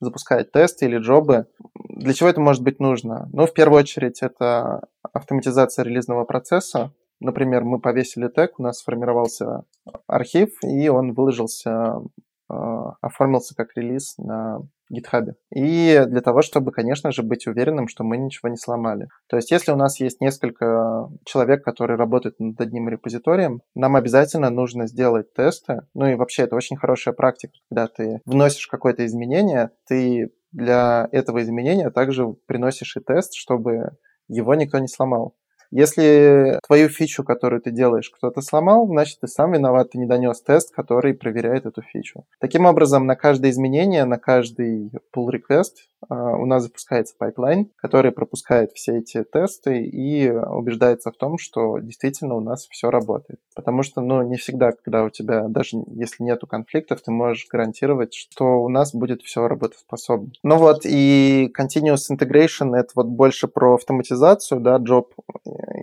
запускать 0.00 0.52
тесты 0.52 0.86
или 0.86 0.96
джобы. 0.96 1.48
Для 1.90 2.14
чего 2.14 2.30
это 2.30 2.40
может 2.40 2.62
быть 2.62 2.80
нужно? 2.80 3.28
Ну, 3.34 3.44
в 3.44 3.52
первую 3.52 3.80
очередь, 3.80 4.22
это 4.22 4.86
автоматизация 5.12 5.84
релизного 5.84 6.24
процесса, 6.24 6.94
Например, 7.20 7.64
мы 7.64 7.80
повесили 7.80 8.28
тег, 8.28 8.58
у 8.58 8.62
нас 8.62 8.78
сформировался 8.78 9.64
архив, 10.06 10.50
и 10.62 10.88
он 10.88 11.12
выложился, 11.12 12.00
а, 12.48 12.94
оформился 13.00 13.54
как 13.56 13.76
релиз 13.76 14.16
на 14.18 14.60
GitHub. 14.92 15.34
И 15.54 16.04
для 16.06 16.20
того, 16.20 16.42
чтобы, 16.42 16.72
конечно 16.72 17.12
же, 17.12 17.22
быть 17.22 17.46
уверенным, 17.46 17.88
что 17.88 18.04
мы 18.04 18.16
ничего 18.16 18.48
не 18.48 18.56
сломали. 18.56 19.08
То 19.28 19.36
есть, 19.36 19.50
если 19.50 19.72
у 19.72 19.76
нас 19.76 20.00
есть 20.00 20.20
несколько 20.20 21.08
человек, 21.24 21.64
которые 21.64 21.96
работают 21.96 22.38
над 22.40 22.60
одним 22.60 22.88
репозиторием, 22.88 23.62
нам 23.74 23.96
обязательно 23.96 24.50
нужно 24.50 24.86
сделать 24.86 25.32
тесты. 25.34 25.82
Ну 25.94 26.06
и 26.06 26.14
вообще, 26.14 26.44
это 26.44 26.56
очень 26.56 26.76
хорошая 26.76 27.14
практика, 27.14 27.52
когда 27.68 27.86
ты 27.88 28.20
вносишь 28.24 28.66
какое-то 28.66 29.04
изменение, 29.04 29.70
ты 29.86 30.30
для 30.52 31.08
этого 31.12 31.42
изменения 31.42 31.90
также 31.90 32.26
приносишь 32.46 32.96
и 32.96 33.00
тест, 33.00 33.34
чтобы 33.34 33.90
его 34.28 34.54
никто 34.54 34.78
не 34.78 34.88
сломал. 34.88 35.34
Если 35.70 36.58
твою 36.66 36.88
фичу, 36.88 37.24
которую 37.24 37.60
ты 37.60 37.70
делаешь, 37.70 38.10
кто-то 38.10 38.40
сломал, 38.40 38.86
значит, 38.86 39.20
ты 39.20 39.26
сам 39.26 39.52
виноват, 39.52 39.90
ты 39.90 39.98
не 39.98 40.06
донес 40.06 40.40
тест, 40.40 40.74
который 40.74 41.14
проверяет 41.14 41.66
эту 41.66 41.82
фичу. 41.82 42.24
Таким 42.40 42.64
образом, 42.64 43.06
на 43.06 43.16
каждое 43.16 43.50
изменение, 43.50 44.04
на 44.04 44.18
каждый 44.18 44.90
pull 45.14 45.28
request 45.30 45.74
а, 46.08 46.36
у 46.36 46.46
нас 46.46 46.62
запускается 46.62 47.14
пайплайн, 47.18 47.70
который 47.76 48.12
пропускает 48.12 48.72
все 48.72 48.98
эти 48.98 49.24
тесты 49.24 49.82
и 49.82 50.30
убеждается 50.30 51.10
в 51.10 51.16
том, 51.16 51.38
что 51.38 51.78
действительно 51.78 52.34
у 52.34 52.40
нас 52.40 52.66
все 52.70 52.90
работает. 52.90 53.40
Потому 53.54 53.82
что, 53.82 54.00
ну, 54.00 54.22
не 54.22 54.36
всегда, 54.36 54.72
когда 54.72 55.04
у 55.04 55.10
тебя, 55.10 55.48
даже 55.48 55.76
если 55.88 56.22
нету 56.22 56.46
конфликтов, 56.46 57.02
ты 57.02 57.10
можешь 57.10 57.46
гарантировать, 57.50 58.14
что 58.14 58.62
у 58.62 58.68
нас 58.68 58.94
будет 58.94 59.22
все 59.22 59.48
работоспособно. 59.48 60.32
Ну 60.42 60.56
вот, 60.56 60.84
и 60.84 61.52
continuous 61.58 62.10
integration— 62.10 62.76
это 62.76 62.90
вот 62.94 63.06
больше 63.06 63.48
про 63.48 63.74
автоматизацию, 63.74 64.60
да, 64.60 64.78
job 64.78 65.06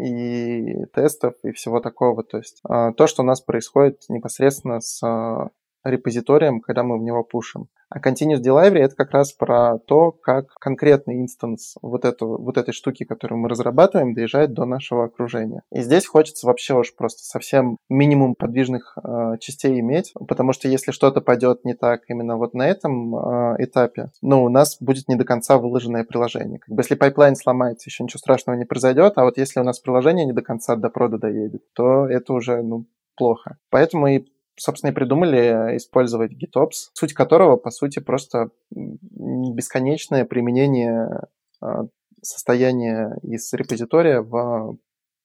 и 0.02 0.86
тестов 0.94 1.36
и 1.44 1.52
всего 1.52 1.80
такого. 1.80 2.24
То 2.24 2.38
есть 2.38 2.60
а, 2.64 2.92
то, 2.94 3.08
что 3.08 3.24
у 3.24 3.26
нас 3.26 3.42
происходит 3.42 4.04
непосредственно 4.10 4.82
с 4.82 5.02
а, 5.04 5.50
репозиторием, 5.86 6.60
когда 6.60 6.84
мы 6.84 6.98
в 6.98 7.04
него 7.04 7.24
пушим. 7.24 7.68
А 7.90 8.00
Continuous 8.00 8.42
Delivery— 8.42 8.80
это 8.80 8.96
как 8.96 9.12
раз 9.12 9.32
про 9.32 9.78
то, 9.78 10.12
как 10.12 10.54
конкретный 10.56 11.22
инстанс 11.22 11.76
вот, 11.82 12.04
этого, 12.04 12.38
вот 12.38 12.58
этой 12.58 12.74
штуки, 12.74 13.06
которую 13.06 13.40
мы 13.40 13.48
разрабатываем, 13.48 14.14
доезжает 14.14 14.54
до 14.54 14.66
нашего 14.66 15.06
окружения. 15.06 15.62
И 15.72 15.82
здесь 15.82 16.08
хочется 16.08 16.48
вообще 16.48 16.74
уж 16.74 16.96
просто 16.96 17.24
совсем 17.24 17.78
минимум 17.88 18.36
подвижных 18.36 18.98
э, 18.98 19.38
частей 19.40 19.80
иметь, 19.80 20.14
потому 20.28 20.52
что 20.52 20.68
если 20.68 20.92
что-то 20.92 21.22
пойдет 21.22 21.64
не 21.64 21.76
так 21.76 22.02
именно 22.08 22.38
вот 22.38 22.54
на 22.54 22.68
этом 22.68 23.16
э, 23.16 23.56
этапе, 23.60 24.10
ну, 24.22 24.44
у 24.44 24.50
нас 24.50 24.78
будет 24.82 25.08
не 25.08 25.16
до 25.16 25.24
конца 25.24 25.58
выложенное 25.58 26.04
приложение. 26.04 26.60
Как 26.60 26.74
бы 26.76 26.82
если 26.82 26.96
пайплайн 26.96 27.36
сломается, 27.36 27.90
еще 27.90 28.04
ничего 28.04 28.20
страшного 28.20 28.58
не 28.58 28.66
произойдет, 28.66 29.14
а 29.18 29.24
вот 29.24 29.38
если 29.38 29.60
у 29.60 29.64
нас 29.64 29.80
приложение 29.80 30.26
не 30.26 30.34
до 30.34 30.42
конца 30.42 30.76
до 30.76 30.90
прода 30.90 31.18
доедет, 31.20 31.62
то 31.74 32.08
это 32.08 32.34
уже, 32.34 32.62
ну, 32.64 32.86
плохо. 33.16 33.58
Поэтому 33.70 34.08
и 34.08 34.26
собственно, 34.58 34.92
и 34.92 34.94
придумали 34.94 35.76
использовать 35.78 36.32
GitOps, 36.32 36.90
суть 36.94 37.14
которого, 37.14 37.58
по 37.58 37.72
сути, 37.72 38.00
просто 38.00 38.50
бесконечное 38.72 40.26
применение 40.26 41.28
а, 41.62 41.86
состояния 42.22 43.18
из 43.22 43.52
репозитория 43.54 44.22
в 44.22 44.78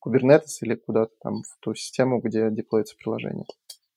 Kubernetes 0.04 0.58
или 0.62 0.74
куда-то 0.74 1.12
там 1.22 1.42
в 1.42 1.58
ту 1.60 1.74
систему, 1.74 2.20
где 2.20 2.50
деплоится 2.50 2.96
приложение. 2.96 3.44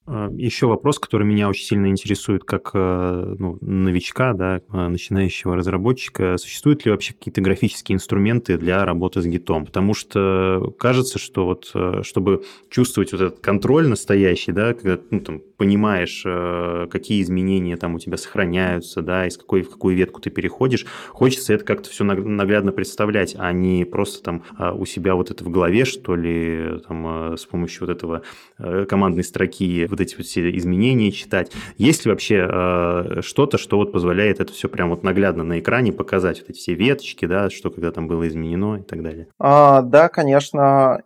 А, 0.05 0.29
Еще 0.35 0.67
вопрос, 0.67 0.99
который 0.99 1.25
меня 1.25 1.47
очень 1.47 1.63
сильно 1.63 1.87
интересует 1.87 2.43
как 2.43 2.71
э, 2.73 3.35
ну, 3.39 3.57
новичка, 3.61 4.33
да, 4.33 4.57
э, 4.57 4.87
начинающего 4.89 5.55
разработчика. 5.55 6.37
Существуют 6.37 6.83
ли 6.83 6.91
вообще 6.91 7.13
какие-то 7.13 7.39
графические 7.39 7.95
инструменты 7.95 8.57
для 8.57 8.83
работы 8.83 9.21
с 9.21 9.25
гитом? 9.25 9.65
Потому 9.65 9.93
что 9.93 10.73
кажется, 10.77 11.19
что 11.19 11.45
вот 11.45 11.71
э, 11.73 12.01
чтобы 12.03 12.43
чувствовать 12.69 13.13
вот 13.13 13.21
этот 13.21 13.39
контроль 13.39 13.87
настоящий, 13.87 14.51
да, 14.51 14.73
когда 14.73 14.99
ну, 15.09 15.21
там, 15.21 15.41
понимаешь, 15.57 16.25
какие 16.91 17.21
изменения 17.21 17.77
там 17.77 17.95
у 17.95 17.99
тебя 17.99 18.17
сохраняются, 18.17 19.01
да, 19.01 19.25
из 19.25 19.37
какой 19.37 19.61
в 19.61 19.69
какую 19.69 19.95
ветку 19.95 20.19
ты 20.19 20.29
переходишь, 20.29 20.85
хочется 21.09 21.53
это 21.53 21.63
как-то 21.63 21.89
все 21.89 22.03
наглядно 22.03 22.73
представлять, 22.73 23.35
а 23.37 23.53
не 23.53 23.85
просто 23.85 24.21
там 24.23 24.43
у 24.75 24.85
себя 24.85 25.15
вот 25.15 25.31
это 25.31 25.45
в 25.45 25.49
голове, 25.49 25.85
что 25.85 26.17
ли, 26.17 26.79
там 26.85 27.37
с 27.37 27.45
помощью 27.45 27.87
вот 27.87 27.95
этого 27.95 28.23
командной 28.57 29.23
строки 29.23 29.87
вот 29.93 30.01
эти 30.01 30.15
вот 30.15 30.25
все 30.25 30.49
изменения 30.57 31.11
читать. 31.11 31.51
Есть 31.77 32.05
ли 32.05 32.11
вообще 32.11 32.47
э, 32.49 33.21
что-то, 33.21 33.57
что 33.57 33.77
вот 33.77 33.91
позволяет 33.91 34.39
это 34.39 34.51
все 34.51 34.67
прям 34.67 34.89
вот 34.89 35.03
наглядно 35.03 35.43
на 35.43 35.59
экране 35.59 35.93
показать, 35.93 36.39
вот 36.41 36.49
эти 36.49 36.57
все 36.57 36.73
веточки, 36.73 37.25
да, 37.25 37.49
что 37.49 37.69
когда 37.69 37.91
там 37.91 38.07
было 38.07 38.27
изменено 38.27 38.77
и 38.77 38.83
так 38.83 39.03
далее? 39.03 39.27
А, 39.39 39.81
да, 39.81 40.09
конечно. 40.09 41.01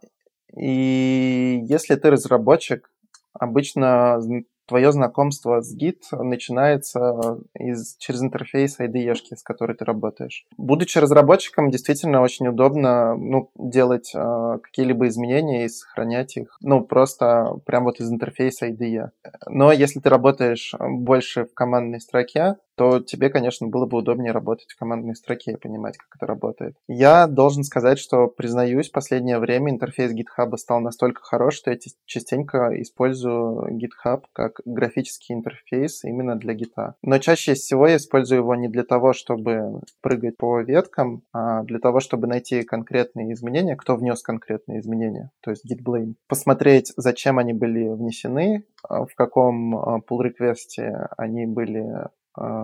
И 0.55 1.59
если 1.67 1.95
ты 1.95 2.09
разработчик, 2.09 2.89
обычно 3.33 4.19
твое 4.67 4.91
знакомство 4.91 5.61
с 5.61 5.75
Git 5.75 6.01
начинается 6.11 7.39
из, 7.53 7.95
через 7.97 8.21
интерфейс 8.21 8.79
IDE, 8.79 9.15
с 9.15 9.43
которой 9.43 9.75
ты 9.75 9.85
работаешь. 9.85 10.45
Будучи 10.57 10.97
разработчиком, 10.97 11.71
действительно 11.71 12.21
очень 12.21 12.47
удобно 12.47 13.15
ну, 13.15 13.49
делать 13.55 14.11
э, 14.13 14.59
какие-либо 14.61 15.07
изменения 15.07 15.65
и 15.65 15.69
сохранять 15.69 16.37
их, 16.37 16.57
ну, 16.61 16.81
просто 16.81 17.55
прям 17.65 17.85
вот 17.85 17.99
из 17.99 18.11
интерфейса 18.11 18.67
IDE. 18.67 19.09
Но 19.47 19.71
если 19.71 19.99
ты 19.99 20.09
работаешь 20.09 20.73
больше 20.79 21.45
в 21.45 21.53
командной 21.53 22.01
строке, 22.01 22.57
то 22.77 22.99
тебе, 22.99 23.29
конечно, 23.29 23.67
было 23.67 23.87
бы 23.87 23.97
удобнее 23.97 24.31
работать 24.31 24.69
в 24.69 24.77
командной 24.77 25.15
строке 25.15 25.53
и 25.53 25.57
понимать, 25.57 25.97
как 25.97 26.09
это 26.15 26.27
работает. 26.27 26.75
Я 26.87 27.25
должен 27.25 27.63
сказать, 27.63 27.97
что, 27.97 28.27
признаюсь, 28.27 28.89
в 28.89 28.91
последнее 28.91 29.39
время 29.39 29.71
интерфейс 29.71 30.13
GitHub 30.13 30.55
стал 30.57 30.79
настолько 30.79 31.23
хорош, 31.23 31.55
что 31.55 31.71
я 31.71 31.77
частенько 32.05 32.69
использую 32.79 33.75
GitHub 33.77 34.21
как 34.31 34.61
графический 34.65 35.33
интерфейс 35.33 36.03
именно 36.03 36.35
для 36.35 36.53
гита. 36.53 36.95
Но 37.01 37.17
чаще 37.17 37.55
всего 37.55 37.87
я 37.87 37.97
использую 37.97 38.41
его 38.41 38.53
не 38.53 38.67
для 38.67 38.83
того, 38.83 39.13
чтобы 39.13 39.81
прыгать 40.01 40.37
по 40.37 40.61
веткам, 40.61 41.23
а 41.33 41.63
для 41.63 41.79
того, 41.79 41.99
чтобы 41.99 42.27
найти 42.27 42.61
конкретные 42.61 43.33
изменения, 43.33 43.75
кто 43.75 43.95
внес 43.95 44.21
конкретные 44.21 44.81
изменения, 44.81 45.31
то 45.41 45.49
есть 45.49 45.65
git 45.65 45.83
blame. 45.83 46.13
Посмотреть, 46.27 46.93
зачем 46.95 47.39
они 47.39 47.53
были 47.53 47.87
внесены, 47.87 48.65
а, 48.87 49.05
в 49.05 49.15
каком 49.15 49.75
а, 49.75 49.97
pull 49.97 50.19
request 50.21 51.07
они 51.17 51.47
были 51.47 52.07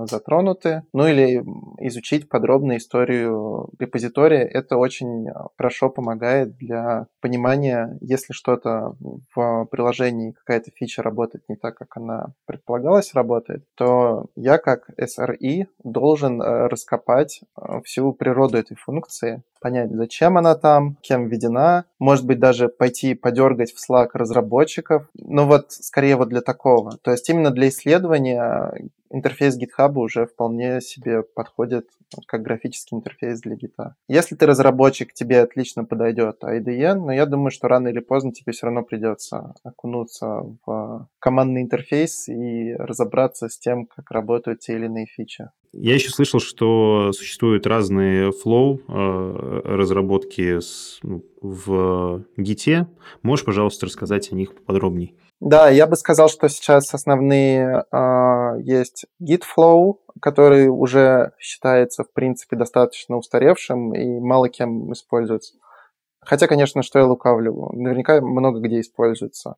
затронуты, 0.06 0.84
ну 0.94 1.08
или 1.08 1.44
изучить 1.80 2.30
подробно 2.30 2.78
историю 2.78 3.70
репозитория. 3.80 4.44
Это 4.44 4.78
очень 4.78 5.28
хорошо 5.58 5.90
помогает 5.90 6.56
для 6.58 7.08
понимания, 7.22 7.98
если 8.02 8.34
что-то 8.34 8.96
в 9.36 9.66
приложении, 9.72 10.32
какая-то 10.32 10.72
фича 10.72 11.02
работает 11.02 11.44
не 11.50 11.56
так, 11.56 11.76
как 11.78 11.98
она 11.98 12.34
предполагалась 12.46 13.14
работает, 13.14 13.66
то 13.76 14.28
я 14.36 14.58
как 14.58 14.90
SRE 15.00 15.68
должен 15.84 16.42
э, 16.42 16.68
раскопать 16.68 17.42
э, 17.58 17.82
всю 17.84 18.14
природу 18.14 18.58
этой 18.58 18.76
функции, 18.76 19.44
понять, 19.64 19.92
зачем 19.92 20.38
она 20.38 20.56
там, 20.56 20.98
кем 21.02 21.28
введена, 21.28 21.86
может 21.98 22.26
быть, 22.26 22.40
даже 22.40 22.68
пойти 22.68 23.16
подергать 23.16 23.72
в 23.72 23.78
Slack 23.80 24.10
разработчиков. 24.14 25.08
Ну 25.14 25.48
вот, 25.48 25.72
скорее 25.72 26.18
вот 26.18 26.30
для 26.30 26.42
такого. 26.42 26.98
То 27.02 27.12
есть 27.12 27.30
именно 27.30 27.50
для 27.50 27.70
исследования 27.70 28.74
интерфейс 29.14 29.58
GitHub 29.58 29.94
уже 29.96 30.26
вполне 30.26 30.82
себе 30.82 31.24
подходит 31.24 31.88
как 32.28 32.42
графический 32.42 32.98
интерфейс 32.98 33.40
для 33.42 33.56
гита. 33.56 33.96
Если 34.08 34.36
ты 34.36 34.46
разработчик, 34.46 35.14
тебе 35.14 35.42
отлично 35.42 35.86
подойдет 35.86 36.44
IDE, 36.44 36.94
но 36.96 37.14
я 37.14 37.26
думаю, 37.26 37.52
что 37.52 37.68
рано 37.68 37.88
или 37.88 38.00
поздно 38.00 38.32
тебе 38.32 38.52
все 38.52 38.66
равно 38.66 38.84
придется 38.84 39.54
окунуться 39.64 40.44
в 40.66 41.08
командный 41.20 41.62
интерфейс 41.62 42.28
и 42.28 42.74
разобраться 42.74 43.48
с 43.48 43.58
тем, 43.58 43.86
как 43.86 44.12
работают 44.12 44.60
те 44.60 44.74
или 44.76 44.86
иные 44.86 45.06
фичи. 45.06 45.50
Я 45.74 45.96
еще 45.96 46.12
слышал, 46.12 46.40
что 46.40 47.12
существуют 47.14 47.66
разные 47.66 48.32
флоу 48.32 48.80
э, 48.88 49.62
разработки 49.66 50.60
ну, 51.02 51.24
в 51.42 52.24
Git. 52.38 52.86
Можешь, 53.24 53.44
пожалуйста, 53.44 53.88
рассказать 53.88 54.32
о 54.32 54.36
них 54.36 54.54
поподробнее? 54.54 55.16
Да, 55.40 55.70
я 55.70 55.88
бы 55.88 55.96
сказал, 55.96 56.30
что 56.30 56.48
сейчас 56.48 56.94
основные 56.94 57.86
э, 57.92 58.62
есть 58.62 59.08
Git 59.20 59.42
Flow, 59.58 59.96
который 60.22 60.68
уже 60.68 61.32
считается, 61.40 62.04
в 62.04 62.14
принципе, 62.14 62.56
достаточно 62.56 63.18
устаревшим 63.18 63.96
и 63.96 64.20
мало 64.20 64.50
кем 64.50 64.94
используется. 64.94 65.56
Хотя, 66.22 66.48
конечно, 66.48 66.84
что 66.84 67.00
я 67.00 67.06
лукавлю, 67.06 67.72
наверняка 67.74 68.22
много 68.22 68.60
где 68.60 68.80
используется. 68.80 69.56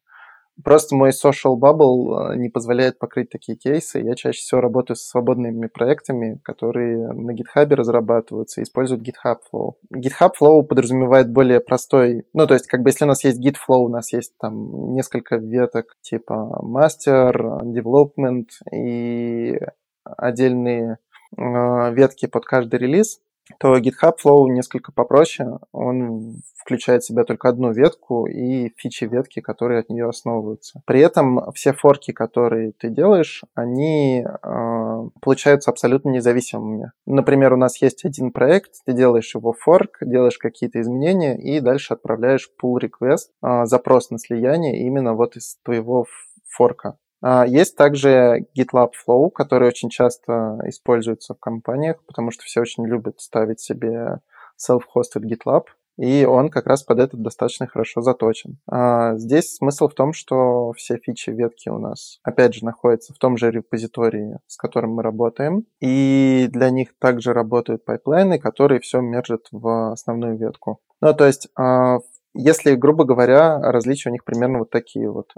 Просто 0.64 0.96
мой 0.96 1.10
social 1.10 1.58
bubble 1.60 2.34
э, 2.34 2.38
не 2.38 2.50
позволяет 2.50 2.98
покрыть 2.98 3.30
такие 3.30 3.58
кейсы. 3.58 4.00
Я 4.00 4.16
чаще 4.16 4.40
всего 4.40 4.62
работаю 4.62 4.96
со 4.96 5.10
свободными 5.10 5.68
проектами, 5.68 6.40
которые 6.44 7.12
на 7.12 7.32
GitHub 7.32 7.74
разрабатываются 7.74 8.62
и 8.62 8.64
используют 8.64 9.04
GitHub 9.06 9.38
Flow. 9.52 9.74
GitHub 9.94 10.32
Flow 10.40 10.64
подразумевает 10.64 11.30
более 11.30 11.60
простой... 11.60 12.26
Ну, 12.34 12.48
то 12.48 12.54
есть, 12.54 12.68
как 12.68 12.82
бы, 12.82 12.90
если 12.90 13.04
у 13.04 13.08
нас 13.08 13.24
есть 13.26 13.46
Git 13.46 13.56
Flow, 13.56 13.80
у 13.80 13.90
нас 13.90 14.14
есть 14.14 14.38
там 14.40 14.94
несколько 14.94 15.36
веток 15.36 15.98
типа 16.02 16.62
master, 16.64 17.62
development 17.64 18.48
и 18.72 19.60
отдельные 20.04 21.00
э, 21.38 21.94
ветки 21.94 22.28
под 22.28 22.46
каждый 22.46 22.80
релиз, 22.80 23.20
то 23.60 23.78
GitHub 23.78 24.16
Flow 24.24 24.48
несколько 24.48 24.92
попроще. 24.92 25.60
Он 25.72 26.42
включает 26.56 27.04
в 27.04 27.08
себя 27.08 27.24
только 27.24 27.50
одну 27.50 27.72
ветку 27.72 28.26
и 28.26 28.74
фичи 28.76 29.06
ветки, 29.06 29.40
которые 29.40 29.80
от 29.82 29.90
нее 29.90 30.10
основываются. 30.10 30.82
При 30.86 31.00
этом 31.00 31.52
все 31.54 31.74
форки, 31.74 32.12
которые 32.12 32.72
ты 32.72 32.90
делаешь, 32.90 33.44
они 33.54 34.26
э, 34.26 35.10
получаются 35.22 35.70
абсолютно 35.70 36.10
независимыми. 36.10 36.92
Например, 37.06 37.54
у 37.54 37.58
нас 37.58 37.82
есть 37.82 38.04
один 38.06 38.32
проект, 38.32 38.72
ты 38.86 38.94
делаешь 38.94 39.36
его 39.36 39.54
форк, 39.54 39.98
делаешь 40.02 40.38
какие-то 40.38 40.82
изменения 40.82 41.38
и 41.38 41.60
дальше 41.60 41.94
отправляешь 41.94 42.50
pull 42.62 42.80
request, 42.82 43.30
э, 43.44 43.66
запрос 43.66 44.10
на 44.10 44.18
слияние 44.18 44.86
именно 44.86 45.14
вот 45.14 45.36
из 45.36 45.58
твоего 45.64 46.06
форка. 46.48 46.98
А, 47.28 47.44
есть 47.44 47.76
также 47.76 48.46
GitLab 48.56 48.92
Flow, 48.92 49.32
который 49.32 49.68
очень 49.68 49.90
часто 49.90 50.60
используется 50.66 51.34
в 51.34 51.40
компаниях, 51.40 51.98
потому 52.06 52.30
что 52.30 52.44
все 52.44 52.62
очень 52.62 52.86
любят 52.86 53.20
ставить 53.20 53.60
себе 53.60 54.20
self-hosted 54.64 55.24
GitLab, 55.24 55.64
и 55.98 56.24
он 56.26 56.52
как 56.52 56.68
раз 56.68 56.84
под 56.84 57.00
этот 57.00 57.24
достаточно 57.24 57.66
хорошо 57.66 58.02
заточен. 58.02 58.60
А 58.70 59.16
здесь 59.16 59.56
смысл 59.56 59.88
в 59.88 59.96
том, 59.96 60.14
что 60.14 60.72
все 60.74 60.98
фичи 60.98 61.32
ветки 61.32 61.68
у 61.70 61.80
нас, 61.80 62.20
опять 62.22 62.54
же, 62.54 62.64
находятся 62.64 63.12
в 63.12 63.18
том 63.18 63.38
же 63.38 63.50
репозитории, 63.50 64.38
с 64.46 64.56
которым 64.56 64.92
мы 64.92 65.02
работаем, 65.02 65.66
и 65.80 66.48
для 66.52 66.70
них 66.70 66.90
также 67.00 67.34
работают 67.34 67.86
пайплайны, 67.86 68.38
которые 68.38 68.82
все 68.82 69.02
мержат 69.02 69.48
в 69.52 69.94
основную 69.94 70.38
ветку. 70.38 70.80
Ну, 71.02 71.12
то 71.16 71.26
есть 71.26 71.50
а, 71.58 71.98
если, 72.38 72.76
грубо 72.76 73.06
говоря, 73.06 73.60
различия 73.60 74.10
у 74.10 74.12
них 74.12 74.26
примерно 74.26 74.60
вот 74.60 74.70
такие 74.70 75.10
вот. 75.10 75.34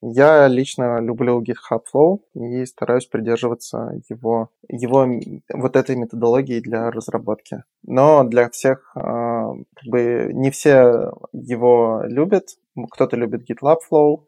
Я 0.00 0.48
лично 0.48 1.00
люблю 1.00 1.40
GitHub 1.40 1.82
Flow 1.94 2.20
и 2.34 2.66
стараюсь 2.66 3.06
придерживаться 3.06 4.00
его, 4.08 4.50
его 4.68 5.06
вот 5.52 5.76
этой 5.76 5.94
методологии 5.94 6.60
для 6.60 6.90
разработки. 6.90 7.62
Но 7.84 8.24
для 8.24 8.50
всех, 8.50 8.90
а, 8.96 9.52
как 9.74 9.88
бы, 9.88 10.30
не 10.32 10.50
все 10.50 11.12
его 11.32 12.02
любят. 12.04 12.48
Кто-то 12.90 13.16
любит 13.16 13.48
GitLab 13.48 13.78
Flow. 13.88 14.24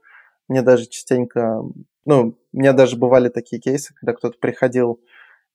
Мне 0.49 0.63
даже 0.63 0.87
частенько, 0.87 1.63
ну, 2.05 2.37
меня 2.53 2.73
даже 2.73 2.97
бывали 2.97 3.29
такие 3.29 3.61
кейсы, 3.61 3.95
когда 3.95 4.13
кто-то 4.13 4.39
приходил 4.39 5.01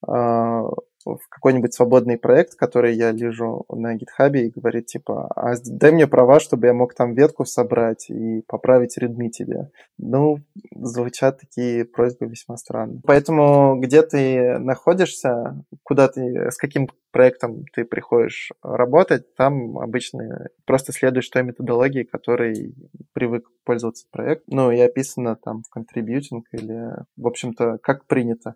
а, 0.05 0.63
в 1.05 1.19
какой-нибудь 1.29 1.73
свободный 1.73 2.17
проект, 2.17 2.55
который 2.55 2.95
я 2.95 3.11
лежу 3.11 3.65
на 3.69 3.95
гитхабе 3.95 4.47
и 4.47 4.51
говорит, 4.51 4.87
типа, 4.87 5.31
а 5.35 5.53
дай 5.65 5.91
мне 5.91 6.07
права, 6.07 6.39
чтобы 6.39 6.67
я 6.67 6.73
мог 6.73 6.93
там 6.93 7.13
ветку 7.13 7.45
собрать 7.45 8.09
и 8.09 8.43
поправить 8.47 8.97
редми 8.97 9.29
тебе. 9.29 9.69
Ну, 9.97 10.39
звучат 10.75 11.39
такие 11.39 11.85
просьбы 11.85 12.27
весьма 12.27 12.57
странно. 12.57 13.01
Поэтому 13.05 13.79
где 13.79 14.01
ты 14.01 14.59
находишься, 14.59 15.63
куда 15.83 16.07
ты, 16.07 16.51
с 16.51 16.57
каким 16.57 16.89
проектом 17.11 17.63
ты 17.73 17.85
приходишь 17.85 18.51
работать, 18.61 19.35
там 19.35 19.77
обычно 19.79 20.47
просто 20.65 20.93
следуешь 20.93 21.29
той 21.29 21.43
методологии, 21.43 22.03
которой 22.03 22.75
привык 23.13 23.49
пользоваться 23.65 24.05
проект. 24.11 24.43
Ну, 24.47 24.71
и 24.71 24.79
описано 24.79 25.35
там 25.35 25.61
в 25.63 25.77
contributing 25.77 26.41
или, 26.51 26.91
в 27.17 27.27
общем-то, 27.27 27.77
как 27.81 28.05
принято. 28.07 28.55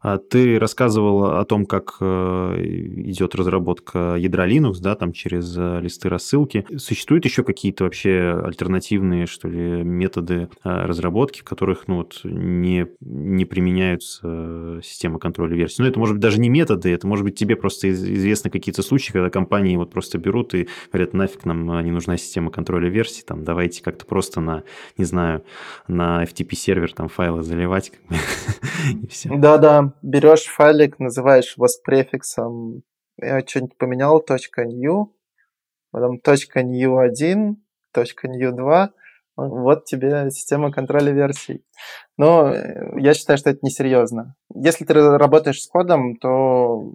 А 0.00 0.18
ты 0.18 0.58
рассказывал 0.58 1.38
о 1.38 1.44
том, 1.44 1.66
как 1.66 1.96
э, 2.00 2.04
идет 2.64 3.34
разработка 3.34 4.16
ядра 4.16 4.48
Linux, 4.48 4.74
да, 4.80 4.94
там 4.94 5.12
через 5.12 5.56
э, 5.56 5.80
листы 5.80 6.08
рассылки. 6.08 6.66
Существуют 6.76 7.24
еще 7.24 7.44
какие-то 7.44 7.84
вообще 7.84 8.40
альтернативные, 8.44 9.26
что 9.26 9.48
ли, 9.48 9.82
методы 9.82 10.48
э, 10.64 10.68
разработки, 10.68 11.40
в 11.40 11.44
которых, 11.44 11.88
ну, 11.88 11.96
вот, 11.96 12.20
не, 12.24 12.86
не 13.00 13.44
применяются 13.44 14.80
системы 14.82 15.18
контроля 15.18 15.56
версий? 15.56 15.82
Ну, 15.82 15.88
это, 15.88 15.98
может 15.98 16.14
быть, 16.14 16.22
даже 16.22 16.40
не 16.40 16.48
методы, 16.48 16.92
это, 16.92 17.06
может 17.06 17.24
быть, 17.24 17.38
тебе 17.38 17.56
просто 17.56 17.91
известны 17.92 18.50
какие-то 18.50 18.82
случаи, 18.82 19.12
когда 19.12 19.30
компании 19.30 19.76
вот 19.76 19.90
просто 19.90 20.18
берут 20.18 20.54
и 20.54 20.68
говорят, 20.92 21.12
нафиг 21.12 21.44
нам 21.44 21.84
не 21.84 21.90
нужна 21.90 22.16
система 22.16 22.50
контроля 22.50 22.88
версий, 22.88 23.22
там, 23.22 23.44
давайте 23.44 23.82
как-то 23.82 24.06
просто 24.06 24.40
на, 24.40 24.64
не 24.96 25.04
знаю, 25.04 25.44
на 25.88 26.24
FTP 26.24 26.54
сервер 26.54 26.92
там 26.92 27.08
файлы 27.08 27.42
заливать, 27.42 27.92
и 29.02 29.06
все. 29.06 29.30
Да-да, 29.36 29.94
берешь 30.02 30.44
файлик, 30.44 30.98
называешь 30.98 31.54
его 31.56 31.68
с 31.68 31.78
префиксом, 31.78 32.82
я 33.18 33.40
что-нибудь 33.40 33.76
поменял, 33.76 34.24
.new, 34.56 35.14
потом 35.90 36.20
.new1, 36.24 37.56
.new2, 37.94 38.90
вот 39.36 39.84
тебе 39.84 40.30
система 40.30 40.70
контроля 40.70 41.12
версий. 41.12 41.64
Но 42.22 42.54
э, 42.54 43.00
я 43.00 43.14
считаю, 43.14 43.36
что 43.36 43.50
это 43.50 43.58
несерьезно. 43.62 44.36
Если 44.54 44.84
ты 44.84 44.94
работаешь 44.94 45.60
с 45.60 45.66
кодом, 45.66 46.14
то 46.18 46.94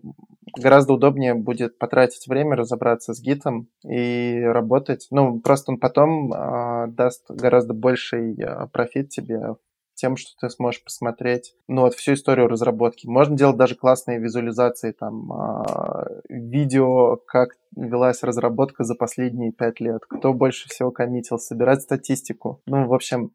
гораздо 0.57 0.93
удобнее 0.93 1.33
будет 1.33 1.77
потратить 1.77 2.27
время, 2.27 2.55
разобраться 2.55 3.13
с 3.13 3.19
гитом 3.19 3.67
и 3.83 4.39
работать. 4.41 5.07
Ну, 5.11 5.41
просто 5.41 5.73
он 5.73 5.79
потом 5.79 6.31
э, 6.31 6.87
даст 6.91 7.29
гораздо 7.29 7.73
больший 7.73 8.39
э, 8.39 8.67
профит 8.71 9.09
тебе 9.09 9.55
тем, 9.95 10.15
что 10.15 10.31
ты 10.39 10.49
сможешь 10.49 10.83
посмотреть, 10.83 11.55
ну, 11.67 11.81
вот 11.81 11.95
всю 11.95 12.13
историю 12.13 12.47
разработки. 12.47 13.07
Можно 13.07 13.35
делать 13.35 13.57
даже 13.57 13.75
классные 13.75 14.19
визуализации, 14.19 14.93
там, 14.93 15.29
э, 15.33 16.21
видео, 16.29 17.17
как 17.17 17.57
велась 17.75 18.23
разработка 18.23 18.85
за 18.85 18.95
последние 18.95 19.51
пять 19.51 19.81
лет, 19.81 20.03
кто 20.07 20.33
больше 20.33 20.69
всего 20.69 20.91
коммитил, 20.91 21.37
собирать 21.37 21.81
статистику. 21.81 22.61
Ну, 22.65 22.87
в 22.87 22.93
общем, 22.93 23.31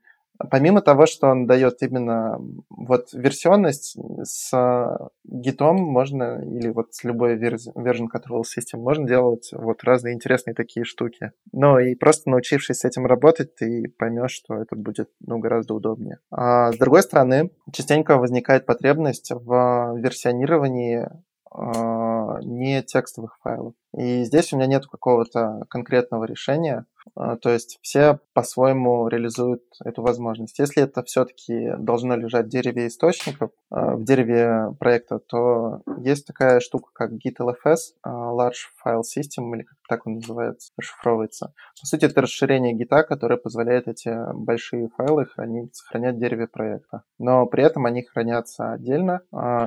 Помимо 0.51 0.80
того, 0.80 1.07
что 1.07 1.28
он 1.28 1.47
дает 1.47 1.82
именно 1.82 2.38
вот 2.70 3.12
версионность, 3.12 3.97
с 4.22 5.11
гитом 5.24 5.76
можно, 5.76 6.43
или 6.45 6.68
вот 6.68 6.95
с 6.95 7.05
любой 7.05 7.36
version 7.36 8.07
control 8.12 8.43
system, 8.43 8.78
можно 8.78 9.07
делать 9.07 9.51
вот 9.53 9.84
разные 9.84 10.14
интересные 10.14 10.55
такие 10.55 10.84
штуки. 10.84 11.32
Ну 11.53 11.78
и 11.78 11.95
просто 11.95 12.30
научившись 12.30 12.78
с 12.80 12.84
этим 12.84 13.07
работать, 13.07 13.55
ты 13.55 13.84
поймешь, 13.99 14.32
что 14.32 14.55
это 14.55 14.76
будет 14.76 15.11
ну, 15.20 15.38
гораздо 15.38 15.74
удобнее. 15.74 16.18
А 16.30 16.72
с 16.72 16.76
другой 16.76 17.03
стороны, 17.03 17.51
частенько 17.72 18.16
возникает 18.16 18.66
потребность 18.66 19.30
в 19.30 19.97
версионировании 19.99 21.09
а, 21.55 22.38
не 22.43 22.82
текстовых 22.82 23.38
файлов. 23.43 23.74
И 23.95 24.24
здесь 24.24 24.53
у 24.53 24.57
меня 24.57 24.66
нет 24.66 24.86
какого-то 24.86 25.64
конкретного 25.68 26.24
решения. 26.24 26.86
А, 27.14 27.36
то 27.36 27.50
есть 27.50 27.78
все 27.82 28.20
по-своему 28.32 29.09
реализуют 29.09 29.62
эту 29.84 30.03
возможность. 30.03 30.59
Если 30.59 30.82
это 30.82 31.03
все-таки 31.03 31.72
должно 31.78 32.16
лежать 32.16 32.46
в 32.46 32.50
дереве 32.50 32.86
источников, 32.86 33.50
а, 33.70 33.96
в 33.96 34.05
дереве 34.05 34.74
проекта, 34.78 35.18
то 35.18 35.82
есть 35.98 36.26
такая 36.26 36.61
штука, 36.61 36.90
как 36.92 37.12
GitLFS, 37.12 37.94
а, 38.03 38.32
Large 38.32 38.70
File 38.84 39.03
System, 39.03 39.55
или 39.55 39.62
как 39.62 39.78
так 39.88 40.07
он 40.07 40.14
называется, 40.14 40.72
расшифровывается. 40.78 41.55
По 41.80 41.86
сути, 41.86 42.07
это 42.07 42.22
расширение 42.22 42.72
гита, 42.72 43.03
которое 43.03 43.36
позволяет 43.36 43.88
эти 43.88 44.14
большие 44.34 44.88
файлы 44.96 45.26
хранить, 45.26 45.74
сохранять 45.74 46.16
в 46.16 46.18
дереве 46.18 46.46
проекта. 46.46 47.03
Но 47.18 47.46
при 47.46 47.64
этом 47.64 47.84
они 47.86 48.03
хранятся 48.03 48.72
отдельно, 48.72 49.20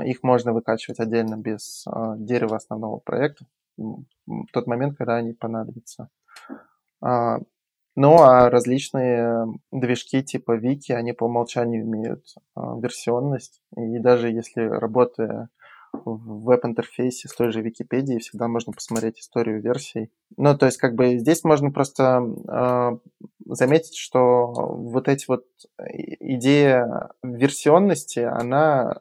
их 0.03 0.23
можно 0.23 0.53
выкачивать 0.53 0.99
отдельно 0.99 1.35
без 1.35 1.85
дерева 2.17 2.55
основного 2.55 2.97
проекта 2.97 3.45
в 3.77 4.47
тот 4.51 4.67
момент, 4.67 4.97
когда 4.97 5.15
они 5.15 5.33
понадобятся. 5.33 6.09
А, 7.05 7.37
ну, 7.95 8.17
а 8.17 8.49
различные 8.49 9.45
движки 9.71 10.23
типа 10.23 10.53
Вики, 10.53 10.91
они 10.91 11.13
по 11.13 11.25
умолчанию 11.25 11.83
имеют 11.83 12.25
а, 12.55 12.77
версионность. 12.79 13.61
И 13.77 13.99
даже 13.99 14.31
если 14.31 14.61
работая 14.61 15.49
в 15.93 16.43
веб-интерфейсе 16.43 17.27
с 17.27 17.35
той 17.35 17.51
же 17.51 17.61
Википедией, 17.61 18.19
всегда 18.19 18.47
можно 18.47 18.73
посмотреть 18.73 19.19
историю 19.19 19.61
версий. 19.61 20.11
Ну, 20.35 20.57
то 20.57 20.65
есть, 20.65 20.77
как 20.77 20.95
бы 20.95 21.17
здесь 21.19 21.43
можно 21.43 21.71
просто 21.71 22.21
э, 22.49 22.97
заметить, 23.45 23.95
что 23.95 24.47
вот 24.47 25.07
эти 25.07 25.25
вот 25.29 25.45
идея 25.87 27.11
версионности, 27.23 28.19
она 28.19 28.99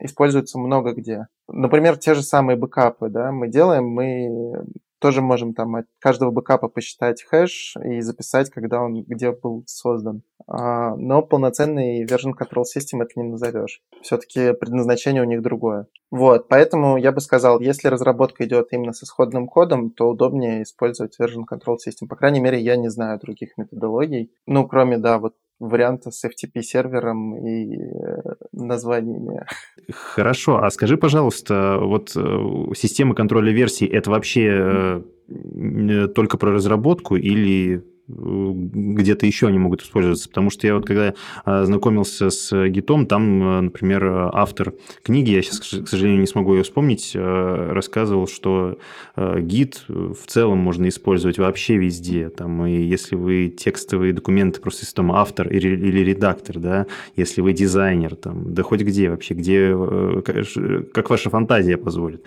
используется 0.00 0.58
много 0.58 0.94
где. 0.94 1.28
Например, 1.46 1.96
те 1.96 2.14
же 2.14 2.22
самые 2.22 2.56
бэкапы, 2.56 3.08
да, 3.08 3.30
мы 3.30 3.46
делаем, 3.46 3.86
мы 3.86 4.66
тоже 4.98 5.22
можем 5.22 5.54
там 5.54 5.76
от 5.76 5.86
каждого 5.98 6.30
бэкапа 6.30 6.68
посчитать 6.68 7.22
хэш 7.22 7.76
и 7.84 8.00
записать, 8.00 8.50
когда 8.50 8.80
он 8.80 9.02
где 9.04 9.32
был 9.32 9.64
создан. 9.66 10.22
А, 10.46 10.94
но 10.96 11.22
полноценный 11.22 12.04
version 12.04 12.32
control 12.38 12.62
system 12.62 13.02
это 13.02 13.12
не 13.16 13.24
назовешь. 13.24 13.80
Все-таки 14.02 14.52
предназначение 14.52 15.22
у 15.22 15.26
них 15.26 15.42
другое. 15.42 15.86
Вот, 16.10 16.48
поэтому 16.48 16.96
я 16.96 17.10
бы 17.12 17.20
сказал, 17.20 17.60
если 17.60 17.88
разработка 17.88 18.44
идет 18.44 18.68
именно 18.70 18.92
с 18.92 19.02
исходным 19.02 19.48
кодом, 19.48 19.90
то 19.90 20.08
удобнее 20.08 20.62
использовать 20.62 21.18
version 21.20 21.42
control 21.50 21.76
system. 21.76 22.06
По 22.08 22.16
крайней 22.16 22.40
мере, 22.40 22.60
я 22.60 22.76
не 22.76 22.88
знаю 22.88 23.18
других 23.18 23.56
методологий. 23.56 24.30
Ну, 24.46 24.66
кроме, 24.68 24.98
да, 24.98 25.18
вот 25.18 25.34
варианта 25.58 26.10
с 26.10 26.24
FTP-сервером 26.24 27.36
и 27.46 27.76
э, 27.76 28.22
названиями. 28.52 29.46
Хорошо, 29.90 30.62
а 30.62 30.70
скажи, 30.70 30.96
пожалуйста, 30.96 31.78
вот 31.80 32.12
э, 32.16 32.74
система 32.74 33.14
контроля 33.14 33.52
версий– 33.52 33.86
это 33.92 34.10
вообще 34.10 35.02
э, 35.28 36.08
только 36.14 36.38
про 36.38 36.52
разработку 36.52 37.16
или 37.16 37.82
где-то 38.08 39.26
еще 39.26 39.48
они 39.48 39.58
могут 39.58 39.82
использоваться. 39.82 40.28
Потому 40.28 40.50
что 40.50 40.66
я 40.66 40.74
вот 40.74 40.86
когда 40.86 41.14
а, 41.44 41.64
знакомился 41.64 42.30
с 42.30 42.68
гитом, 42.68 43.06
там, 43.06 43.42
а, 43.42 43.60
например, 43.62 44.30
автор 44.32 44.74
книги, 45.02 45.30
я 45.30 45.42
сейчас, 45.42 45.60
к 45.60 45.88
сожалению, 45.88 46.20
не 46.20 46.26
смогу 46.26 46.54
ее 46.54 46.62
вспомнить, 46.62 47.12
а, 47.14 47.72
рассказывал, 47.72 48.26
что 48.26 48.78
гид 49.16 49.84
в 49.88 50.26
целом 50.26 50.58
можно 50.58 50.88
использовать 50.88 51.38
вообще 51.38 51.76
везде. 51.76 52.28
Там, 52.28 52.66
и 52.66 52.82
если 52.82 53.16
вы 53.16 53.48
текстовые 53.48 54.12
документы, 54.12 54.60
просто 54.60 54.82
если 54.82 54.94
там 54.94 55.12
автор 55.12 55.48
или, 55.48 56.00
редактор, 56.00 56.58
да, 56.58 56.86
если 57.16 57.40
вы 57.40 57.52
дизайнер, 57.52 58.14
там, 58.14 58.52
да 58.54 58.62
хоть 58.62 58.82
где 58.82 59.10
вообще, 59.10 59.34
где, 59.34 59.74
э, 59.74 60.82
как 60.92 61.10
ваша 61.10 61.30
фантазия 61.30 61.76
позволит. 61.76 62.24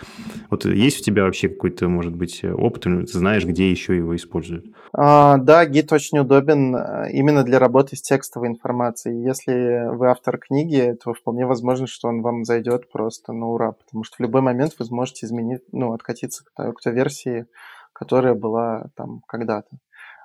Вот 0.50 0.66
есть 0.66 1.02
у 1.02 1.04
тебя 1.04 1.24
вообще 1.24 1.50
какой-то, 1.50 1.88
может 1.88 2.16
быть, 2.16 2.44
опыт, 2.44 2.84
ты 2.84 3.06
знаешь, 3.06 3.46
где 3.46 3.70
еще 3.70 3.96
его 3.96 4.16
используют? 4.16 4.66
А, 4.92 5.38
да, 5.38 5.66
гид 5.66 5.92
очень 5.92 6.20
удобен 6.20 6.76
э, 6.76 7.12
именно 7.12 7.44
для 7.44 7.60
работы 7.60 7.96
с 7.96 8.02
текстовой 8.02 8.48
информацией. 8.48 9.24
Если 9.24 9.88
вы 9.96 10.10
автор 10.10 10.38
книги, 10.38 10.98
то 11.04 11.14
вполне 11.14 11.46
возможно, 11.46 11.86
что 11.86 12.08
он 12.08 12.22
вам 12.22 12.44
зайдет 12.44 12.92
просто 12.92 13.32
на 13.32 13.48
ура, 13.48 13.74
потому 13.74 14.04
что 14.04 14.16
в 14.18 14.20
любой 14.22 14.42
момент 14.42 14.74
вы 14.80 14.86
сможете 14.86 15.26
изменить, 15.26 15.62
ну, 15.72 15.94
откатиться 15.94 16.44
к 16.44 16.52
той, 16.56 16.74
к 16.74 16.82
той 16.82 16.94
версии, 16.94 17.46
которая 17.94 18.34
была 18.34 18.86
там 18.96 19.22
когда-то. 19.28 19.78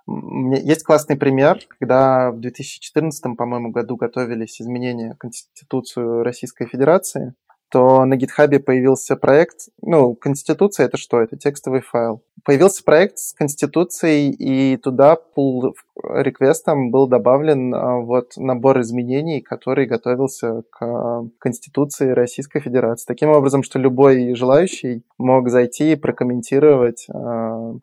Есть 0.07 0.85
классный 0.85 1.17
пример, 1.17 1.61
когда 1.79 2.31
в 2.31 2.39
2014, 2.39 3.37
по-моему, 3.37 3.71
году 3.71 3.97
готовились 3.97 4.61
изменения 4.61 5.15
в 5.15 5.19
Конституцию 5.19 6.23
Российской 6.23 6.67
Федерации, 6.67 7.35
то 7.71 8.05
на 8.05 8.15
GitHub 8.15 8.59
появился 8.61 9.17
проект, 9.17 9.69
ну, 9.83 10.15
Конституция 10.15 10.87
это 10.87 10.97
что? 10.97 11.21
Это 11.21 11.37
текстовый 11.37 11.81
файл. 11.81 12.23
Появился 12.45 12.85
проект 12.85 13.19
с 13.19 13.33
Конституцией, 13.33 14.31
и 14.31 14.77
туда 14.77 15.17
pull 15.37 15.73
реквестом 16.03 16.91
был 16.91 17.09
добавлен 17.09 17.75
а, 17.75 17.97
вот 18.01 18.37
набор 18.37 18.81
изменений, 18.81 19.41
который 19.41 19.87
готовился 19.87 20.63
к 20.71 21.25
Конституции 21.39 22.11
Российской 22.11 22.61
Федерации. 22.61 23.07
Таким 23.07 23.31
образом, 23.31 23.63
что 23.63 23.79
любой 23.79 24.35
желающий 24.35 25.03
мог 25.19 25.49
зайти 25.49 25.93
и 25.93 25.97
прокомментировать 25.97 27.07
а, 27.13 27.75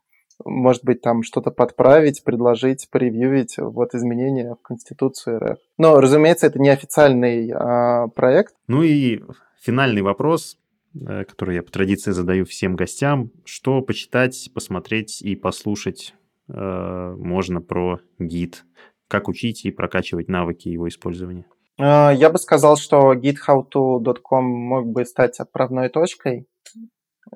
может 0.45 0.83
быть, 0.83 1.01
там 1.01 1.23
что-то 1.23 1.51
подправить, 1.51 2.23
предложить, 2.23 2.89
превьюить 2.89 3.57
вот 3.57 3.93
изменения 3.93 4.55
в 4.55 4.61
Конституцию 4.61 5.39
РФ. 5.39 5.57
Но, 5.77 5.99
разумеется, 5.99 6.47
это 6.47 6.59
не 6.59 6.69
официальный 6.69 7.51
а, 7.53 8.07
проект. 8.07 8.55
Ну 8.67 8.83
и 8.83 9.21
финальный 9.61 10.01
вопрос, 10.01 10.57
э, 10.93 11.23
который 11.25 11.55
я 11.55 11.63
по 11.63 11.71
традиции 11.71 12.11
задаю 12.11 12.45
всем 12.45 12.75
гостям. 12.75 13.31
Что 13.45 13.81
почитать, 13.81 14.49
посмотреть 14.53 15.21
и 15.21 15.35
послушать 15.35 16.15
э, 16.49 17.15
можно 17.17 17.61
про 17.61 17.99
гид? 18.19 18.65
Как 19.07 19.27
учить 19.27 19.65
и 19.65 19.71
прокачивать 19.71 20.27
навыки 20.27 20.67
его 20.69 20.87
использования? 20.87 21.45
Э, 21.77 22.11
я 22.13 22.29
бы 22.29 22.37
сказал, 22.37 22.75
что 22.75 23.13
githowto.com 23.13 24.43
мог 24.45 24.87
бы 24.87 25.05
стать 25.05 25.39
отправной 25.39 25.89
точкой. 25.89 26.47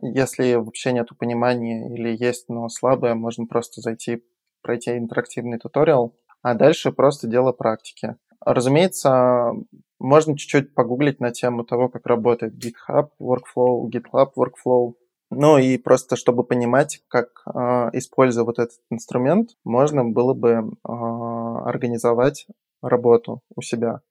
Если 0.02 0.56
вообще 0.56 0.92
нет 0.92 1.10
понимания 1.18 1.94
или 1.94 2.16
есть, 2.18 2.50
но 2.50 2.68
слабое, 2.70 3.14
можно 3.16 3.46
просто 3.46 3.82
зайти, 3.82 4.24
пройти 4.62 4.98
интерактивный 4.98 5.60
туториал, 5.60 6.18
а 6.42 6.54
дальше 6.54 6.92
просто 6.92 7.28
дело 7.28 7.52
практики. 7.52 8.16
Разумеется, 8.46 9.54
можно 10.00 10.38
чуть-чуть 10.38 10.74
погуглить 10.74 11.20
на 11.20 11.32
тему 11.32 11.64
того, 11.64 11.90
как 11.90 12.06
работает 12.06 12.54
GitHub 12.54 13.10
Workflow, 13.20 13.90
GitLab 13.90 14.32
Workflow. 14.38 14.94
Ну 15.32 15.58
и 15.58 15.78
просто, 15.78 16.16
чтобы 16.16 16.44
понимать, 16.44 17.02
как 17.08 17.30
э, 17.48 17.90
используя 17.94 18.46
вот 18.46 18.60
этот 18.60 18.78
инструмент, 18.92 19.50
можно 19.64 20.06
было 20.06 20.34
бы 20.36 20.50
э, 20.50 20.62
организовать 20.88 22.46
работу 22.84 23.42
у 23.56 23.62
себя. 23.62 24.02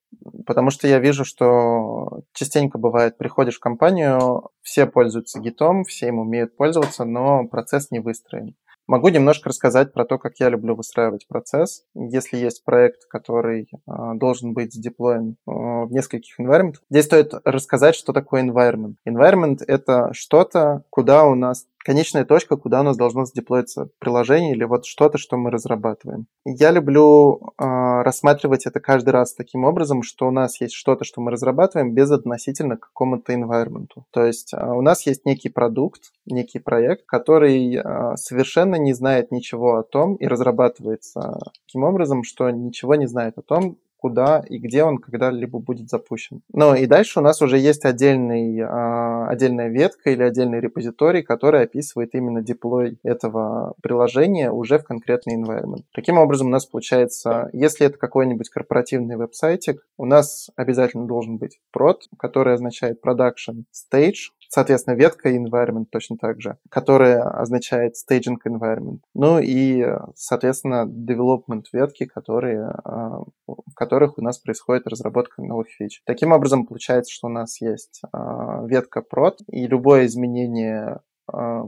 Потому 0.47 0.71
что 0.71 0.89
я 0.89 0.99
вижу, 0.99 1.25
что 1.25 2.23
частенько 2.33 2.79
бывает, 2.79 3.17
приходишь 3.17 3.57
в 3.57 3.61
компанию, 3.61 4.51
все 4.63 4.87
пользуются 4.87 5.41
гитом, 5.41 5.85
все 5.85 6.09
им 6.09 6.19
умеют 6.19 6.57
пользоваться, 6.57 7.05
но 7.05 7.47
процесс 7.47 7.91
не 7.91 8.01
выстроен. 8.01 8.57
Могу 8.87 9.09
немножко 9.09 9.49
рассказать 9.49 9.93
про 9.93 10.05
то, 10.05 10.19
как 10.19 10.35
я 10.41 10.51
люблю 10.51 10.75
выстраивать 10.75 11.27
процесс. 11.27 11.85
Если 11.95 12.37
есть 12.37 12.65
проект, 12.65 13.07
который 13.09 13.69
э, 13.73 13.93
должен 14.15 14.53
быть 14.53 14.75
задеплоен 14.75 15.37
э, 15.47 15.51
в 15.51 15.89
нескольких 15.91 16.39
environment, 16.39 16.75
здесь 16.91 17.07
стоит 17.07 17.33
рассказать, 17.45 17.95
что 17.95 18.13
такое 18.13 18.43
environment. 18.43 18.97
Environment— 19.09 19.59
это 19.67 20.13
что-то, 20.13 20.85
куда 20.91 21.25
у 21.25 21.35
нас 21.35 21.67
конечная 21.85 22.25
точка, 22.25 22.57
куда 22.57 22.81
у 22.81 22.83
нас 22.83 22.97
должно 22.97 23.25
задеплоиться 23.25 23.91
приложение 23.99 24.53
или 24.53 24.65
вот 24.65 24.87
что-то, 24.87 25.19
что 25.19 25.37
мы 25.37 25.51
разрабатываем. 25.51 26.27
Я 26.45 26.71
люблю 26.71 27.53
э, 27.59 27.65
рассматривать 28.03 28.67
это 28.67 28.81
каждый 28.81 29.11
раз 29.11 29.35
таким 29.35 29.65
образом, 29.65 30.03
что 30.03 30.27
у 30.27 30.31
нас 30.31 30.61
есть 30.61 30.75
что-то, 30.75 31.05
что 31.05 31.21
мы 31.21 31.31
разрабатываем 31.31 31.95
без 31.95 32.11
относительно 32.11 32.77
какому-то 32.77 33.33
environment. 33.33 33.89
То 34.11 34.25
есть 34.25 34.55
э, 34.55 34.67
у 34.67 34.81
нас 34.81 35.07
есть 35.07 35.27
некий 35.27 35.51
продукт, 35.51 36.13
некий 36.27 36.59
проект, 36.59 37.05
который 37.07 37.77
э, 37.77 38.17
совершенно 38.17 38.77
не 38.77 38.95
знает 38.95 39.31
ничего 39.31 39.77
о 39.77 39.83
том 39.83 40.15
и 40.17 40.27
разрабатывается 40.27 41.39
таким 41.67 41.85
образом, 41.85 42.25
что 42.25 42.51
ничего 42.51 42.95
не 42.95 43.07
знает 43.07 43.39
о 43.39 43.43
том, 43.43 43.77
куда 44.05 44.45
и 44.47 44.59
где 44.59 44.85
он 44.85 44.99
когда-либо 44.99 45.61
будет 45.61 45.89
запущен. 45.89 46.43
Ну 46.53 46.75
и 46.75 46.85
дальше 46.85 47.21
у 47.21 47.23
нас 47.23 47.41
уже 47.41 47.57
есть 47.57 47.87
отдельный, 47.87 48.61
э, 48.61 49.27
отдельная 49.29 49.69
ветка 49.69 50.11
или 50.11 50.23
отдельный 50.23 50.61
репозиторий, 50.61 51.23
который 51.23 51.63
описывает 51.63 52.11
именно 52.15 52.43
деплой 52.43 52.99
этого 53.03 53.73
приложения 53.83 54.51
уже 54.51 54.79
в 54.79 54.85
конкретный 54.85 55.43
environment. 55.43 55.85
Таким 55.95 56.19
образом 56.19 56.49
у 56.49 56.51
нас 56.51 56.67
получается, 56.67 57.49
если 57.55 57.87
это 57.87 57.97
какой-нибудь 57.97 58.51
корпоративный 58.51 59.17
веб-сайтик, 59.17 59.81
у 59.97 60.05
нас 60.05 60.51
обязательно 60.55 61.07
должен 61.07 61.39
быть 61.39 61.59
prod, 61.75 62.01
который 62.19 62.53
означает 62.53 63.01
production 63.03 63.65
stage, 63.73 64.34
Соответственно, 64.49 64.95
ветка 64.95 65.31
environment 65.35 65.87
точно 65.91 66.17
так 66.17 66.41
же, 66.41 66.59
которая 66.69 67.23
означает 67.23 67.95
staging 67.95 68.37
environment. 68.47 69.01
Ну 69.15 69.39
и, 69.39 69.85
соответственно, 70.15 70.87
development 70.87 71.65
ветки, 71.73 72.05
которые, 72.05 72.69
а, 72.85 73.23
в 73.47 73.75
которых 73.75 74.19
у 74.19 74.23
нас 74.23 74.39
происходит 74.39 74.87
разработка 74.87 75.43
новых 75.43 75.69
фич. 75.69 76.03
Таким 76.07 76.33
образом, 76.33 76.67
получается, 76.67 77.13
что 77.13 77.29
у 77.29 77.31
нас 77.31 77.61
есть 77.61 78.03
а, 78.13 78.65
ветка 78.67 79.01
prod, 79.01 79.37
и 79.49 79.67
любое 79.67 80.07
изменение 80.07 81.01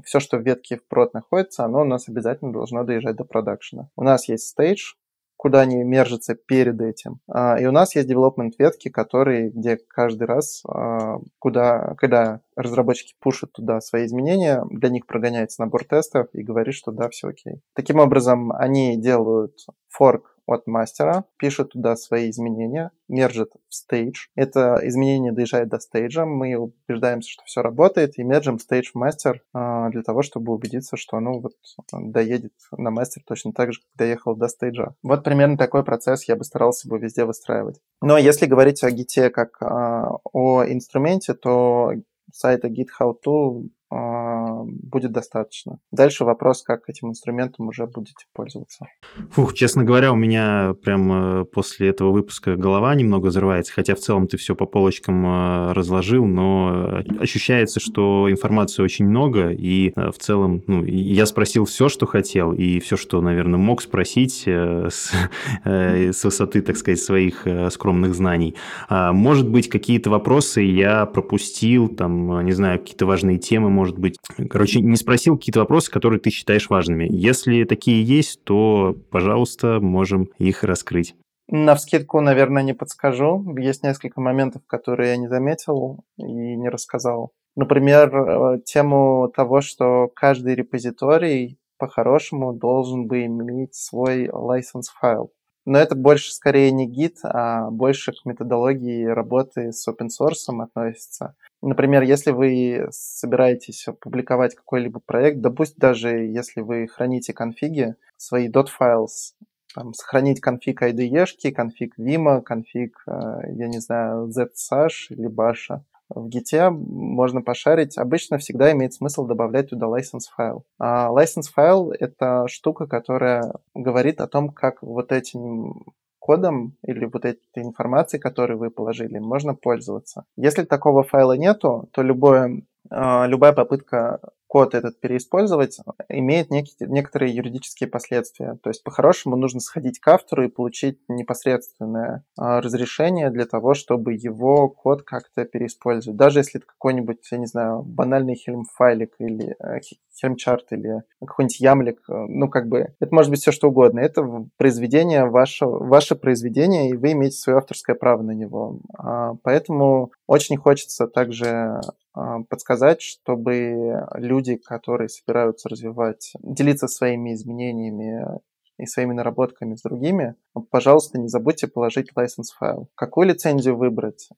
все, 0.05 0.20
что 0.20 0.37
в 0.37 0.43
ветке 0.43 0.77
в 0.77 0.87
прод 0.87 1.14
находится, 1.14 1.64
оно 1.64 1.81
у 1.81 1.85
нас 1.85 2.11
обязательно 2.11 2.53
должно 2.53 2.85
доезжать 2.85 3.16
до 3.16 3.24
продакшена. 3.24 3.89
У 3.97 4.03
нас 4.03 4.29
есть 4.29 4.49
стейдж, 4.49 4.93
куда 5.37 5.61
они 5.61 5.82
мержатся 5.82 6.34
перед 6.34 6.80
этим. 6.80 7.20
А, 7.28 7.59
и 7.61 7.66
у 7.66 7.72
нас 7.72 7.95
есть 7.95 8.11
development 8.11 8.53
ветки, 8.59 8.89
которые, 8.89 9.51
где 9.51 9.76
каждый 9.76 10.24
раз, 10.24 10.62
а, 10.66 11.18
куда, 11.39 11.95
когда 11.99 12.41
разработчики 12.57 13.14
пушат 13.20 13.53
туда 13.53 13.80
свои 13.80 14.07
изменения, 14.07 14.64
для 14.70 14.89
них 14.89 15.07
прогоняется 15.07 15.62
набор 15.62 15.84
тестов 15.84 16.28
и 16.32 16.43
говорит, 16.43 16.74
что 16.74 16.91
да, 16.91 17.09
все 17.09 17.28
окей. 17.28 17.61
Таким 17.74 17.99
образом, 17.99 18.53
они 18.53 18.97
делают 18.97 19.55
форк 19.89 20.36
от 20.47 20.66
мастера, 20.66 21.24
пишет 21.38 21.70
туда 21.70 21.97
свои 21.97 22.30
изменения, 22.30 22.90
мержит 23.09 23.53
в 23.68 23.74
стейдж. 23.74 24.26
Это 24.34 24.80
изменение 24.82 25.32
доезжает 25.32 25.68
до 25.68 25.78
стейджа, 25.78 26.24
мы 26.24 26.57
убеждаемся, 26.57 27.30
что 27.30 27.44
все 27.44 27.62
работает, 27.62 28.18
и 28.18 28.24
мержим 28.24 28.59
стейдж 28.59 28.90
в 28.92 28.94
мастер 28.94 29.42
а, 29.53 29.90
для 29.90 30.03
того, 30.03 30.22
чтобы 30.22 30.53
убедиться, 30.53 30.97
что 30.97 31.16
оно 31.16 31.40
вот 31.40 31.53
доедет 31.92 32.53
на 32.72 32.90
мастер 32.90 33.22
точно 33.26 33.53
так 33.53 33.72
же, 33.72 33.80
как 33.80 33.88
доехал 33.97 34.34
до 34.36 34.49
стейджа. 34.49 34.94
Вот 35.03 35.24
примерно 35.24 35.57
такой 35.57 35.84
процесс 35.84 36.28
я 36.28 36.36
бы 36.36 36.44
старался 36.44 36.88
бы 36.88 36.99
везде 36.99 37.24
выстраивать. 37.24 37.80
Но 38.01 38.18
если 38.18 38.47
говорить 38.47 38.82
о 38.82 38.90
гите 38.90 39.30
как 39.30 39.61
а, 39.61 40.18
о 40.32 40.64
инструменте, 40.64 41.34
то 41.34 41.92
сайта 42.32 42.68
GitHub 42.68 43.16
а, 43.26 43.62
будет 43.91 45.12
достаточно. 45.12 45.78
Дальше 45.93 46.24
вопрос, 46.24 46.62
как 46.62 46.89
этим 46.89 47.09
инструментом 47.09 47.68
уже 47.68 47.87
будете 47.87 48.26
пользоваться. 48.32 48.87
Фух, 49.32 49.55
честно 49.55 49.84
говоря, 49.84 50.12
у 50.12 50.16
меня 50.16 50.74
прям 50.82 51.41
э, 51.41 51.45
после 51.45 51.89
этого 51.89 52.11
выпуска 52.11 52.57
голова 52.57 52.95
немного 52.95 53.26
взрывается, 53.26 53.72
хотя 53.72 53.95
в 53.95 53.99
целом 53.99 54.26
ты 54.26 54.37
все 54.37 54.55
по 54.55 54.66
полочкам 54.66 55.24
э, 55.26 55.72
разложил, 55.72 56.26
но 56.26 57.03
ощущается, 57.20 57.80
что 57.80 58.30
информации 58.30 58.82
очень 58.82 59.07
много, 59.07 59.51
и 59.51 59.93
э, 59.95 60.11
в 60.11 60.18
целом 60.18 60.62
ну, 60.66 60.84
я 60.84 61.26
спросил 61.26 61.64
все, 61.64 61.89
что 61.89 62.07
хотел, 62.07 62.53
и 62.53 62.80
все, 62.80 62.97
что, 62.97 63.20
наверное, 63.20 63.59
мог 63.59 63.82
спросить 63.82 64.47
с, 64.47 65.12
с 65.64 66.24
высоты, 66.24 66.62
так 66.62 66.76
сказать, 66.76 67.01
своих 67.01 67.47
скромных 67.70 68.14
знаний. 68.14 68.57
А, 68.89 69.12
может 69.12 69.49
быть, 69.49 69.68
какие-то 69.68 70.11
вопросы 70.11 70.61
я 70.61 71.07
пропустил, 71.07 71.89
там, 71.89 72.45
не 72.45 72.53
знаю, 72.53 72.80
какие-то 72.80 73.07
важные 73.07 73.39
темы, 73.39 73.70
может 73.77 73.99
быть. 73.99 74.16
Короче, 74.51 74.81
не 74.81 74.97
спросил 74.97 75.37
какие-то 75.37 75.61
вопросы, 75.61 75.91
которые 75.91 76.18
ты 76.18 76.31
считаешь 76.31 76.70
важными. 76.70 77.07
Если 77.11 77.64
такие 77.64 78.03
есть, 78.03 78.43
то, 78.45 78.97
пожалуйста, 79.11 79.81
можем 79.81 80.31
их 80.39 80.64
раскрыть. 80.64 81.14
На 81.49 81.74
вскидку, 81.77 82.20
наверное, 82.20 82.62
не 82.62 82.72
подскажу. 82.72 83.55
Есть 83.59 83.85
несколько 83.85 84.20
моментов, 84.20 84.62
которые 84.66 85.11
я 85.11 85.16
не 85.16 85.29
заметил 85.29 86.05
и 86.16 86.24
не 86.24 86.68
рассказал. 86.68 87.33
Например, 87.55 88.14
э, 88.14 88.61
тему 88.64 89.31
того, 89.35 89.61
что 89.61 90.09
каждый 90.14 90.55
репозиторий 90.55 91.59
по-хорошему 91.79 92.53
должен 92.53 93.07
бы 93.07 93.24
иметь 93.27 93.74
свой 93.74 94.27
license 94.27 94.89
файл. 94.99 95.31
Но 95.66 95.78
это 95.78 95.96
больше 95.96 96.32
скорее 96.32 96.70
не 96.70 96.86
гид, 96.86 97.18
а 97.24 97.70
больше 97.70 98.12
к 98.12 98.24
методологии 98.24 99.04
работы 99.04 99.72
с 99.72 99.86
open 99.88 100.08
source 100.08 100.62
относится. 100.62 101.34
Например, 101.60 102.02
если 102.02 102.30
вы 102.30 102.86
собираетесь 102.90 103.86
публиковать 104.00 104.54
какой-либо 104.54 105.00
проект, 105.04 105.40
да 105.40 105.50
пусть 105.50 105.76
даже 105.76 106.10
если 106.10 106.60
вы 106.60 106.86
храните 106.86 107.32
конфиги, 107.32 107.96
свои 108.16 108.48
.files, 108.48 109.34
там, 109.74 109.92
сохранить 109.92 110.40
конфиг 110.40 110.82
IDE, 110.82 111.52
конфиг 111.52 111.98
Vim, 111.98 112.40
конфиг, 112.42 113.02
э, 113.06 113.40
я 113.50 113.66
не 113.66 113.80
знаю, 113.80 114.28
ZSash 114.28 115.10
или 115.10 115.28
Bash, 115.28 115.80
в 116.09 116.28
Git 116.28 116.70
можно 116.70 117.42
пошарить. 117.42 117.98
Обычно 117.98 118.38
всегда 118.38 118.72
имеет 118.72 118.94
смысл 118.94 119.26
добавлять 119.26 119.70
туда 119.70 119.86
license 119.86 120.28
файл. 120.34 120.64
А 120.78 121.11
license 121.11 121.50
файл— 121.52 121.92
это 121.98 122.46
штука, 122.48 122.86
которая 122.86 123.52
говорит 123.74 124.20
о 124.20 124.28
том, 124.28 124.50
как 124.50 124.82
вот 124.82 125.12
этим 125.12 125.84
кодом 126.18 126.76
или 126.82 127.04
вот 127.04 127.24
этой 127.24 127.62
информацией, 127.62 128.20
которую 128.20 128.59
вы 128.59 128.70
положили, 128.70 129.18
можно 129.18 129.54
пользоваться. 129.54 130.24
Если 130.36 130.64
такого 130.64 131.04
файла 131.04 131.36
нету, 131.36 131.88
то 131.92 132.02
любое, 132.02 132.62
а, 132.90 133.26
любая 133.26 133.52
попытка 133.52 134.18
код 134.57 134.74
этот 134.74 134.98
переиспользовать 135.00 135.80
имеет 136.09 136.50
некие, 136.50 136.88
некоторые 136.88 137.34
юридические 137.34 137.90
последствия. 137.90 138.57
То 138.62 138.70
есть 138.70 138.82
по-хорошему 138.82 139.36
нужно 139.36 139.61
сходить 139.61 140.00
к 140.00 140.09
автору 140.09 140.46
и 140.46 140.48
получить 140.48 140.98
непосредственное 141.09 142.24
э, 142.40 142.61
разрешение 142.61 143.28
для 143.28 143.44
того, 143.44 143.74
чтобы 143.74 144.14
его 144.14 144.70
код 144.70 145.02
как-то 145.02 145.44
переиспользовать. 145.44 146.16
Даже 146.16 146.38
если 146.38 146.59
это 146.59 146.66
какой-нибудь, 146.66 147.18
я 147.30 147.36
не 147.36 147.44
знаю, 147.44 147.82
банальный 147.82 148.34
хельм-файлик 148.34 149.16
или 149.18 149.54
э, 149.61 149.80
хельм-чарт 150.18 150.68
или 150.70 151.02
какой-нибудь 151.20 151.61
ямлик, 151.61 152.00
э, 152.09 152.14
ну 152.14 152.48
как 152.48 152.68
бы 152.68 152.94
это 152.98 153.14
может 153.14 153.30
быть 153.30 153.40
все 153.40 153.52
что 153.52 153.68
угодно. 153.68 154.00
Это 154.00 154.46
произведение, 154.57 155.26
ваше, 155.26 155.66
ваше 155.66 156.16
произведение, 156.16 156.88
и 156.88 156.96
вы 156.96 157.12
имеете 157.12 157.36
свое 157.36 157.59
авторское 157.59 157.94
право 157.94 158.22
на 158.22 158.30
него. 158.30 158.80
А, 158.96 159.34
поэтому 159.42 160.12
очень 160.27 160.57
хочется 160.57 161.07
также 161.07 161.81
а, 162.12 162.43
подсказать, 162.49 163.01
чтобы 163.03 164.07
люди, 164.14 164.57
которые 164.57 165.09
собираются 165.09 165.68
развивать, 165.68 166.33
делиться 166.41 166.89
своими 166.89 167.35
изменениями 167.35 168.41
и 168.79 168.87
своими 168.87 169.14
наработками 169.14 169.74
с 169.74 169.83
другими, 169.83 170.35
пожалуйста, 170.70 171.18
не 171.18 171.29
забудьте 171.29 171.66
положить 171.66 172.11
license 172.16 172.53
файл. 172.59 172.91
Какую 172.95 173.29
лицензию 173.29 173.77
выбрать, 173.77 174.29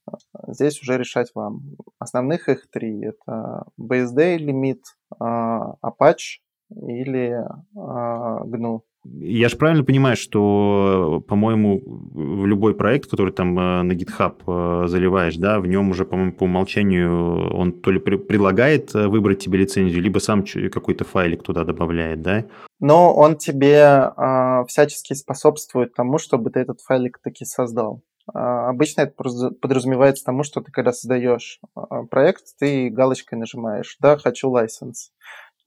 здесь 0.46 0.80
уже 0.80 0.96
решать 0.96 1.30
вам. 1.34 1.76
Основных 1.98 2.48
их 2.48 2.70
три. 2.70 3.04
Это 3.04 3.64
BSD 3.80 4.36
лимит, 4.36 4.84
а, 5.18 5.74
Apache 5.82 6.40
или 6.70 7.44
GNU. 7.74 8.82
Я 9.14 9.48
же 9.48 9.56
правильно 9.56 9.84
понимаю, 9.84 10.16
что, 10.16 11.24
по-моему, 11.26 11.80
в 11.84 12.46
любой 12.46 12.74
проект, 12.74 13.10
который 13.10 13.32
там 13.32 13.58
э, 13.58 13.82
на 13.82 13.92
GitHub 13.92 14.34
э, 14.46 14.86
заливаешь, 14.88 15.36
да, 15.36 15.60
в 15.60 15.66
нем 15.66 15.90
уже, 15.90 16.04
по-моему, 16.04 16.32
по 16.32 16.44
умолчанию 16.44 17.54
он 17.54 17.72
то 17.72 17.90
ли 17.90 17.98
предлагает 17.98 18.94
э, 18.94 19.08
выбрать 19.08 19.38
тебе 19.38 19.58
лицензию, 19.58 20.02
либо 20.02 20.18
сам 20.18 20.44
какой-то 20.44 21.04
файлик 21.04 21.42
туда 21.42 21.64
добавляет, 21.64 22.22
да? 22.22 22.44
Но 22.80 23.14
он 23.14 23.36
тебе 23.36 24.12
э, 24.14 24.64
всячески 24.66 25.14
способствует 25.14 25.94
тому, 25.94 26.18
чтобы 26.18 26.50
ты 26.50 26.60
этот 26.60 26.80
файлик 26.80 27.18
таки 27.18 27.44
создал. 27.44 28.02
Э, 28.32 28.38
обычно 28.68 29.02
это 29.02 29.14
подразумевается 29.60 30.24
тому, 30.24 30.42
что 30.42 30.60
ты 30.60 30.70
когда 30.70 30.92
создаешь 30.92 31.60
э, 31.76 31.80
проект, 32.10 32.44
ты 32.58 32.90
галочкой 32.90 33.38
нажимаешь 33.38 33.96
«Да, 34.00 34.16
хочу 34.18 34.54
license». 34.54 35.12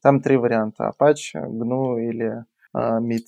Там 0.01 0.21
три 0.21 0.37
варианта– 0.37 0.91
Apache, 0.99 1.45
GNU 1.47 2.01
или 2.01 2.25
а, 2.27 2.43
МИД. 2.73 3.25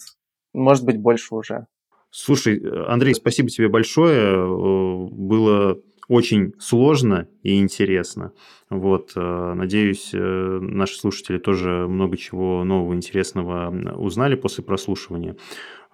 Может 0.54 0.86
быть, 0.86 0.98
больше 0.98 1.36
уже. 1.36 1.68
Слушай, 2.16 2.62
Андрей, 2.88 3.16
спасибо 3.16 3.50
тебе 3.50 3.70
большое. 3.70 4.36
Э, 4.36 5.08
было 5.10 5.80
очень 6.08 6.54
сложно 6.60 7.28
и 7.42 7.60
интересно. 7.60 8.34
Вот, 8.70 9.14
э, 9.16 9.54
надеюсь, 9.56 10.12
э, 10.14 10.18
наши 10.62 11.00
слушатели 11.00 11.40
тоже 11.40 11.88
много 11.90 12.16
чего 12.18 12.64
нового 12.64 12.94
интересного 12.94 13.74
узнали 13.96 14.36
после 14.36 14.64
прослушивания. 14.64 15.36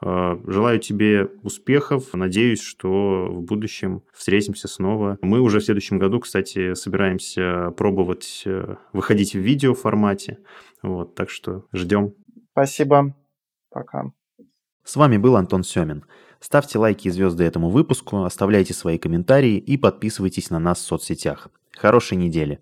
Желаю 0.02 0.80
тебе 0.80 1.30
успехов. 1.44 2.14
Надеюсь, 2.14 2.62
что 2.62 3.28
в 3.30 3.42
будущем 3.42 4.04
встретимся 4.14 4.70
снова. 4.70 5.18
Мы 5.22 5.42
уже 5.42 5.60
в 5.60 5.66
следующем 5.66 6.00
году, 6.00 6.22
кстати, 6.22 6.74
собираемся 6.74 7.72
пробовать 7.72 8.46
выходить 8.94 9.34
в 9.34 9.40
видео 9.40 9.74
формате. 9.74 10.38
Вот, 10.82 11.16
так 11.16 11.30
что 11.30 11.66
ждем. 11.74 12.14
Спасибо. 12.54 13.14
Пока. 13.70 14.12
С 14.84 14.96
вами 14.96 15.18
был 15.18 15.36
Антон 15.36 15.64
Семин. 15.64 16.06
Ставьте 16.40 16.80
лайки 16.80 17.08
и 17.08 17.12
звезды 17.12 17.44
этому 17.44 17.70
выпуску, 17.70 18.24
оставляйте 18.24 18.74
свои 18.74 18.98
комментарии 18.98 19.58
и 19.58 19.78
подписывайтесь 19.78 20.50
на 20.50 20.60
нас 20.60 20.80
в 20.80 20.86
соцсетях. 20.86 21.50
Хорошей 21.72 22.18
недели! 22.18 22.60